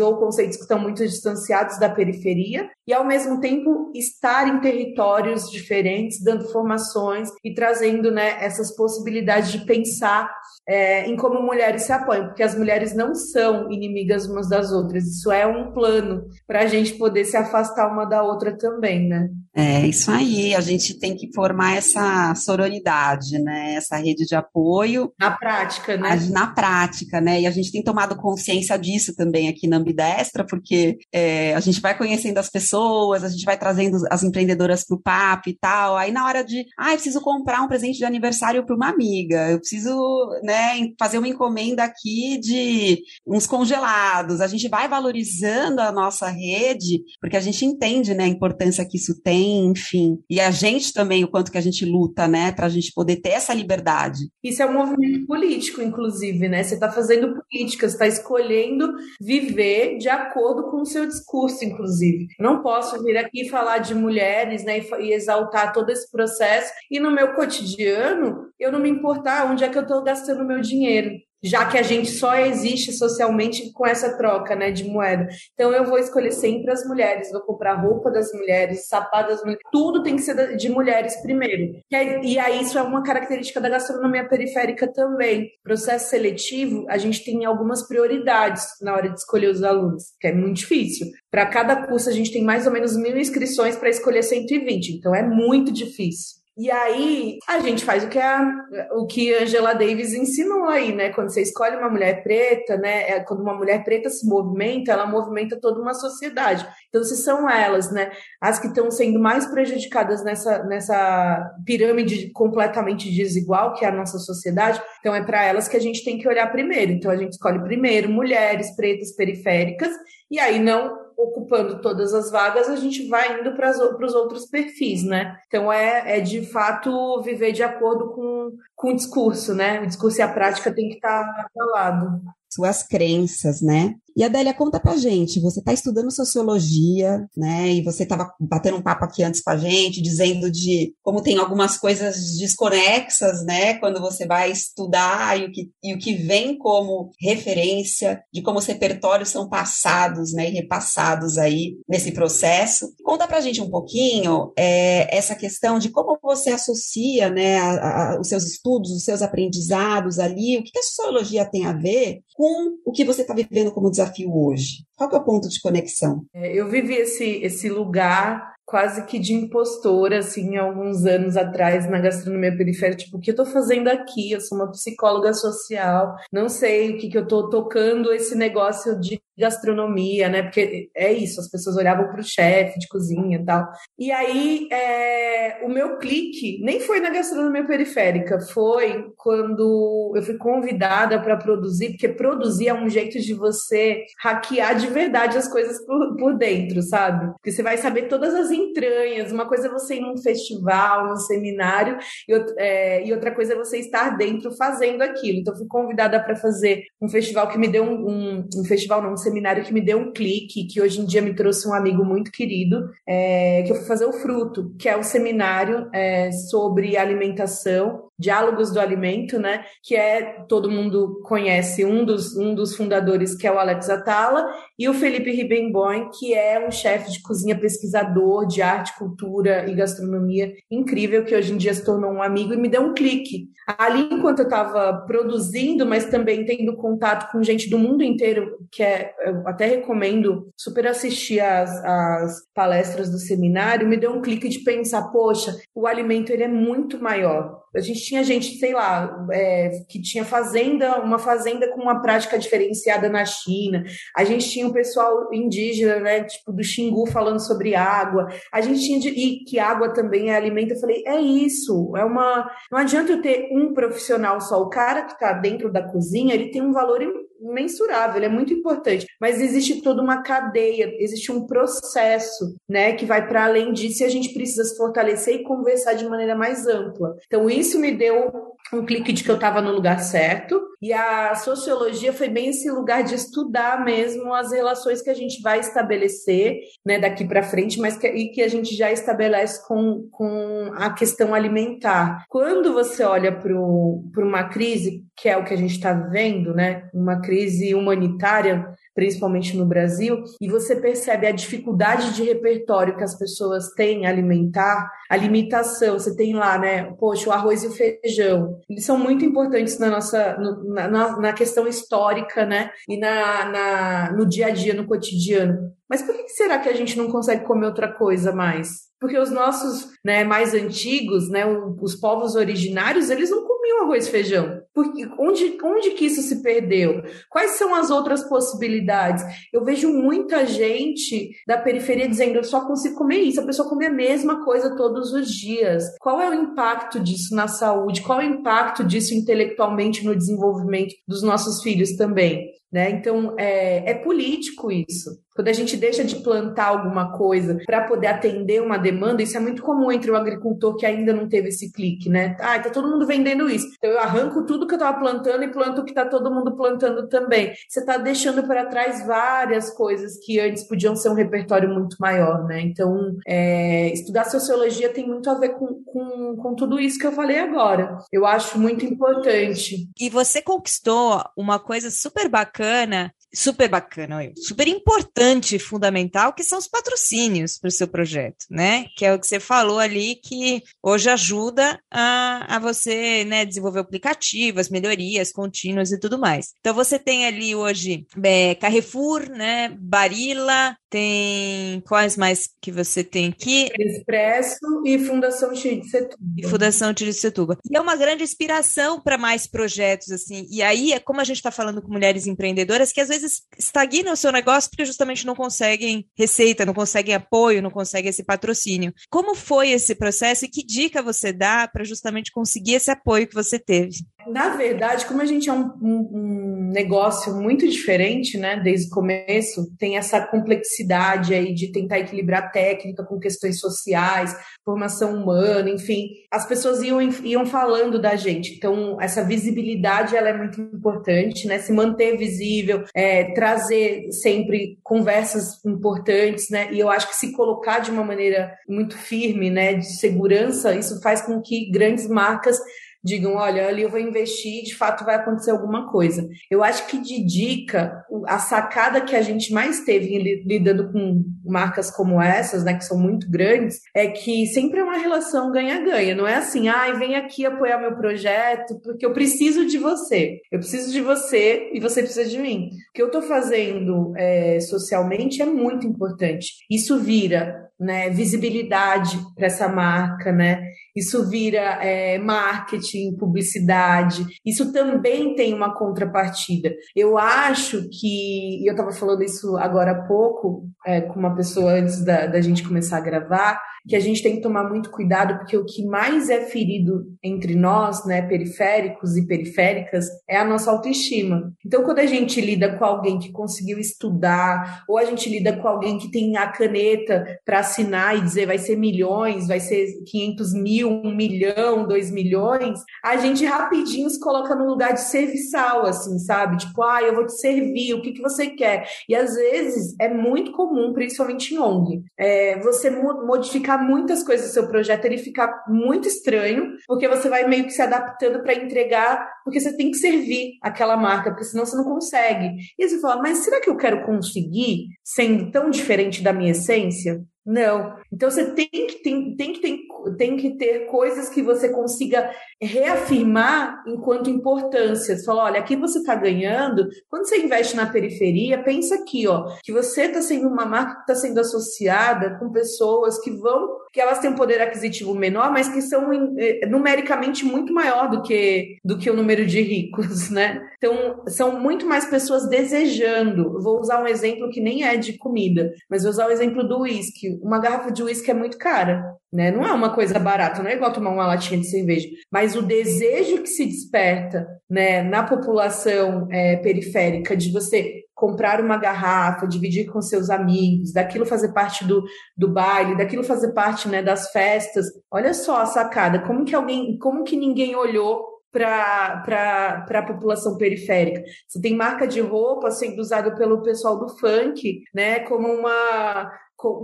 ou 0.00 0.16
conceitos 0.16 0.56
que 0.56 0.62
estão 0.62 0.78
muito 0.78 1.04
distanciados 1.04 1.78
da 1.78 1.88
periferia 1.88 2.68
e 2.86 2.92
ao 2.92 3.04
mesmo 3.04 3.40
tempo 3.40 3.90
estar 3.94 4.48
em 4.48 4.60
territórios 4.60 5.50
diferentes, 5.50 6.22
dando 6.22 6.50
formações 6.50 7.28
e 7.42 7.54
trazendo 7.54 8.10
né, 8.10 8.36
essas 8.44 8.74
possibilidades 8.74 9.50
de 9.50 9.64
pensar 9.64 10.30
é, 10.66 11.06
em 11.08 11.16
como 11.16 11.42
mulheres 11.42 11.82
se 11.82 11.92
apoiam, 11.92 12.26
porque 12.26 12.42
as 12.42 12.56
mulheres 12.56 12.94
não 12.94 13.14
são 13.14 13.70
inimigas 13.70 14.26
umas 14.26 14.48
das 14.48 14.72
outras. 14.72 15.04
Isso 15.04 15.30
é 15.30 15.46
um 15.46 15.72
plano 15.72 16.24
para 16.46 16.60
a 16.60 16.66
gente 16.66 16.94
poder 16.94 17.24
se 17.24 17.36
afastar 17.36 17.90
uma 17.92 18.04
da 18.04 18.22
outra 18.22 18.56
também, 18.56 19.08
né? 19.08 19.28
É 19.56 19.86
isso 19.86 20.10
aí. 20.10 20.54
A 20.54 20.60
gente 20.60 20.98
tem 20.98 21.16
que 21.16 21.32
formar 21.32 21.76
essa 21.76 22.34
sororidade, 22.34 23.38
né? 23.38 23.74
Essa 23.74 23.96
rede 23.96 24.26
de 24.26 24.34
apoio 24.34 25.12
na 25.18 25.30
prática, 25.30 25.96
né? 25.96 26.18
Na 26.30 26.48
prática, 26.48 27.20
né? 27.20 27.40
E 27.42 27.46
a 27.46 27.50
gente 27.50 27.70
tem 27.70 27.82
tomado 27.82 28.16
consciência 28.16 28.76
disso 28.76 29.14
também 29.14 29.48
aqui 29.48 29.68
na 29.68 29.76
Ambidestra, 29.76 30.44
porque 30.44 30.98
é, 31.12 31.54
a 31.54 31.60
gente 31.60 31.80
vai 31.80 31.96
conhecendo 31.96 32.38
as 32.38 32.50
pessoas, 32.50 32.73
a 33.12 33.28
gente 33.28 33.44
vai 33.44 33.58
trazendo 33.58 33.98
as 34.10 34.22
empreendedoras 34.22 34.84
para 34.84 34.96
o 34.96 35.00
papo 35.00 35.48
e 35.48 35.56
tal. 35.58 35.96
Aí 35.96 36.12
na 36.12 36.26
hora 36.26 36.44
de, 36.44 36.64
ah, 36.78 36.90
eu 36.90 36.94
preciso 36.94 37.20
comprar 37.20 37.62
um 37.62 37.68
presente 37.68 37.98
de 37.98 38.04
aniversário 38.04 38.64
para 38.64 38.76
uma 38.76 38.88
amiga, 38.88 39.50
eu 39.50 39.58
preciso, 39.58 39.94
né, 40.42 40.88
fazer 40.98 41.18
uma 41.18 41.28
encomenda 41.28 41.84
aqui 41.84 42.38
de 42.38 43.02
uns 43.26 43.46
congelados. 43.46 44.40
A 44.40 44.46
gente 44.46 44.68
vai 44.68 44.88
valorizando 44.88 45.80
a 45.80 45.92
nossa 45.92 46.28
rede, 46.28 47.02
porque 47.20 47.36
a 47.36 47.40
gente 47.40 47.64
entende, 47.64 48.14
né, 48.14 48.24
a 48.24 48.28
importância 48.28 48.86
que 48.88 48.96
isso 48.96 49.20
tem, 49.22 49.66
enfim. 49.66 50.18
E 50.28 50.40
a 50.40 50.50
gente 50.50 50.92
também, 50.92 51.24
o 51.24 51.30
quanto 51.30 51.50
que 51.50 51.58
a 51.58 51.62
gente 51.62 51.84
luta, 51.84 52.26
né, 52.26 52.52
para 52.52 52.66
a 52.66 52.70
gente 52.70 52.92
poder 52.92 53.16
ter 53.16 53.30
essa 53.30 53.54
liberdade. 53.54 54.28
Isso 54.42 54.62
é 54.62 54.66
um 54.66 54.74
movimento 54.74 55.26
político, 55.26 55.80
inclusive, 55.80 56.48
né? 56.48 56.62
Você 56.62 56.74
está 56.74 56.90
fazendo 56.90 57.34
política, 57.34 57.88
você 57.88 57.94
está 57.94 58.06
escolhendo 58.06 58.92
viver 59.20 59.98
de 59.98 60.08
acordo 60.08 60.70
com 60.70 60.82
o 60.82 60.86
seu 60.86 61.06
discurso, 61.06 61.64
inclusive. 61.64 62.26
Não 62.38 62.62
posso 62.64 63.02
vir 63.04 63.18
aqui 63.18 63.46
falar 63.50 63.76
de 63.76 63.94
mulheres, 63.94 64.64
né, 64.64 64.78
e 65.00 65.12
exaltar 65.12 65.74
todo 65.74 65.90
esse 65.90 66.10
processo. 66.10 66.72
E 66.90 66.98
no 66.98 67.10
meu 67.10 67.34
cotidiano 67.34 68.48
eu 68.58 68.72
não 68.72 68.78
me 68.78 68.88
importar 68.88 69.44
onde 69.44 69.62
é 69.62 69.68
que 69.68 69.76
eu 69.76 69.82
estou 69.82 70.02
gastando 70.02 70.46
meu 70.46 70.62
dinheiro, 70.62 71.10
já 71.44 71.66
que 71.66 71.76
a 71.76 71.82
gente 71.82 72.10
só 72.10 72.34
existe 72.36 72.92
socialmente 72.92 73.70
com 73.72 73.86
essa 73.86 74.16
troca 74.16 74.56
né, 74.56 74.70
de 74.70 74.84
moeda. 74.84 75.28
Então 75.52 75.72
eu 75.72 75.84
vou 75.84 75.98
escolher 75.98 76.32
sempre 76.32 76.70
as 76.70 76.84
mulheres, 76.86 77.30
vou 77.30 77.42
comprar 77.42 77.74
roupa 77.74 78.10
das 78.10 78.32
mulheres, 78.32 78.88
sapato 78.88 79.28
das 79.28 79.42
mulheres, 79.42 79.62
tudo 79.70 80.02
tem 80.02 80.16
que 80.16 80.22
ser 80.22 80.56
de 80.56 80.68
mulheres 80.68 81.20
primeiro. 81.22 81.74
E 81.90 82.38
aí 82.38 82.62
isso 82.62 82.78
é 82.78 82.82
uma 82.82 83.02
característica 83.02 83.60
da 83.60 83.68
gastronomia 83.68 84.28
periférica 84.28 84.90
também. 84.90 85.48
Processo 85.62 86.10
seletivo, 86.10 86.86
a 86.88 86.96
gente 86.96 87.24
tem 87.24 87.44
algumas 87.44 87.86
prioridades 87.86 88.64
na 88.80 88.94
hora 88.94 89.08
de 89.08 89.18
escolher 89.18 89.48
os 89.48 89.62
alunos, 89.62 90.04
que 90.20 90.28
é 90.28 90.32
muito 90.32 90.58
difícil. 90.58 91.06
Para 91.30 91.46
cada 91.46 91.86
curso 91.86 92.08
a 92.08 92.12
gente 92.12 92.32
tem 92.32 92.42
mais 92.42 92.66
ou 92.66 92.72
menos 92.72 92.96
mil 92.96 93.18
inscrições 93.18 93.76
para 93.76 93.90
escolher 93.90 94.22
120, 94.22 94.96
então 94.96 95.14
é 95.14 95.22
muito 95.22 95.72
difícil. 95.72 96.43
E 96.56 96.70
aí 96.70 97.38
a 97.48 97.58
gente 97.58 97.84
faz 97.84 98.04
o 98.04 98.08
que 98.08 98.18
a, 98.18 98.48
o 98.92 99.06
que 99.06 99.34
Angela 99.34 99.74
Davis 99.74 100.12
ensinou 100.12 100.68
aí, 100.68 100.94
né? 100.94 101.10
Quando 101.10 101.28
você 101.30 101.42
escolhe 101.42 101.76
uma 101.76 101.90
mulher 101.90 102.22
preta, 102.22 102.76
né? 102.76 103.10
É, 103.10 103.20
quando 103.20 103.40
uma 103.40 103.54
mulher 103.54 103.82
preta 103.82 104.08
se 104.08 104.24
movimenta, 104.24 104.92
ela 104.92 105.04
movimenta 105.04 105.58
toda 105.60 105.80
uma 105.80 105.94
sociedade. 105.94 106.64
Então, 106.88 107.02
se 107.02 107.16
são 107.16 107.50
elas, 107.50 107.90
né, 107.90 108.12
as 108.40 108.60
que 108.60 108.68
estão 108.68 108.88
sendo 108.88 109.18
mais 109.18 109.46
prejudicadas 109.46 110.22
nessa, 110.22 110.62
nessa 110.62 111.50
pirâmide 111.66 112.30
completamente 112.32 113.10
desigual 113.10 113.74
que 113.74 113.84
é 113.84 113.88
a 113.88 113.92
nossa 113.92 114.18
sociedade, 114.18 114.80
então 115.00 115.12
é 115.12 115.24
para 115.24 115.44
elas 115.44 115.66
que 115.66 115.76
a 115.76 115.80
gente 115.80 116.04
tem 116.04 116.18
que 116.18 116.28
olhar 116.28 116.52
primeiro. 116.52 116.92
Então, 116.92 117.10
a 117.10 117.16
gente 117.16 117.32
escolhe 117.32 117.60
primeiro 117.64 118.08
mulheres 118.08 118.74
pretas 118.76 119.12
periféricas, 119.16 119.90
e 120.30 120.38
aí 120.38 120.60
não 120.60 121.03
ocupando 121.16 121.80
todas 121.80 122.14
as 122.14 122.30
vagas, 122.30 122.68
a 122.68 122.76
gente 122.76 123.08
vai 123.08 123.40
indo 123.40 123.54
para 123.54 123.70
os 123.70 124.14
outros 124.14 124.46
perfis, 124.46 125.04
né? 125.04 125.38
Então 125.46 125.72
é, 125.72 126.18
é 126.18 126.20
de 126.20 126.44
fato 126.46 127.22
viver 127.22 127.52
de 127.52 127.62
acordo 127.62 128.10
com, 128.12 128.52
com 128.74 128.90
o 128.90 128.96
discurso, 128.96 129.54
né? 129.54 129.80
O 129.80 129.86
discurso 129.86 130.18
e 130.18 130.22
a 130.22 130.32
prática 130.32 130.74
tem 130.74 130.88
que 130.88 130.96
estar 130.96 131.24
tá 131.24 131.48
ao 131.58 131.68
lado. 131.70 132.20
Suas 132.48 132.82
crenças, 132.86 133.60
né? 133.60 133.94
E 134.16 134.22
Adélia, 134.22 134.54
conta 134.54 134.78
pra 134.78 134.96
gente, 134.96 135.40
você 135.40 135.58
está 135.58 135.72
estudando 135.72 136.10
sociologia, 136.10 137.28
né? 137.36 137.72
E 137.72 137.82
você 137.82 138.04
estava 138.04 138.32
batendo 138.38 138.76
um 138.76 138.82
papo 138.82 139.04
aqui 139.04 139.24
antes 139.24 139.40
com 139.40 139.50
a 139.50 139.56
gente, 139.56 140.00
dizendo 140.00 140.50
de 140.52 140.94
como 141.02 141.20
tem 141.20 141.36
algumas 141.36 141.76
coisas 141.76 142.38
desconexas, 142.38 143.44
né? 143.44 143.74
Quando 143.74 144.00
você 144.00 144.24
vai 144.24 144.52
estudar 144.52 145.40
e 145.40 145.46
o 145.46 145.52
que, 145.52 145.70
e 145.82 145.94
o 145.94 145.98
que 145.98 146.14
vem 146.14 146.56
como 146.56 147.10
referência, 147.20 148.22
de 148.32 148.40
como 148.40 148.60
os 148.60 148.66
repertórios 148.66 149.30
são 149.30 149.48
passados, 149.48 150.32
né? 150.32 150.48
E 150.48 150.52
repassados 150.52 151.36
aí 151.36 151.76
nesse 151.88 152.12
processo. 152.12 152.94
Conta 153.02 153.26
pra 153.26 153.40
gente 153.40 153.60
um 153.60 153.70
pouquinho 153.70 154.52
é, 154.56 155.16
essa 155.16 155.34
questão 155.34 155.76
de 155.76 155.88
como 155.88 156.16
você 156.22 156.50
associa, 156.50 157.30
né? 157.30 157.58
A, 157.58 158.12
a, 158.12 158.20
os 158.20 158.28
seus 158.28 158.44
estudos, 158.44 158.92
os 158.92 159.02
seus 159.02 159.22
aprendizados 159.22 160.20
ali, 160.20 160.56
o 160.56 160.62
que 160.62 160.78
a 160.78 160.82
sociologia 160.82 161.44
tem 161.44 161.66
a 161.66 161.72
ver 161.72 162.20
com 162.36 162.76
o 162.86 162.92
que 162.92 163.04
você 163.04 163.22
está 163.22 163.34
vivendo 163.34 163.72
como 163.72 163.90
desafio 163.90 164.03
desafio 164.04 164.34
hoje? 164.34 164.84
Qual 164.96 165.10
é 165.10 165.16
o 165.16 165.24
ponto 165.24 165.48
de 165.48 165.60
conexão? 165.60 166.24
É, 166.32 166.52
eu 166.52 166.68
vivi 166.68 166.94
esse, 166.94 167.24
esse 167.42 167.68
lugar 167.68 168.53
quase 168.64 169.04
que 169.06 169.18
de 169.18 169.34
impostora, 169.34 170.18
assim, 170.18 170.56
alguns 170.56 171.04
anos 171.04 171.36
atrás 171.36 171.88
na 171.88 172.00
gastronomia 172.00 172.56
periférica, 172.56 173.04
tipo, 173.04 173.18
o 173.18 173.20
que 173.20 173.30
eu 173.30 173.36
tô 173.36 173.44
fazendo 173.44 173.88
aqui? 173.88 174.32
Eu 174.32 174.40
sou 174.40 174.58
uma 174.58 174.70
psicóloga 174.70 175.32
social, 175.34 176.16
não 176.32 176.48
sei 176.48 176.90
o 176.90 176.98
que 176.98 177.08
que 177.08 177.18
eu 177.18 177.26
tô 177.26 177.48
tocando 177.50 178.12
esse 178.12 178.34
negócio 178.34 178.98
de 178.98 179.20
gastronomia, 179.36 180.28
né? 180.28 180.42
Porque 180.42 180.88
é 180.94 181.12
isso, 181.12 181.40
as 181.40 181.50
pessoas 181.50 181.76
olhavam 181.76 182.08
para 182.08 182.20
o 182.20 182.24
chefe 182.24 182.78
de 182.78 182.88
cozinha 182.88 183.38
e 183.38 183.44
tal. 183.44 183.68
E 183.98 184.12
aí, 184.12 184.68
é, 184.70 185.60
o 185.64 185.68
meu 185.68 185.98
clique 185.98 186.60
nem 186.62 186.80
foi 186.80 187.00
na 187.00 187.10
gastronomia 187.10 187.66
periférica, 187.66 188.40
foi 188.40 189.12
quando 189.16 190.12
eu 190.14 190.22
fui 190.22 190.36
convidada 190.36 191.20
para 191.20 191.36
produzir, 191.36 191.90
porque 191.90 192.08
produzir 192.08 192.68
é 192.68 192.74
um 192.74 192.88
jeito 192.88 193.18
de 193.18 193.34
você 193.34 194.04
hackear 194.20 194.76
de 194.76 194.86
verdade 194.86 195.36
as 195.36 195.48
coisas 195.48 195.84
por, 195.84 196.16
por 196.16 196.36
dentro, 196.36 196.80
sabe? 196.82 197.32
Porque 197.32 197.50
você 197.50 197.62
vai 197.62 197.76
saber 197.76 198.02
todas 198.02 198.34
as 198.34 198.50
entranhas. 198.54 199.32
Uma 199.32 199.46
coisa 199.46 199.68
é 199.68 199.70
você 199.70 199.96
ir 199.96 200.00
num 200.00 200.16
festival, 200.16 201.08
num 201.08 201.16
seminário, 201.16 201.98
e, 202.28 202.32
é, 202.58 203.14
outra 203.14 203.34
coisa 203.34 203.54
é 203.54 203.56
você 203.56 203.78
estar 203.78 204.16
dentro 204.16 204.52
fazendo 204.52 205.02
aquilo. 205.02 205.38
Então, 205.38 205.56
fui 205.56 205.66
convidada 205.66 206.22
para 206.22 206.36
fazer 206.36 206.84
um 207.00 207.08
festival 207.08 207.48
que 207.48 207.58
me 207.58 207.68
deu 207.68 207.84
um, 207.84 208.08
um, 208.08 208.48
um 208.56 208.64
festival, 208.64 209.02
não, 209.02 209.12
um 209.12 209.16
seminário 209.16 209.64
que 209.64 209.72
me 209.72 209.80
deu 209.80 209.98
um 209.98 210.12
clique, 210.12 210.66
que 210.66 210.80
hoje 210.80 211.00
em 211.00 211.06
dia 211.06 211.22
me 211.22 211.34
trouxe 211.34 211.68
um 211.68 211.74
amigo 211.74 212.04
muito 212.04 212.30
querido, 212.30 212.88
é, 213.06 213.62
que 213.62 213.72
eu 213.72 213.76
fui 213.76 213.86
fazer 213.86 214.06
o 214.06 214.12
Fruto, 214.12 214.74
que 214.78 214.88
é 214.88 214.96
um 214.96 215.02
seminário 215.02 215.88
é, 215.92 216.30
sobre 216.32 216.96
alimentação 216.96 218.04
Diálogos 218.18 218.72
do 218.72 218.80
Alimento, 218.80 219.38
né? 219.38 219.64
Que 219.82 219.96
é 219.96 220.44
todo 220.48 220.70
mundo 220.70 221.20
conhece 221.24 221.84
um 221.84 222.04
dos, 222.04 222.36
um 222.36 222.54
dos 222.54 222.76
fundadores, 222.76 223.36
que 223.36 223.46
é 223.46 223.52
o 223.52 223.58
Alex 223.58 223.90
Atala, 223.90 224.46
e 224.78 224.88
o 224.88 224.94
Felipe 224.94 225.32
Ribemboim, 225.32 226.10
que 226.18 226.32
é 226.32 226.64
um 226.64 226.70
chefe 226.70 227.10
de 227.10 227.22
cozinha 227.22 227.58
pesquisador 227.58 228.46
de 228.46 228.62
arte, 228.62 228.96
cultura 228.98 229.68
e 229.68 229.74
gastronomia 229.74 230.52
incrível, 230.70 231.24
que 231.24 231.34
hoje 231.34 231.52
em 231.52 231.56
dia 231.56 231.74
se 231.74 231.84
tornou 231.84 232.12
um 232.12 232.22
amigo 232.22 232.54
e 232.54 232.56
me 232.56 232.68
deu 232.68 232.82
um 232.82 232.94
clique. 232.94 233.48
Ali, 233.78 234.08
enquanto 234.12 234.40
eu 234.40 234.44
estava 234.44 235.04
produzindo, 235.06 235.86
mas 235.86 236.06
também 236.06 236.44
tendo 236.44 236.76
contato 236.76 237.32
com 237.32 237.42
gente 237.42 237.68
do 237.68 237.78
mundo 237.78 238.02
inteiro, 238.02 238.58
que 238.70 238.82
é, 238.82 239.14
eu 239.26 239.48
até 239.48 239.66
recomendo 239.66 240.48
super 240.56 240.86
assistir 240.86 241.40
as, 241.40 241.70
as 241.84 242.46
palestras 242.54 243.10
do 243.10 243.18
seminário, 243.18 243.88
me 243.88 243.96
deu 243.96 244.12
um 244.12 244.22
clique 244.22 244.48
de 244.48 244.60
pensar, 244.60 245.10
poxa, 245.10 245.56
o 245.74 245.86
alimento 245.86 246.30
ele 246.30 246.44
é 246.44 246.48
muito 246.48 247.02
maior 247.02 247.63
a 247.76 247.80
gente 247.80 248.02
tinha 248.04 248.22
gente, 248.22 248.56
sei 248.58 248.72
lá, 248.72 249.26
é, 249.32 249.70
que 249.88 250.00
tinha 250.00 250.24
fazenda, 250.24 251.00
uma 251.00 251.18
fazenda 251.18 251.68
com 251.72 251.82
uma 251.82 252.00
prática 252.00 252.38
diferenciada 252.38 253.08
na 253.08 253.24
China. 253.24 253.84
A 254.16 254.24
gente 254.24 254.48
tinha 254.48 254.66
o 254.66 254.70
um 254.70 254.72
pessoal 254.72 255.32
indígena, 255.32 255.98
né, 255.98 256.24
tipo 256.24 256.52
do 256.52 256.62
Xingu 256.62 257.06
falando 257.10 257.40
sobre 257.40 257.74
água. 257.74 258.28
A 258.52 258.60
gente 258.60 258.84
tinha 258.84 259.00
de, 259.00 259.08
e 259.08 259.44
que 259.44 259.58
água 259.58 259.92
também 259.92 260.30
é 260.30 260.36
alimento. 260.36 260.74
Eu 260.74 260.80
falei, 260.80 261.02
é 261.06 261.20
isso. 261.20 261.92
É 261.96 262.04
uma, 262.04 262.48
não 262.70 262.78
adianta 262.78 263.12
eu 263.12 263.22
ter 263.22 263.48
um 263.52 263.72
profissional 263.72 264.40
só. 264.40 264.60
O 264.62 264.68
cara 264.68 265.02
que 265.02 265.14
está 265.14 265.32
dentro 265.32 265.72
da 265.72 265.82
cozinha, 265.82 266.34
ele 266.34 266.50
tem 266.50 266.62
um 266.62 266.72
valor 266.72 267.00
mensurável, 267.44 268.16
ele 268.16 268.26
é 268.26 268.28
muito 268.28 268.52
importante, 268.52 269.06
mas 269.20 269.40
existe 269.40 269.82
toda 269.82 270.02
uma 270.02 270.22
cadeia, 270.22 270.94
existe 270.98 271.30
um 271.30 271.46
processo, 271.46 272.56
né, 272.68 272.92
que 272.92 273.04
vai 273.04 273.26
para 273.26 273.44
além 273.44 273.72
disso 273.72 274.02
e 274.02 274.06
a 274.06 274.10
gente 274.10 274.32
precisa 274.32 274.64
se 274.64 274.76
fortalecer 274.76 275.36
e 275.36 275.42
conversar 275.42 275.94
de 275.94 276.08
maneira 276.08 276.34
mais 276.34 276.66
ampla. 276.66 277.16
Então 277.26 277.48
isso 277.48 277.78
me 277.78 277.92
deu 277.92 278.54
um 278.72 278.84
clique 278.84 279.12
de 279.12 279.22
que 279.22 279.30
eu 279.30 279.34
estava 279.34 279.60
no 279.60 279.72
lugar 279.72 279.98
certo. 280.00 280.60
E 280.80 280.92
a 280.92 281.34
sociologia 281.34 282.12
foi 282.12 282.28
bem 282.28 282.48
esse 282.48 282.70
lugar 282.70 283.02
de 283.02 283.14
estudar 283.14 283.84
mesmo 283.84 284.34
as 284.34 284.52
relações 284.52 285.02
que 285.02 285.10
a 285.10 285.14
gente 285.14 285.40
vai 285.40 285.60
estabelecer 285.60 286.58
né, 286.84 286.98
daqui 286.98 287.26
para 287.26 287.42
frente, 287.42 287.80
mas 287.80 287.96
que, 287.96 288.06
e 288.06 288.30
que 288.30 288.42
a 288.42 288.48
gente 288.48 288.74
já 288.74 288.92
estabelece 288.92 289.66
com, 289.66 290.08
com 290.10 290.70
a 290.74 290.90
questão 290.92 291.34
alimentar. 291.34 292.24
Quando 292.28 292.72
você 292.72 293.02
olha 293.02 293.32
para 293.32 293.54
uma 293.54 294.44
crise, 294.44 295.04
que 295.16 295.28
é 295.28 295.36
o 295.36 295.44
que 295.44 295.54
a 295.54 295.56
gente 295.56 295.72
está 295.72 295.92
vivendo, 295.92 296.52
né, 296.54 296.88
uma 296.92 297.20
crise 297.20 297.33
humanitária, 297.74 298.66
principalmente 298.94 299.56
no 299.56 299.66
Brasil, 299.66 300.22
e 300.40 300.48
você 300.48 300.76
percebe 300.76 301.26
a 301.26 301.32
dificuldade 301.32 302.14
de 302.14 302.22
repertório 302.22 302.96
que 302.96 303.02
as 303.02 303.18
pessoas 303.18 303.70
têm 303.70 304.06
alimentar, 304.06 304.90
a 305.10 305.16
limitação. 305.16 305.98
Você 305.98 306.14
tem 306.14 306.34
lá, 306.34 306.58
né? 306.58 306.92
Poxa, 306.98 307.28
o 307.28 307.32
arroz 307.32 307.64
e 307.64 307.66
o 307.66 307.72
feijão. 307.72 308.58
Eles 308.68 308.84
são 308.84 308.98
muito 308.98 309.24
importantes 309.24 309.78
na 309.78 309.90
nossa 309.90 310.36
no, 310.38 310.64
na, 310.72 310.88
na, 311.18 311.32
questão 311.32 311.66
histórica, 311.66 312.46
né? 312.46 312.70
E 312.88 312.98
na, 312.98 313.44
na, 313.50 314.12
no 314.12 314.26
dia 314.26 314.46
a 314.46 314.50
dia, 314.50 314.74
no 314.74 314.86
cotidiano. 314.86 315.72
Mas 315.88 316.02
por 316.02 316.14
que 316.14 316.28
será 316.28 316.58
que 316.58 316.68
a 316.68 316.74
gente 316.74 316.96
não 316.96 317.10
consegue 317.10 317.44
comer 317.44 317.66
outra 317.66 317.92
coisa 317.92 318.32
mais? 318.32 318.84
Porque 319.00 319.18
os 319.18 319.30
nossos 319.30 319.90
né, 320.02 320.24
mais 320.24 320.54
antigos, 320.54 321.28
né, 321.28 321.44
os 321.80 321.94
povos 321.94 322.34
originários, 322.36 323.10
eles 323.10 323.28
não 323.28 323.44
comiam 323.46 323.82
arroz 323.82 324.06
e 324.06 324.10
feijão. 324.10 324.62
Porque 324.72 325.06
onde, 325.18 325.58
onde 325.62 325.90
que 325.90 326.06
isso 326.06 326.22
se 326.22 326.42
perdeu? 326.42 327.02
Quais 327.28 327.52
são 327.52 327.74
as 327.74 327.90
outras 327.90 328.26
possibilidades? 328.26 329.22
Eu 329.52 329.62
vejo 329.62 329.92
muita 329.92 330.46
gente 330.46 331.32
da 331.46 331.58
periferia 331.58 332.08
dizendo 332.08 332.36
eu 332.36 332.44
só 332.44 332.66
consigo 332.66 332.96
comer 332.96 333.18
isso. 333.18 333.40
A 333.40 333.46
pessoa 333.46 333.68
come 333.68 333.84
a 333.84 333.92
mesma 333.92 334.42
coisa 334.42 334.74
todos 334.74 335.12
os 335.12 335.28
dias. 335.28 335.84
Qual 336.00 336.18
é 336.18 336.30
o 336.30 336.34
impacto 336.34 336.98
disso 336.98 337.34
na 337.34 337.46
saúde? 337.46 338.00
Qual 338.00 338.20
é 338.20 338.26
o 338.26 338.32
impacto 338.32 338.82
disso 338.82 339.12
intelectualmente 339.12 340.04
no 340.04 340.16
desenvolvimento 340.16 340.94
dos 341.06 341.22
nossos 341.22 341.62
filhos 341.62 341.94
também? 341.96 342.50
Né? 342.74 342.90
Então, 342.90 343.36
é, 343.38 343.92
é 343.92 343.94
político 343.94 344.68
isso. 344.72 345.22
Quando 345.32 345.46
a 345.46 345.52
gente 345.52 345.76
deixa 345.76 346.04
de 346.04 346.16
plantar 346.16 346.66
alguma 346.66 347.16
coisa 347.16 347.58
para 347.64 347.86
poder 347.86 348.08
atender 348.08 348.60
uma 348.60 348.76
demanda, 348.76 349.22
isso 349.22 349.36
é 349.36 349.40
muito 349.40 349.62
comum 349.62 349.90
entre 349.92 350.10
o 350.10 350.16
agricultor 350.16 350.76
que 350.76 350.84
ainda 350.84 351.12
não 351.12 351.28
teve 351.28 351.48
esse 351.48 351.72
clique, 351.72 352.08
né? 352.08 352.36
Ah, 352.40 352.58
tá 352.58 352.70
todo 352.70 352.88
mundo 352.88 353.06
vendendo 353.06 353.48
isso. 353.50 353.66
Então 353.76 353.90
eu 353.90 353.98
arranco 353.98 354.44
tudo 354.44 354.66
que 354.66 354.74
eu 354.74 354.78
estava 354.78 354.98
plantando 354.98 355.42
e 355.42 355.52
planto 355.52 355.80
o 355.80 355.84
que 355.84 355.90
está 355.90 356.04
todo 356.04 356.32
mundo 356.32 356.56
plantando 356.56 357.08
também. 357.08 357.52
Você 357.68 357.80
está 357.80 357.96
deixando 357.96 358.44
para 358.44 358.66
trás 358.66 359.04
várias 359.06 359.70
coisas 359.70 360.18
que 360.24 360.38
antes 360.38 360.66
podiam 360.68 360.94
ser 360.94 361.08
um 361.08 361.14
repertório 361.14 361.68
muito 361.68 361.96
maior, 361.98 362.44
né? 362.44 362.60
Então, 362.60 363.16
é, 363.26 363.92
estudar 363.92 364.24
sociologia 364.24 364.88
tem 364.92 365.06
muito 365.06 365.28
a 365.28 365.34
ver 365.34 365.50
com, 365.50 365.82
com, 365.84 366.36
com 366.36 366.54
tudo 366.54 366.78
isso 366.78 366.98
que 366.98 367.06
eu 367.06 367.12
falei 367.12 367.40
agora. 367.40 367.98
Eu 368.12 368.24
acho 368.24 368.56
muito 368.56 368.84
importante. 368.84 369.88
E 369.98 370.08
você 370.08 370.40
conquistou 370.40 371.24
uma 371.36 371.58
coisa 371.58 371.90
super 371.90 372.28
bacana 372.28 372.63
bacana 372.64 373.12
super 373.34 373.68
bacana, 373.68 374.32
super 374.36 374.68
importante 374.68 375.56
e 375.56 375.58
fundamental, 375.58 376.32
que 376.32 376.44
são 376.44 376.58
os 376.58 376.68
patrocínios 376.68 377.58
para 377.58 377.68
o 377.68 377.72
seu 377.72 377.88
projeto, 377.88 378.46
né? 378.50 378.86
Que 378.96 379.04
é 379.04 379.14
o 379.14 379.18
que 379.18 379.26
você 379.26 379.40
falou 379.40 379.78
ali, 379.78 380.16
que 380.16 380.62
hoje 380.82 381.10
ajuda 381.10 381.78
a, 381.90 382.56
a 382.56 382.58
você 382.58 383.24
né, 383.24 383.44
desenvolver 383.44 383.80
aplicativos, 383.80 384.68
melhorias 384.68 385.32
contínuas 385.32 385.90
e 385.90 385.98
tudo 385.98 386.18
mais. 386.18 386.52
Então 386.60 386.74
você 386.74 386.98
tem 386.98 387.26
ali 387.26 387.54
hoje 387.54 388.06
é, 388.22 388.54
Carrefour, 388.54 389.28
né? 389.28 389.76
Barilla, 389.80 390.76
tem 390.94 391.80
quais 391.88 392.16
mais 392.16 392.48
que 392.60 392.70
você 392.70 393.02
tem 393.02 393.30
aqui? 393.30 393.68
Expresso 393.76 394.82
e 394.86 394.96
Fundação 394.98 395.54
Setuba. 395.56 396.16
E 396.38 396.46
Fundação 396.46 396.94
Setuba. 397.12 397.58
E 397.68 397.76
é 397.76 397.80
uma 397.80 397.96
grande 397.96 398.22
inspiração 398.22 399.00
para 399.00 399.18
mais 399.18 399.44
projetos, 399.46 400.12
assim. 400.12 400.46
E 400.48 400.62
aí 400.62 400.92
é 400.92 401.00
como 401.00 401.20
a 401.20 401.24
gente 401.24 401.38
está 401.38 401.50
falando 401.50 401.82
com 401.82 401.92
mulheres 401.92 402.28
empreendedoras 402.28 402.92
que 402.92 403.00
às 403.00 403.08
vezes 403.08 403.23
estagnam 403.58 404.12
o 404.12 404.16
seu 404.16 404.32
negócio 404.32 404.70
porque 404.70 404.84
justamente 404.84 405.26
não 405.26 405.34
conseguem 405.34 406.08
receita, 406.16 406.64
não 406.64 406.74
conseguem 406.74 407.14
apoio, 407.14 407.62
não 407.62 407.70
conseguem 407.70 408.10
esse 408.10 408.24
patrocínio. 408.24 408.92
Como 409.10 409.34
foi 409.34 409.70
esse 409.70 409.94
processo 409.94 410.44
e 410.44 410.48
que 410.48 410.64
dica 410.64 411.02
você 411.02 411.32
dá 411.32 411.68
para 411.68 411.84
justamente 411.84 412.30
conseguir 412.30 412.74
esse 412.74 412.90
apoio 412.90 413.26
que 413.26 413.34
você 413.34 413.58
teve? 413.58 413.98
Na 414.28 414.56
verdade, 414.56 415.06
como 415.06 415.20
a 415.20 415.24
gente 415.24 415.48
é 415.48 415.52
um, 415.52 415.72
um, 415.80 416.10
um, 416.12 416.70
negócio 416.72 417.34
muito 417.34 417.68
diferente, 417.68 418.36
né, 418.36 418.60
desde 418.62 418.88
o 418.88 418.90
começo, 418.90 419.70
tem 419.78 419.96
essa 419.96 420.20
complexidade 420.26 421.34
aí 421.34 421.54
de 421.54 421.70
tentar 421.70 422.00
equilibrar 422.00 422.50
técnica 422.50 423.04
com 423.04 423.18
questões 423.18 423.60
sociais, 423.60 424.34
formação 424.64 425.14
humana, 425.14 425.70
enfim, 425.70 426.08
as 426.30 426.46
pessoas 426.46 426.82
iam, 426.82 427.00
iam 427.22 427.46
falando 427.46 428.00
da 428.00 428.16
gente. 428.16 428.54
Então, 428.54 429.00
essa 429.00 429.22
visibilidade 429.22 430.16
ela 430.16 430.28
é 430.28 430.36
muito 430.36 430.60
importante, 430.60 431.46
né, 431.46 431.58
se 431.58 431.72
manter 431.72 432.16
visível, 432.16 432.84
é, 432.94 433.32
trazer 433.34 434.10
sempre 434.10 434.78
conversas 434.82 435.64
importantes, 435.64 436.50
né, 436.50 436.68
e 436.72 436.80
eu 436.80 436.88
acho 436.88 437.08
que 437.08 437.16
se 437.16 437.32
colocar 437.32 437.78
de 437.78 437.90
uma 437.90 438.04
maneira 438.04 438.52
muito 438.68 438.96
firme, 438.96 439.50
né, 439.50 439.74
de 439.74 439.96
segurança, 439.96 440.74
isso 440.74 441.00
faz 441.00 441.22
com 441.22 441.40
que 441.40 441.70
grandes 441.70 442.08
marcas 442.08 442.58
digam, 443.04 443.34
olha, 443.34 443.68
ali 443.68 443.82
eu 443.82 443.90
vou 443.90 444.00
investir 444.00 444.60
e 444.60 444.64
de 444.64 444.74
fato 444.74 445.04
vai 445.04 445.16
acontecer 445.16 445.50
alguma 445.50 445.90
coisa. 445.90 446.26
Eu 446.50 446.64
acho 446.64 446.86
que 446.86 446.98
de 446.98 447.24
dica, 447.24 448.04
a 448.26 448.38
sacada 448.38 449.00
que 449.00 449.14
a 449.14 449.20
gente 449.20 449.52
mais 449.52 449.84
teve 449.84 450.42
lidando 450.46 450.90
com 450.90 451.22
marcas 451.44 451.90
como 451.90 452.20
essas, 452.20 452.64
né, 452.64 452.74
que 452.74 452.84
são 452.84 452.98
muito 452.98 453.30
grandes, 453.30 453.80
é 453.94 454.06
que 454.08 454.46
sempre 454.46 454.80
é 454.80 454.84
uma 454.84 454.96
relação 454.96 455.52
ganha-ganha. 455.52 456.14
Não 456.14 456.26
é 456.26 456.36
assim, 456.36 456.68
ai, 456.68 456.92
ah, 456.92 456.94
vem 456.94 457.14
aqui 457.16 457.44
apoiar 457.44 457.78
meu 457.78 457.96
projeto 457.96 458.80
porque 458.82 459.04
eu 459.04 459.12
preciso 459.12 459.66
de 459.66 459.76
você. 459.76 460.40
Eu 460.50 460.58
preciso 460.58 460.90
de 460.90 461.00
você 461.00 461.70
e 461.72 461.80
você 461.80 462.02
precisa 462.02 462.28
de 462.28 462.38
mim. 462.38 462.68
O 462.68 462.92
que 462.94 463.02
eu 463.02 463.06
estou 463.06 463.22
fazendo 463.22 464.12
é, 464.16 464.58
socialmente 464.60 465.42
é 465.42 465.46
muito 465.46 465.86
importante. 465.86 466.54
Isso 466.70 466.98
vira 466.98 467.64
né, 467.84 468.08
visibilidade 468.10 469.18
para 469.36 469.46
essa 469.46 469.68
marca, 469.68 470.32
né? 470.32 470.62
Isso 470.96 471.28
vira 471.28 471.78
é, 471.82 472.18
marketing, 472.18 473.16
publicidade. 473.16 474.24
Isso 474.44 474.72
também 474.72 475.34
tem 475.34 475.52
uma 475.52 475.74
contrapartida. 475.74 476.72
Eu 476.96 477.18
acho 477.18 477.88
que, 477.90 478.62
e 478.62 478.68
eu 478.68 478.72
estava 478.72 478.92
falando 478.92 479.22
isso 479.22 479.56
agora 479.56 479.90
há 479.90 480.02
pouco 480.06 480.68
é, 480.86 481.00
com 481.00 481.18
uma 481.18 481.34
pessoa 481.34 481.72
antes 481.72 482.04
da, 482.04 482.26
da 482.26 482.40
gente 482.40 482.66
começar 482.66 482.98
a 482.98 483.00
gravar, 483.00 483.60
que 483.86 483.96
a 483.96 484.00
gente 484.00 484.22
tem 484.22 484.36
que 484.36 484.40
tomar 484.40 484.64
muito 484.64 484.90
cuidado, 484.90 485.36
porque 485.38 485.56
o 485.56 485.64
que 485.64 485.84
mais 485.84 486.30
é 486.30 486.40
ferido 486.42 487.04
entre 487.22 487.54
nós, 487.54 488.04
né, 488.06 488.22
periféricos 488.22 489.16
e 489.16 489.26
periféricas, 489.26 490.06
é 490.28 490.38
a 490.38 490.44
nossa 490.44 490.70
autoestima. 490.70 491.52
Então, 491.64 491.82
quando 491.82 491.98
a 491.98 492.06
gente 492.06 492.40
lida 492.40 492.76
com 492.78 492.84
alguém 492.84 493.18
que 493.18 493.30
conseguiu 493.30 493.78
estudar, 493.78 494.84
ou 494.88 494.96
a 494.96 495.04
gente 495.04 495.28
lida 495.28 495.54
com 495.56 495.68
alguém 495.68 495.98
que 495.98 496.10
tem 496.10 496.36
a 496.36 496.46
caneta 496.48 497.24
para 497.44 497.62
assinar 497.74 498.16
e 498.16 498.22
dizer 498.22 498.46
vai 498.46 498.58
ser 498.58 498.76
milhões, 498.76 499.48
vai 499.48 499.58
ser 499.58 499.86
500 500.06 500.54
mil, 500.54 500.88
um 500.88 501.14
milhão, 501.14 501.86
dois 501.86 502.10
milhões, 502.10 502.78
a 503.02 503.16
gente 503.16 503.44
rapidinho 503.44 504.08
se 504.08 504.20
coloca 504.20 504.54
no 504.54 504.66
lugar 504.66 504.94
de 504.94 505.00
serviçal, 505.00 505.84
assim, 505.84 506.18
sabe? 506.18 506.58
Tipo, 506.58 506.82
ah, 506.82 507.02
eu 507.02 507.14
vou 507.14 507.26
te 507.26 507.36
servir, 507.38 507.94
o 507.94 508.02
que, 508.02 508.12
que 508.12 508.22
você 508.22 508.48
quer? 508.48 508.86
E 509.08 509.14
às 509.14 509.34
vezes 509.34 509.94
é 510.00 510.08
muito 510.08 510.52
comum, 510.52 510.92
principalmente 510.92 511.54
em 511.54 511.58
ONG, 511.58 512.02
é, 512.18 512.60
você 512.60 512.90
modificar 512.90 513.82
muitas 513.82 514.22
coisas 514.22 514.48
do 514.48 514.52
seu 514.52 514.68
projeto, 514.68 515.04
ele 515.04 515.18
fica 515.18 515.50
muito 515.68 516.06
estranho, 516.06 516.72
porque 516.86 517.08
você 517.08 517.28
vai 517.28 517.46
meio 517.48 517.64
que 517.64 517.70
se 517.70 517.82
adaptando 517.82 518.42
para 518.42 518.54
entregar, 518.54 519.28
porque 519.44 519.60
você 519.60 519.76
tem 519.76 519.90
que 519.90 519.96
servir 519.96 520.52
aquela 520.62 520.96
marca, 520.96 521.30
porque 521.30 521.44
senão 521.44 521.66
você 521.66 521.76
não 521.76 521.84
consegue. 521.84 522.50
E 522.78 522.88
você 522.88 523.00
fala, 523.00 523.20
mas 523.20 523.38
será 523.38 523.60
que 523.60 523.68
eu 523.68 523.76
quero 523.76 524.04
conseguir 524.04 524.86
sendo 525.02 525.50
tão 525.50 525.70
diferente 525.70 526.22
da 526.22 526.32
minha 526.32 526.52
essência? 526.52 527.24
Não. 527.46 527.98
Então 528.14 528.30
você 528.30 528.52
tem 528.52 528.68
que, 528.68 529.02
tem, 529.02 529.36
tem, 529.36 529.52
que, 529.52 529.60
tem, 529.60 529.78
tem 530.16 530.36
que 530.36 530.56
ter 530.56 530.86
coisas 530.86 531.28
que 531.28 531.42
você 531.42 531.68
consiga 531.68 532.30
reafirmar 532.62 533.82
enquanto 533.88 534.30
importância. 534.30 535.16
Você 535.16 535.24
fala, 535.24 535.44
olha, 535.44 535.60
aqui 535.60 535.74
você 535.74 535.98
está 535.98 536.14
ganhando. 536.14 536.86
Quando 537.10 537.28
você 537.28 537.38
investe 537.38 537.74
na 537.74 537.86
periferia, 537.86 538.62
pensa 538.62 538.94
aqui, 538.94 539.26
ó, 539.26 539.46
que 539.64 539.72
você 539.72 540.02
está 540.02 540.22
sendo 540.22 540.48
uma 540.48 540.64
marca 540.64 540.94
que 540.94 541.00
está 541.00 541.14
sendo 541.16 541.40
associada 541.40 542.38
com 542.38 542.52
pessoas 542.52 543.18
que 543.18 543.32
vão, 543.32 543.78
que 543.92 544.00
elas 544.00 544.20
têm 544.20 544.30
um 544.30 544.36
poder 544.36 544.62
aquisitivo 544.62 545.14
menor, 545.14 545.50
mas 545.50 545.68
que 545.68 545.82
são 545.82 546.12
eh, 546.38 546.66
numericamente 546.68 547.44
muito 547.44 547.72
maior 547.72 548.08
do 548.08 548.22
que, 548.22 548.76
do 548.84 548.96
que 548.96 549.10
o 549.10 549.16
número 549.16 549.44
de 549.44 549.60
ricos, 549.60 550.30
né? 550.30 550.62
Então, 550.76 551.22
são 551.26 551.58
muito 551.58 551.86
mais 551.86 552.04
pessoas 552.04 552.48
desejando. 552.48 553.60
vou 553.60 553.80
usar 553.80 554.00
um 554.00 554.06
exemplo 554.06 554.50
que 554.50 554.60
nem 554.60 554.84
é 554.84 554.96
de 554.96 555.18
comida, 555.18 555.72
mas 555.90 556.02
vou 556.02 556.10
usar 556.10 556.28
o 556.28 556.30
exemplo 556.30 556.66
do 556.66 556.80
uísque. 556.80 557.38
Uma 557.42 557.58
garrafa 557.58 557.90
de 557.90 558.03
uísque 558.04 558.30
é 558.30 558.34
muito 558.34 558.58
cara. 558.58 559.14
Né? 559.32 559.50
Não 559.50 559.66
é 559.66 559.72
uma 559.72 559.92
coisa 559.92 560.16
barata, 560.18 560.62
não 560.62 560.70
é 560.70 560.74
igual 560.74 560.92
tomar 560.92 561.10
uma 561.10 561.26
latinha 561.26 561.60
de 561.60 561.68
cerveja. 561.68 562.08
Mas 562.30 562.54
o 562.54 562.62
desejo 562.62 563.42
que 563.42 563.48
se 563.48 563.66
desperta 563.66 564.46
né, 564.70 565.02
na 565.02 565.24
população 565.24 566.28
é, 566.30 566.56
periférica 566.56 567.36
de 567.36 567.50
você 567.50 568.04
comprar 568.14 568.60
uma 568.60 568.76
garrafa, 568.76 569.48
dividir 569.48 569.86
com 569.86 570.00
seus 570.00 570.30
amigos, 570.30 570.92
daquilo 570.92 571.26
fazer 571.26 571.52
parte 571.52 571.84
do, 571.84 572.04
do 572.36 572.48
baile, 572.48 572.96
daquilo 572.96 573.24
fazer 573.24 573.52
parte 573.52 573.88
né, 573.88 574.02
das 574.02 574.30
festas. 574.30 574.86
Olha 575.10 575.34
só 575.34 575.62
a 575.62 575.66
sacada, 575.66 576.20
como 576.20 576.44
que 576.44 576.54
alguém, 576.54 576.96
como 576.98 577.24
que 577.24 577.36
ninguém 577.36 577.74
olhou 577.74 578.34
para 578.54 579.84
a 579.90 580.02
população 580.02 580.56
periférica. 580.56 581.24
Você 581.48 581.60
tem 581.60 581.74
marca 581.74 582.06
de 582.06 582.20
roupa 582.20 582.70
sendo 582.70 583.00
usada 583.00 583.34
pelo 583.34 583.62
pessoal 583.62 583.98
do 583.98 584.08
funk, 584.16 584.80
né, 584.94 585.18
como 585.20 585.48
uma 585.48 586.30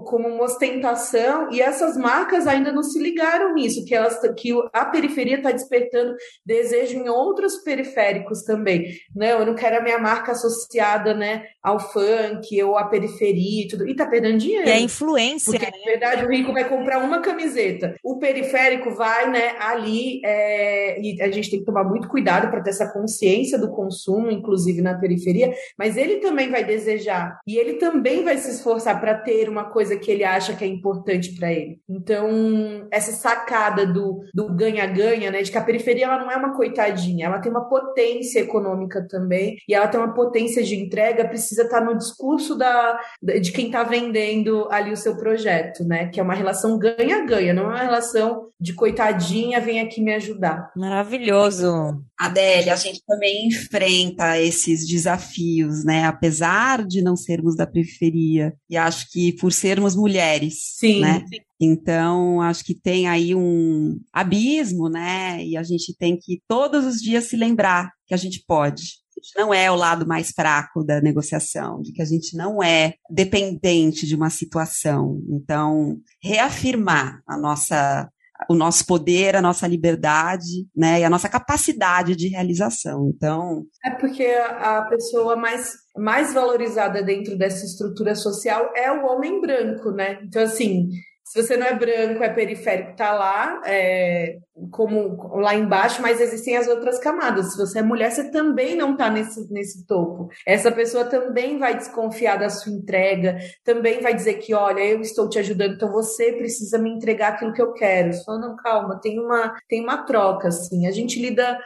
como 0.05 0.29
uma 0.29 0.45
ostentação, 0.45 1.51
e 1.51 1.61
essas 1.61 1.97
marcas 1.97 2.47
ainda 2.47 2.73
não 2.73 2.83
se 2.83 2.99
ligaram 2.99 3.55
nisso, 3.55 3.85
que, 3.85 3.95
elas, 3.95 4.19
que 4.37 4.51
a 4.73 4.85
periferia 4.85 5.37
está 5.37 5.51
despertando 5.51 6.15
desejo 6.45 6.99
em 6.99 7.09
outros 7.09 7.59
periféricos 7.59 8.43
também. 8.43 8.87
Não, 9.15 9.41
eu 9.41 9.47
não 9.47 9.55
quero 9.55 9.79
a 9.79 9.83
minha 9.83 9.99
marca 9.99 10.33
associada 10.33 11.15
né, 11.15 11.45
ao 11.63 11.79
funk 11.81 12.63
ou 12.63 12.77
à 12.77 12.85
periferia 12.85 13.65
e 13.65 13.69
tudo. 13.69 13.89
E 13.89 13.95
tá 13.95 14.07
perdendo 14.07 14.39
dinheiro. 14.39 14.69
E 14.69 14.73
a 14.73 14.81
influência. 14.81 15.53
Porque, 15.53 15.71
na 15.71 15.85
verdade, 15.85 16.25
o 16.25 16.29
rico 16.29 16.53
vai 16.53 16.69
comprar 16.69 16.99
uma 16.99 17.21
camiseta. 17.21 17.95
O 18.05 18.19
periférico 18.19 18.95
vai 18.95 19.31
né, 19.31 19.57
ali, 19.59 20.21
é, 20.25 21.01
e 21.01 21.21
a 21.23 21.31
gente 21.31 21.51
tem 21.51 21.61
que 21.61 21.67
tomar 21.67 21.85
muito 21.85 22.09
cuidado 22.09 22.51
para 22.51 22.63
ter 22.63 22.71
essa 22.71 22.93
consciência 22.93 23.59
do 23.59 23.71
consumo, 23.71 24.31
inclusive 24.31 24.81
na 24.81 24.99
periferia, 24.99 25.53
mas 25.79 25.97
ele 25.97 26.17
também 26.17 26.51
vai 26.51 26.65
desejar. 26.65 27.39
E 27.47 27.57
ele 27.57 27.75
também 27.75 28.25
vai 28.25 28.37
se 28.37 28.51
esforçar 28.51 29.01
para 29.01 29.15
ter 29.15 29.49
uma 29.49 29.70
coisa 29.71 29.97
que 29.97 30.11
ele 30.11 30.25
acha 30.25 30.55
que 30.55 30.65
é 30.65 30.67
importante 30.67 31.35
para 31.37 31.53
ele. 31.53 31.81
Então, 31.89 32.87
essa 32.91 33.13
sacada 33.13 33.87
do 33.87 34.25
ganha-ganha, 34.55 35.31
né, 35.31 35.43
de 35.43 35.51
que 35.51 35.59
a 35.59 35.65
periferia 35.65 36.05
ela 36.05 36.19
não 36.19 36.31
é 36.31 36.37
uma 36.37 36.55
coitadinha, 36.55 37.27
ela 37.27 37.39
tem 37.39 37.51
uma 37.51 37.69
potência 37.69 38.41
econômica 38.41 39.07
também, 39.09 39.57
e 39.69 39.75
ela 39.75 39.89
tem 39.89 40.01
uma 40.01 40.15
potência 40.15 40.63
de 40.63 40.77
entrega, 40.77 41.29
precisa 41.29 41.63
estar 41.63 41.81
tá 41.81 41.85
no 41.85 41.97
discurso 41.97 42.57
da, 42.57 42.99
de 43.23 43.53
quem 43.53 43.67
está 43.67 43.83
vendendo 43.83 44.69
ali 44.71 44.93
o 44.93 44.97
seu 44.97 45.17
projeto, 45.17 45.85
né, 45.85 46.07
que 46.09 46.21
é 46.21 46.23
uma 46.23 46.35
relação 46.35 46.79
ganha-ganha, 46.79 47.55
não 47.55 47.65
é 47.65 47.67
uma 47.67 47.83
relação 47.83 48.51
de 48.61 48.75
coitadinha, 48.75 49.61
vem 49.61 49.81
aqui 49.81 50.03
me 50.03 50.15
ajudar. 50.15 50.71
Maravilhoso. 50.77 52.03
Adélia, 52.19 52.75
a 52.75 52.77
gente 52.77 53.03
também 53.07 53.47
enfrenta 53.47 54.39
esses 54.39 54.87
desafios, 54.87 55.83
né? 55.85 56.05
Apesar 56.05 56.87
de 56.87 57.01
não 57.01 57.17
sermos 57.17 57.57
da 57.57 57.67
periferia, 57.67 58.53
e 58.69 58.77
acho 58.77 59.11
que 59.11 59.33
por 59.37 59.51
sermos 59.61 59.95
mulheres, 59.95 60.77
sim, 60.79 61.01
né? 61.01 61.21
Sim. 61.29 61.41
Então, 61.61 62.41
acho 62.41 62.65
que 62.65 62.75
tem 62.75 63.07
aí 63.07 63.35
um 63.35 64.01
abismo, 64.13 64.89
né? 64.89 65.45
E 65.45 65.57
a 65.57 65.63
gente 65.63 65.95
tem 65.97 66.19
que 66.19 66.43
todos 66.49 66.87
os 66.87 67.01
dias 67.01 67.25
se 67.25 67.37
lembrar 67.37 67.91
que 68.07 68.15
a 68.15 68.17
gente 68.17 68.43
pode. 68.47 68.83
A 69.17 69.21
gente 69.21 69.37
não 69.37 69.53
é 69.53 69.71
o 69.71 69.77
lado 69.77 70.07
mais 70.07 70.31
fraco 70.31 70.83
da 70.83 71.01
negociação, 71.01 71.83
de 71.83 71.93
que 71.93 72.01
a 72.01 72.07
gente 72.07 72.35
não 72.35 72.63
é 72.63 72.95
dependente 73.11 74.07
de 74.07 74.15
uma 74.15 74.31
situação. 74.31 75.23
Então, 75.29 76.01
reafirmar 76.23 77.21
a 77.29 77.37
nossa 77.37 78.11
o 78.49 78.55
nosso 78.55 78.87
poder, 78.87 79.37
a 79.37 79.43
nossa 79.43 79.67
liberdade, 79.67 80.67
né, 80.77 81.01
e 81.01 81.05
a 81.05 81.11
nossa 81.11 81.29
capacidade 81.29 82.17
de 82.17 82.29
realização. 82.29 83.11
Então, 83.15 83.65
é 83.85 83.91
porque 83.91 84.25
a 84.25 84.83
pessoa 84.83 85.37
mais 85.37 85.73
mais 85.97 86.33
valorizada 86.33 87.03
dentro 87.03 87.37
dessa 87.37 87.67
estrutura 87.67 88.15
social 88.15 88.73
é 88.77 88.91
o 88.91 89.05
homem 89.07 89.41
branco, 89.41 89.91
né? 89.91 90.21
Então 90.23 90.43
assim, 90.43 90.89
se 91.25 91.43
você 91.43 91.57
não 91.57 91.67
é 91.67 91.75
branco, 91.75 92.23
é 92.25 92.29
periférico, 92.29 92.97
tá 92.97 93.13
lá, 93.13 93.61
é, 93.65 94.37
como 94.71 95.37
lá 95.37 95.55
embaixo, 95.55 96.03
mas 96.03 96.21
existem 96.21 96.57
as 96.57 96.67
outras 96.67 96.99
camadas. 96.99 97.53
Se 97.53 97.59
você 97.59 97.79
é 97.79 97.83
mulher, 97.83 98.11
você 98.11 98.31
também 98.31 98.77
não 98.77 98.93
está 98.93 99.11
nesse, 99.11 99.51
nesse 99.53 99.87
topo. 99.87 100.29
Essa 100.47 100.71
pessoa 100.71 101.05
também 101.05 101.59
vai 101.59 101.77
desconfiar 101.77 102.37
da 102.37 102.51
sua 102.51 102.73
entrega, 102.73 103.39
também 103.65 104.01
vai 104.01 104.15
dizer 104.15 104.35
que, 104.35 104.53
olha, 104.53 104.81
eu 104.81 105.01
estou 105.01 105.29
te 105.29 105.39
ajudando, 105.39 105.75
então 105.75 105.91
você 105.91 106.33
precisa 106.33 106.79
me 106.79 106.91
entregar 106.91 107.35
aquilo 107.35 107.53
que 107.53 107.63
eu 107.63 107.73
quero. 107.73 108.13
Só 108.13 108.39
não, 108.39 108.57
calma, 108.57 109.01
tem 109.01 109.19
uma, 109.19 109.55
tem 109.69 109.83
uma 109.83 109.99
troca, 110.05 110.49
assim. 110.49 110.87
A 110.87 110.91
gente 110.91 111.21
lida, 111.21 111.59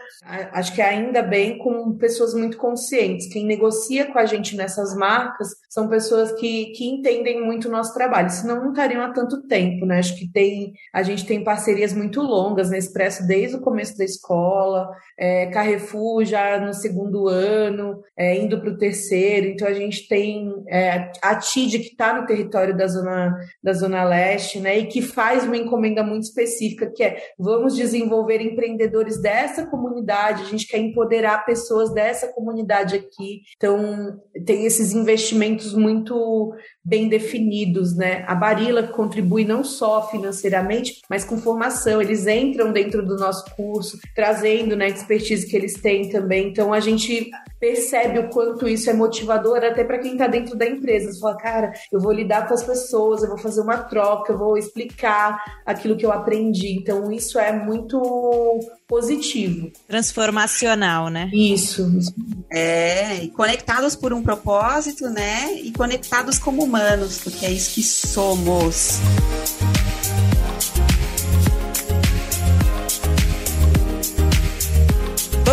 acho 0.53 0.75
que 0.75 0.83
ainda 0.83 1.23
bem, 1.23 1.59
com 1.59 1.97
pessoas 1.97 2.35
muito 2.35 2.57
conscientes. 2.57 3.33
Quem 3.33 3.47
negocia 3.47 4.07
com 4.07 4.19
a 4.19 4.27
gente 4.27 4.57
nessas 4.57 4.95
marcas 4.95 5.49
são 5.69 5.89
pessoas 5.89 6.33
que, 6.33 6.67
que 6.67 6.87
entendem 6.87 7.45
muito 7.45 7.69
o 7.69 7.73
nosso 7.73 7.95
trabalho, 7.95 8.31
senão 8.31 8.63
não 8.63 8.71
estariam 8.71 9.03
há 9.03 9.11
tanto 9.13 9.43
tempo, 9.43 9.87
né? 9.87 9.99
Acho 9.99 10.17
que 10.17 10.31
tem, 10.31 10.73
a 10.93 11.03
gente 11.03 11.27
tem 11.27 11.43
parcerias 11.43 11.93
muito 11.93 12.21
longas 12.21 12.71
nesse 12.71 12.84
Expresso 12.85 13.27
desde 13.27 13.57
o 13.57 13.61
começo 13.61 13.97
da 13.97 14.05
escola, 14.05 14.91
é, 15.19 15.47
Carrefour 15.47 16.25
já 16.25 16.61
no 16.61 16.73
segundo 16.73 17.29
ano, 17.29 18.03
é, 18.17 18.37
indo 18.37 18.61
para 18.61 18.71
o 18.71 18.79
terceiro. 18.79 19.47
Então 19.47 19.67
a 19.67 19.73
gente 19.73 20.09
tem 20.09 20.53
é, 20.69 21.11
a 21.23 21.35
TID 21.37 21.79
que 21.79 21.91
está 21.91 22.21
no 22.21 22.27
território 22.27 22.77
da 22.77 22.87
zona, 22.87 23.35
da 23.63 23.73
zona 23.73 24.05
leste, 24.05 24.61
né, 24.61 24.79
e 24.79 24.87
que 24.87 25.03
faz 25.03 25.45
uma 25.45 25.57
encomenda 25.57 26.03
muito 26.03 26.25
específica 26.25 26.91
que 26.95 27.03
é 27.03 27.17
vamos 27.39 27.75
desenvolver 27.75 28.41
empreendedores 28.41 29.21
dessa 29.21 29.67
comunidade. 29.67 30.43
A 30.43 30.47
gente 30.47 30.67
quer 30.67 30.79
empoderar 30.79 31.45
pessoas 31.45 31.93
dessa 31.93 32.29
comunidade 32.33 32.97
aqui. 32.97 33.43
Então 33.57 34.21
tem 34.45 34.65
esses 34.65 34.93
investimentos 34.93 35.75
muito 35.75 36.55
bem 36.85 37.09
definidos, 37.09 37.97
né? 37.97 38.25
A 38.27 38.35
Barila 38.35 38.83
contribui 38.83 39.45
não 39.45 39.65
só 39.65 40.07
financeiramente, 40.09 41.01
mas 41.09 41.25
com 41.25 41.39
formação. 41.39 42.03
Eles 42.03 42.27
entram 42.27 42.73
dentro 42.73 43.05
do 43.05 43.17
nosso 43.17 43.45
curso, 43.57 43.99
trazendo 44.15 44.77
né, 44.77 44.89
expertise 44.89 45.47
que 45.47 45.57
eles 45.57 45.75
têm 45.75 46.11
também. 46.11 46.49
Então 46.49 46.73
a 46.73 46.81
gente 46.81 47.31
percebe 47.65 48.19
o 48.19 48.29
quanto 48.29 48.69
isso 48.69 48.91
é 48.91 48.93
motivador 48.93 49.65
até 49.65 49.83
para 49.85 49.99
quem 49.99 50.13
está 50.13 50.27
dentro 50.27 50.55
da 50.55 50.67
empresa. 50.67 51.11
Você 51.11 51.19
fala, 51.19 51.37
cara, 51.39 51.73
eu 51.91 51.99
vou 51.99 52.13
lidar 52.13 52.47
com 52.47 52.53
as 52.53 52.63
pessoas, 52.63 53.23
eu 53.23 53.29
vou 53.31 53.39
fazer 53.39 53.63
uma 53.63 53.79
troca, 53.79 54.35
eu 54.35 54.39
vou 54.39 54.59
explicar 54.59 55.43
aquilo 55.65 55.97
que 55.97 56.05
eu 56.05 56.13
aprendi. 56.13 56.77
Então 56.79 57.11
isso 57.11 57.39
é 57.39 57.53
muito 57.53 58.61
positivo. 58.87 59.73
Transformacional, 59.89 61.09
né? 61.09 61.31
Isso. 61.33 61.91
É, 62.53 63.25
e 63.25 63.31
conectados 63.31 63.97
por 63.97 64.13
um 64.13 64.23
propósito, 64.23 65.09
né? 65.09 65.55
E 65.55 65.73
conectados 65.73 66.39
como 66.39 66.63
humanos, 66.63 67.19
porque 67.25 67.47
é 67.47 67.51
isso 67.51 67.75
que 67.75 67.83
somos. 67.83 69.01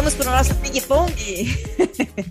Vamos 0.02 0.16
para 0.16 0.30
o 0.30 0.36
nosso 0.36 0.56
ping-pong? 0.56 1.14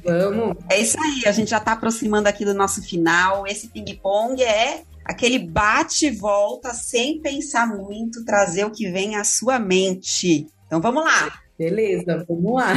Vamos. 0.02 0.56
É 0.68 0.80
isso 0.80 0.98
aí, 1.00 1.22
a 1.24 1.30
gente 1.30 1.50
já 1.50 1.58
está 1.58 1.70
aproximando 1.70 2.28
aqui 2.28 2.44
do 2.44 2.52
nosso 2.52 2.82
final. 2.82 3.46
Esse 3.46 3.68
ping-pong 3.68 4.42
é 4.42 4.82
aquele 5.04 5.38
bate 5.38 6.06
e 6.06 6.10
volta 6.10 6.74
sem 6.74 7.20
pensar 7.20 7.68
muito, 7.68 8.24
trazer 8.24 8.64
o 8.64 8.72
que 8.72 8.90
vem 8.90 9.14
à 9.14 9.22
sua 9.22 9.60
mente. 9.60 10.48
Então 10.66 10.80
vamos 10.80 11.04
lá. 11.04 11.32
Beleza, 11.56 12.24
vamos 12.28 12.54
lá. 12.54 12.74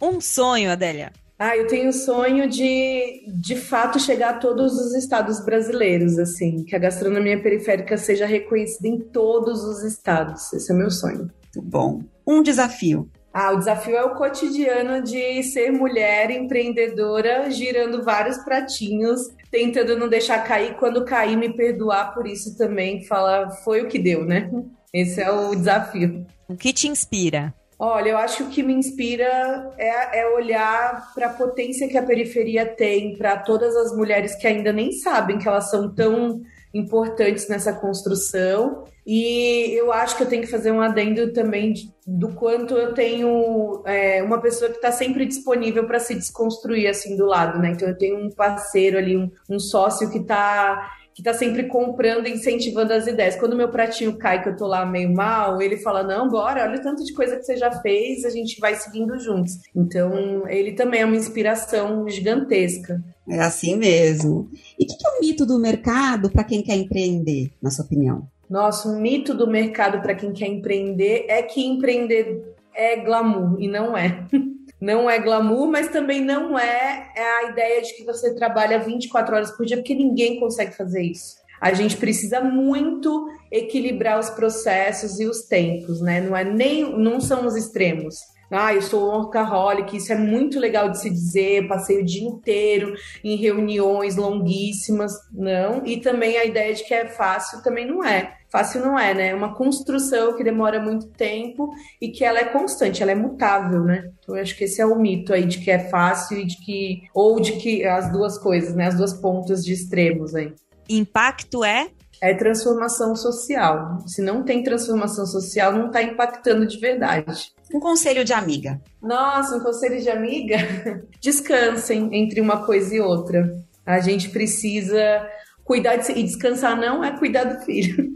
Um 0.00 0.22
sonho, 0.22 0.70
Adélia. 0.70 1.12
Ah, 1.38 1.54
eu 1.54 1.66
tenho 1.66 1.90
o 1.90 1.92
sonho 1.92 2.48
de, 2.48 3.30
de 3.30 3.56
fato, 3.56 4.00
chegar 4.00 4.30
a 4.30 4.38
todos 4.38 4.72
os 4.72 4.94
estados 4.94 5.44
brasileiros, 5.44 6.18
assim, 6.18 6.64
que 6.64 6.74
a 6.74 6.78
gastronomia 6.78 7.42
periférica 7.42 7.98
seja 7.98 8.24
reconhecida 8.24 8.88
em 8.88 9.00
todos 9.00 9.62
os 9.64 9.82
estados. 9.82 10.50
Esse 10.54 10.72
é 10.72 10.74
o 10.74 10.78
meu 10.78 10.90
sonho. 10.90 11.30
Muito 11.54 11.62
bom. 11.62 12.02
Um 12.26 12.42
desafio. 12.42 13.06
Ah, 13.32 13.52
o 13.52 13.58
desafio 13.58 13.96
é 13.96 14.04
o 14.04 14.14
cotidiano 14.14 15.02
de 15.02 15.42
ser 15.42 15.70
mulher 15.70 16.30
empreendedora, 16.30 17.50
girando 17.50 18.02
vários 18.02 18.38
pratinhos, 18.38 19.20
tentando 19.50 19.96
não 19.98 20.08
deixar 20.08 20.42
cair. 20.44 20.74
Quando 20.76 21.04
cair, 21.04 21.36
me 21.36 21.52
perdoar 21.52 22.14
por 22.14 22.26
isso 22.26 22.56
também. 22.56 23.04
Falar, 23.04 23.50
foi 23.62 23.82
o 23.82 23.88
que 23.88 23.98
deu, 23.98 24.24
né? 24.24 24.50
Esse 24.92 25.20
é 25.20 25.30
o 25.30 25.54
desafio. 25.54 26.26
O 26.48 26.56
que 26.56 26.72
te 26.72 26.88
inspira? 26.88 27.54
Olha, 27.78 28.10
eu 28.10 28.18
acho 28.18 28.38
que 28.38 28.42
o 28.42 28.48
que 28.48 28.62
me 28.62 28.74
inspira 28.74 29.70
é, 29.78 30.20
é 30.20 30.28
olhar 30.34 31.12
para 31.14 31.26
a 31.26 31.32
potência 31.32 31.88
que 31.88 31.96
a 31.96 32.02
periferia 32.02 32.66
tem, 32.66 33.16
para 33.16 33.36
todas 33.36 33.76
as 33.76 33.94
mulheres 33.96 34.34
que 34.34 34.48
ainda 34.48 34.72
nem 34.72 34.90
sabem 34.90 35.38
que 35.38 35.46
elas 35.46 35.70
são 35.70 35.94
tão 35.94 36.42
importantes 36.74 37.48
nessa 37.48 37.72
construção. 37.72 38.84
E 39.10 39.72
eu 39.72 39.90
acho 39.90 40.18
que 40.18 40.22
eu 40.22 40.28
tenho 40.28 40.42
que 40.42 40.50
fazer 40.50 40.70
um 40.70 40.82
adendo 40.82 41.32
também 41.32 41.72
do 42.06 42.34
quanto 42.34 42.74
eu 42.74 42.92
tenho 42.92 43.82
é, 43.86 44.22
uma 44.22 44.38
pessoa 44.38 44.70
que 44.70 44.76
está 44.76 44.92
sempre 44.92 45.24
disponível 45.24 45.86
para 45.86 45.98
se 45.98 46.14
desconstruir 46.14 46.86
assim 46.88 47.16
do 47.16 47.24
lado, 47.24 47.58
né? 47.58 47.70
Então 47.70 47.88
eu 47.88 47.96
tenho 47.96 48.18
um 48.18 48.28
parceiro 48.28 48.98
ali, 48.98 49.16
um, 49.16 49.30
um 49.48 49.58
sócio 49.58 50.10
que 50.10 50.18
está 50.18 50.92
que 51.14 51.22
tá 51.22 51.32
sempre 51.32 51.64
comprando, 51.64 52.28
incentivando 52.28 52.92
as 52.92 53.06
ideias. 53.06 53.34
Quando 53.34 53.56
meu 53.56 53.70
pratinho 53.70 54.16
cai, 54.18 54.42
que 54.42 54.50
eu 54.50 54.56
tô 54.56 54.66
lá 54.66 54.84
meio 54.84 55.10
mal, 55.12 55.60
ele 55.62 55.78
fala: 55.78 56.02
Não, 56.02 56.28
bora, 56.28 56.64
olha 56.64 56.78
o 56.78 56.82
tanto 56.82 57.02
de 57.02 57.14
coisa 57.14 57.36
que 57.36 57.44
você 57.44 57.56
já 57.56 57.72
fez, 57.80 58.26
a 58.26 58.30
gente 58.30 58.60
vai 58.60 58.74
seguindo 58.74 59.18
juntos. 59.18 59.54
Então, 59.74 60.46
ele 60.46 60.72
também 60.72 61.00
é 61.00 61.06
uma 61.06 61.16
inspiração 61.16 62.06
gigantesca. 62.10 63.02
É 63.26 63.40
assim 63.40 63.74
mesmo. 63.74 64.50
E 64.78 64.84
o 64.84 64.86
que, 64.86 64.96
que 64.98 65.06
é 65.06 65.10
o 65.10 65.20
mito 65.20 65.46
do 65.46 65.58
mercado 65.58 66.30
para 66.30 66.44
quem 66.44 66.62
quer 66.62 66.76
empreender, 66.76 67.50
na 67.60 67.70
sua 67.70 67.86
opinião? 67.86 68.28
Nossa, 68.48 68.88
um 68.88 69.00
mito 69.00 69.34
do 69.34 69.46
mercado 69.46 70.00
para 70.00 70.14
quem 70.14 70.32
quer 70.32 70.46
empreender 70.46 71.26
é 71.28 71.42
que 71.42 71.64
empreender 71.64 72.54
é 72.74 72.96
glamour 72.96 73.60
e 73.60 73.68
não 73.68 73.96
é. 73.96 74.26
Não 74.80 75.10
é 75.10 75.18
glamour, 75.18 75.66
mas 75.66 75.88
também 75.88 76.20
não 76.20 76.56
é, 76.56 77.10
é 77.16 77.38
a 77.40 77.50
ideia 77.50 77.82
de 77.82 77.96
que 77.96 78.04
você 78.04 78.32
trabalha 78.36 78.78
24 78.78 79.34
horas 79.34 79.50
por 79.50 79.66
dia, 79.66 79.76
porque 79.76 79.92
ninguém 79.92 80.38
consegue 80.38 80.70
fazer 80.70 81.02
isso. 81.02 81.34
A 81.60 81.72
gente 81.72 81.96
precisa 81.96 82.40
muito 82.40 83.28
equilibrar 83.50 84.20
os 84.20 84.30
processos 84.30 85.18
e 85.18 85.26
os 85.26 85.42
tempos, 85.42 86.00
né? 86.00 86.20
Não 86.20 86.36
é 86.36 86.44
nem 86.44 86.96
não 86.96 87.20
são 87.20 87.44
os 87.44 87.56
extremos. 87.56 88.20
Ah, 88.50 88.74
eu 88.74 88.80
sou 88.80 89.10
workaholic, 89.10 89.96
isso 89.96 90.12
é 90.12 90.16
muito 90.16 90.58
legal 90.58 90.90
de 90.90 91.00
se 91.00 91.10
dizer, 91.10 91.68
passei 91.68 92.00
o 92.00 92.04
dia 92.04 92.26
inteiro 92.26 92.94
em 93.22 93.36
reuniões 93.36 94.16
longuíssimas, 94.16 95.12
não. 95.32 95.84
E 95.84 95.98
também 95.98 96.38
a 96.38 96.44
ideia 96.44 96.74
de 96.74 96.84
que 96.84 96.94
é 96.94 97.06
fácil 97.06 97.62
também 97.62 97.86
não 97.86 98.02
é. 98.02 98.34
Fácil 98.50 98.80
não 98.80 98.98
é, 98.98 99.12
né? 99.12 99.28
É 99.28 99.34
uma 99.34 99.54
construção 99.54 100.34
que 100.34 100.42
demora 100.42 100.80
muito 100.80 101.08
tempo 101.08 101.70
e 102.00 102.08
que 102.08 102.24
ela 102.24 102.38
é 102.38 102.44
constante, 102.44 103.02
ela 103.02 103.12
é 103.12 103.14
mutável, 103.14 103.84
né? 103.84 104.10
Então 104.18 104.34
eu 104.34 104.40
acho 104.40 104.56
que 104.56 104.64
esse 104.64 104.80
é 104.80 104.86
o 104.86 104.98
mito 104.98 105.34
aí 105.34 105.44
de 105.44 105.58
que 105.58 105.70
é 105.70 105.78
fácil 105.90 106.38
e 106.38 106.46
de 106.46 106.56
que 106.64 107.02
ou 107.14 107.38
de 107.38 107.52
que 107.52 107.84
as 107.84 108.10
duas 108.10 108.38
coisas, 108.38 108.74
né? 108.74 108.86
As 108.86 108.96
duas 108.96 109.12
pontas 109.12 109.62
de 109.62 109.74
extremos 109.74 110.34
aí. 110.34 110.54
Impacto 110.88 111.62
é 111.62 111.88
é 112.20 112.34
transformação 112.34 113.14
social. 113.14 113.98
Se 114.06 114.22
não 114.22 114.42
tem 114.42 114.62
transformação 114.62 115.26
social, 115.26 115.72
não 115.72 115.86
está 115.86 116.02
impactando 116.02 116.66
de 116.66 116.78
verdade. 116.78 117.52
Um 117.72 117.80
conselho 117.80 118.24
de 118.24 118.32
amiga. 118.32 118.80
Nossa, 119.00 119.56
um 119.56 119.60
conselho 119.60 120.00
de 120.00 120.08
amiga? 120.08 120.56
Descansem 121.20 122.08
entre 122.12 122.40
uma 122.40 122.64
coisa 122.64 122.94
e 122.94 123.00
outra. 123.00 123.54
A 123.84 124.00
gente 124.00 124.30
precisa 124.30 125.26
cuidar 125.64 125.96
de 125.96 126.10
e 126.12 126.22
descansar 126.22 126.76
não 126.78 127.04
é 127.04 127.16
cuidar 127.16 127.44
do 127.44 127.64
filho. 127.64 128.08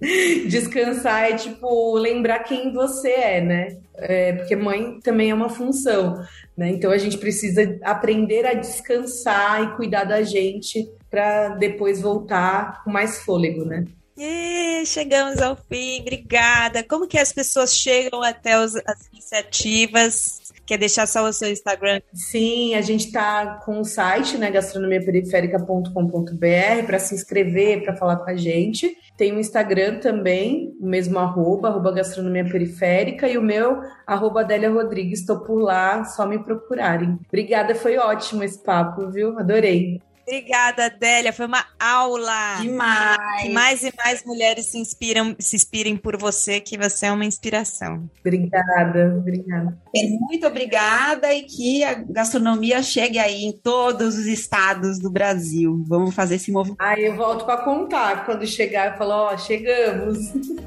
descansar 0.46 1.30
é 1.30 1.36
tipo 1.36 1.94
lembrar 1.94 2.40
quem 2.40 2.72
você 2.72 3.10
é, 3.10 3.40
né? 3.40 3.78
É, 3.96 4.32
porque 4.34 4.54
mãe 4.54 5.00
também 5.02 5.30
é 5.30 5.34
uma 5.34 5.48
função, 5.48 6.22
né? 6.56 6.68
Então 6.68 6.90
a 6.90 6.98
gente 6.98 7.18
precisa 7.18 7.78
aprender 7.82 8.46
a 8.46 8.54
descansar 8.54 9.62
e 9.62 9.76
cuidar 9.76 10.04
da 10.04 10.22
gente 10.22 10.88
para 11.10 11.50
depois 11.50 12.00
voltar 12.00 12.84
com 12.84 12.90
mais 12.90 13.22
fôlego, 13.22 13.64
né? 13.64 13.84
E 14.20 14.84
chegamos 14.84 15.40
ao 15.40 15.54
fim, 15.54 16.00
obrigada. 16.00 16.82
Como 16.82 17.06
que 17.06 17.16
as 17.16 17.32
pessoas 17.32 17.72
chegam 17.72 18.20
até 18.20 18.58
os, 18.58 18.74
as 18.74 19.06
iniciativas? 19.12 20.40
Quer 20.66 20.76
deixar 20.76 21.06
só 21.06 21.24
o 21.24 21.32
seu 21.32 21.50
Instagram? 21.50 22.00
Sim, 22.12 22.74
a 22.74 22.80
gente 22.80 23.06
está 23.06 23.60
com 23.64 23.80
o 23.80 23.84
site, 23.84 24.36
né, 24.36 24.50
gastronomiaperiférica.com.br, 24.50 26.84
para 26.84 26.98
se 26.98 27.14
inscrever, 27.14 27.84
para 27.84 27.96
falar 27.96 28.16
com 28.16 28.28
a 28.28 28.36
gente. 28.36 28.96
Tem 29.16 29.32
o 29.32 29.38
Instagram 29.38 30.00
também, 30.00 30.76
o 30.80 30.86
mesmo 30.86 31.18
arroba, 31.18 31.68
arroba 31.68 31.92
gastronomia 31.92 32.44
periférica, 32.44 33.28
e 33.28 33.38
o 33.38 33.42
meu, 33.42 33.80
arroba 34.06 34.40
Adélia 34.40 34.70
Rodrigues. 34.70 35.20
Estou 35.20 35.40
por 35.40 35.60
lá, 35.60 36.04
só 36.04 36.26
me 36.26 36.38
procurarem. 36.38 37.18
Obrigada, 37.28 37.74
foi 37.74 37.96
ótimo 37.96 38.42
esse 38.42 38.62
papo, 38.62 39.08
viu? 39.10 39.38
Adorei. 39.38 40.00
Obrigada, 40.28 40.84
Adélia. 40.84 41.32
Foi 41.32 41.46
uma 41.46 41.64
aula. 41.80 42.58
Demais. 42.60 43.42
Que 43.42 43.48
mais 43.48 43.82
e 43.82 43.92
mais 43.96 44.22
mulheres 44.24 44.66
se 44.66 44.78
inspiram, 44.78 45.34
se 45.38 45.56
inspirem 45.56 45.96
por 45.96 46.18
você, 46.18 46.60
que 46.60 46.76
você 46.76 47.06
é 47.06 47.12
uma 47.12 47.24
inspiração. 47.24 48.08
Obrigada, 48.20 49.16
obrigada. 49.16 49.78
Muito 50.20 50.46
obrigada 50.46 51.32
e 51.32 51.44
que 51.44 51.82
a 51.82 51.94
gastronomia 51.94 52.82
chegue 52.82 53.18
aí 53.18 53.42
em 53.42 53.52
todos 53.52 54.18
os 54.18 54.26
estados 54.26 54.98
do 54.98 55.10
Brasil. 55.10 55.82
Vamos 55.88 56.14
fazer 56.14 56.34
esse 56.34 56.52
movimento. 56.52 56.82
Aí 56.82 57.06
eu 57.06 57.16
volto 57.16 57.46
para 57.46 57.64
contar 57.64 58.26
quando 58.26 58.46
chegar. 58.46 58.92
Eu 58.92 58.98
falo, 58.98 59.12
ó, 59.12 59.32
oh, 59.32 59.38
chegamos. 59.38 60.18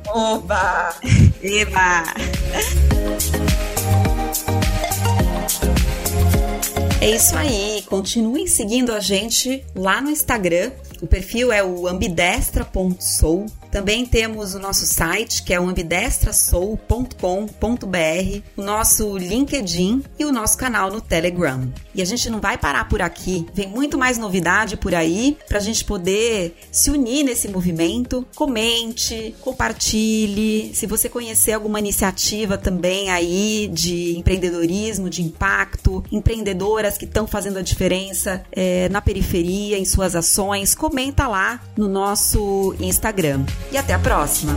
Oba! 0.08 0.96
Eba! 1.44 2.04
É 7.02 7.10
isso 7.10 7.36
aí. 7.36 7.82
Continuem 7.88 8.46
seguindo 8.46 8.94
a 8.94 9.00
gente 9.00 9.66
lá 9.74 10.00
no 10.00 10.12
Instagram. 10.12 10.72
O 11.02 11.08
perfil 11.08 11.52
é 11.52 11.64
o 11.64 11.88
ambidestra.sou. 11.88 13.48
Também 13.72 14.06
temos 14.06 14.54
o 14.54 14.60
nosso 14.60 14.86
site, 14.86 15.44
que 15.44 15.54
é 15.54 15.60
o 15.60 15.68
ambidestrasoul.com.br, 15.68 18.42
o 18.58 18.62
nosso 18.62 19.18
LinkedIn 19.18 20.04
e 20.20 20.26
o 20.26 20.32
nosso 20.32 20.58
canal 20.58 20.92
no 20.92 21.00
Telegram. 21.00 21.72
E 21.96 22.02
a 22.02 22.06
gente 22.06 22.30
não 22.30 22.42
vai 22.42 22.58
parar 22.58 22.90
por 22.90 23.02
aqui, 23.02 23.46
vem 23.54 23.70
muito 23.70 23.98
mais 23.98 24.18
novidade 24.18 24.76
por 24.76 24.94
aí 24.94 25.38
para 25.48 25.58
a 25.58 25.62
gente 25.62 25.86
poder 25.86 26.58
se 26.70 26.92
unir 26.92 27.24
nesse 27.24 27.48
movimento. 27.48 28.28
Comente, 28.36 29.34
compartilhe. 29.40 30.76
Se 30.76 30.86
você 30.86 31.08
conhecer 31.08 31.54
alguma 31.54 31.80
iniciativa 31.80 32.58
também 32.58 33.10
aí 33.10 33.70
de 33.72 34.18
empreendedorismo, 34.18 35.10
de 35.10 35.22
impacto, 35.22 36.04
empreendedoras 36.12 36.98
que 36.98 37.06
estão 37.06 37.26
fazendo 37.26 37.58
a 37.58 37.62
diferença 37.62 38.44
é, 38.52 38.90
na 38.90 39.02
periferia, 39.02 39.78
em 39.78 39.86
suas 39.86 40.14
ações, 40.14 40.76
comenta 40.76 41.28
lá 41.28 41.62
no 41.78 41.88
nosso 41.88 42.76
Instagram 42.80 43.46
e 43.72 43.78
até 43.78 43.94
a 43.94 44.00
próxima! 44.00 44.54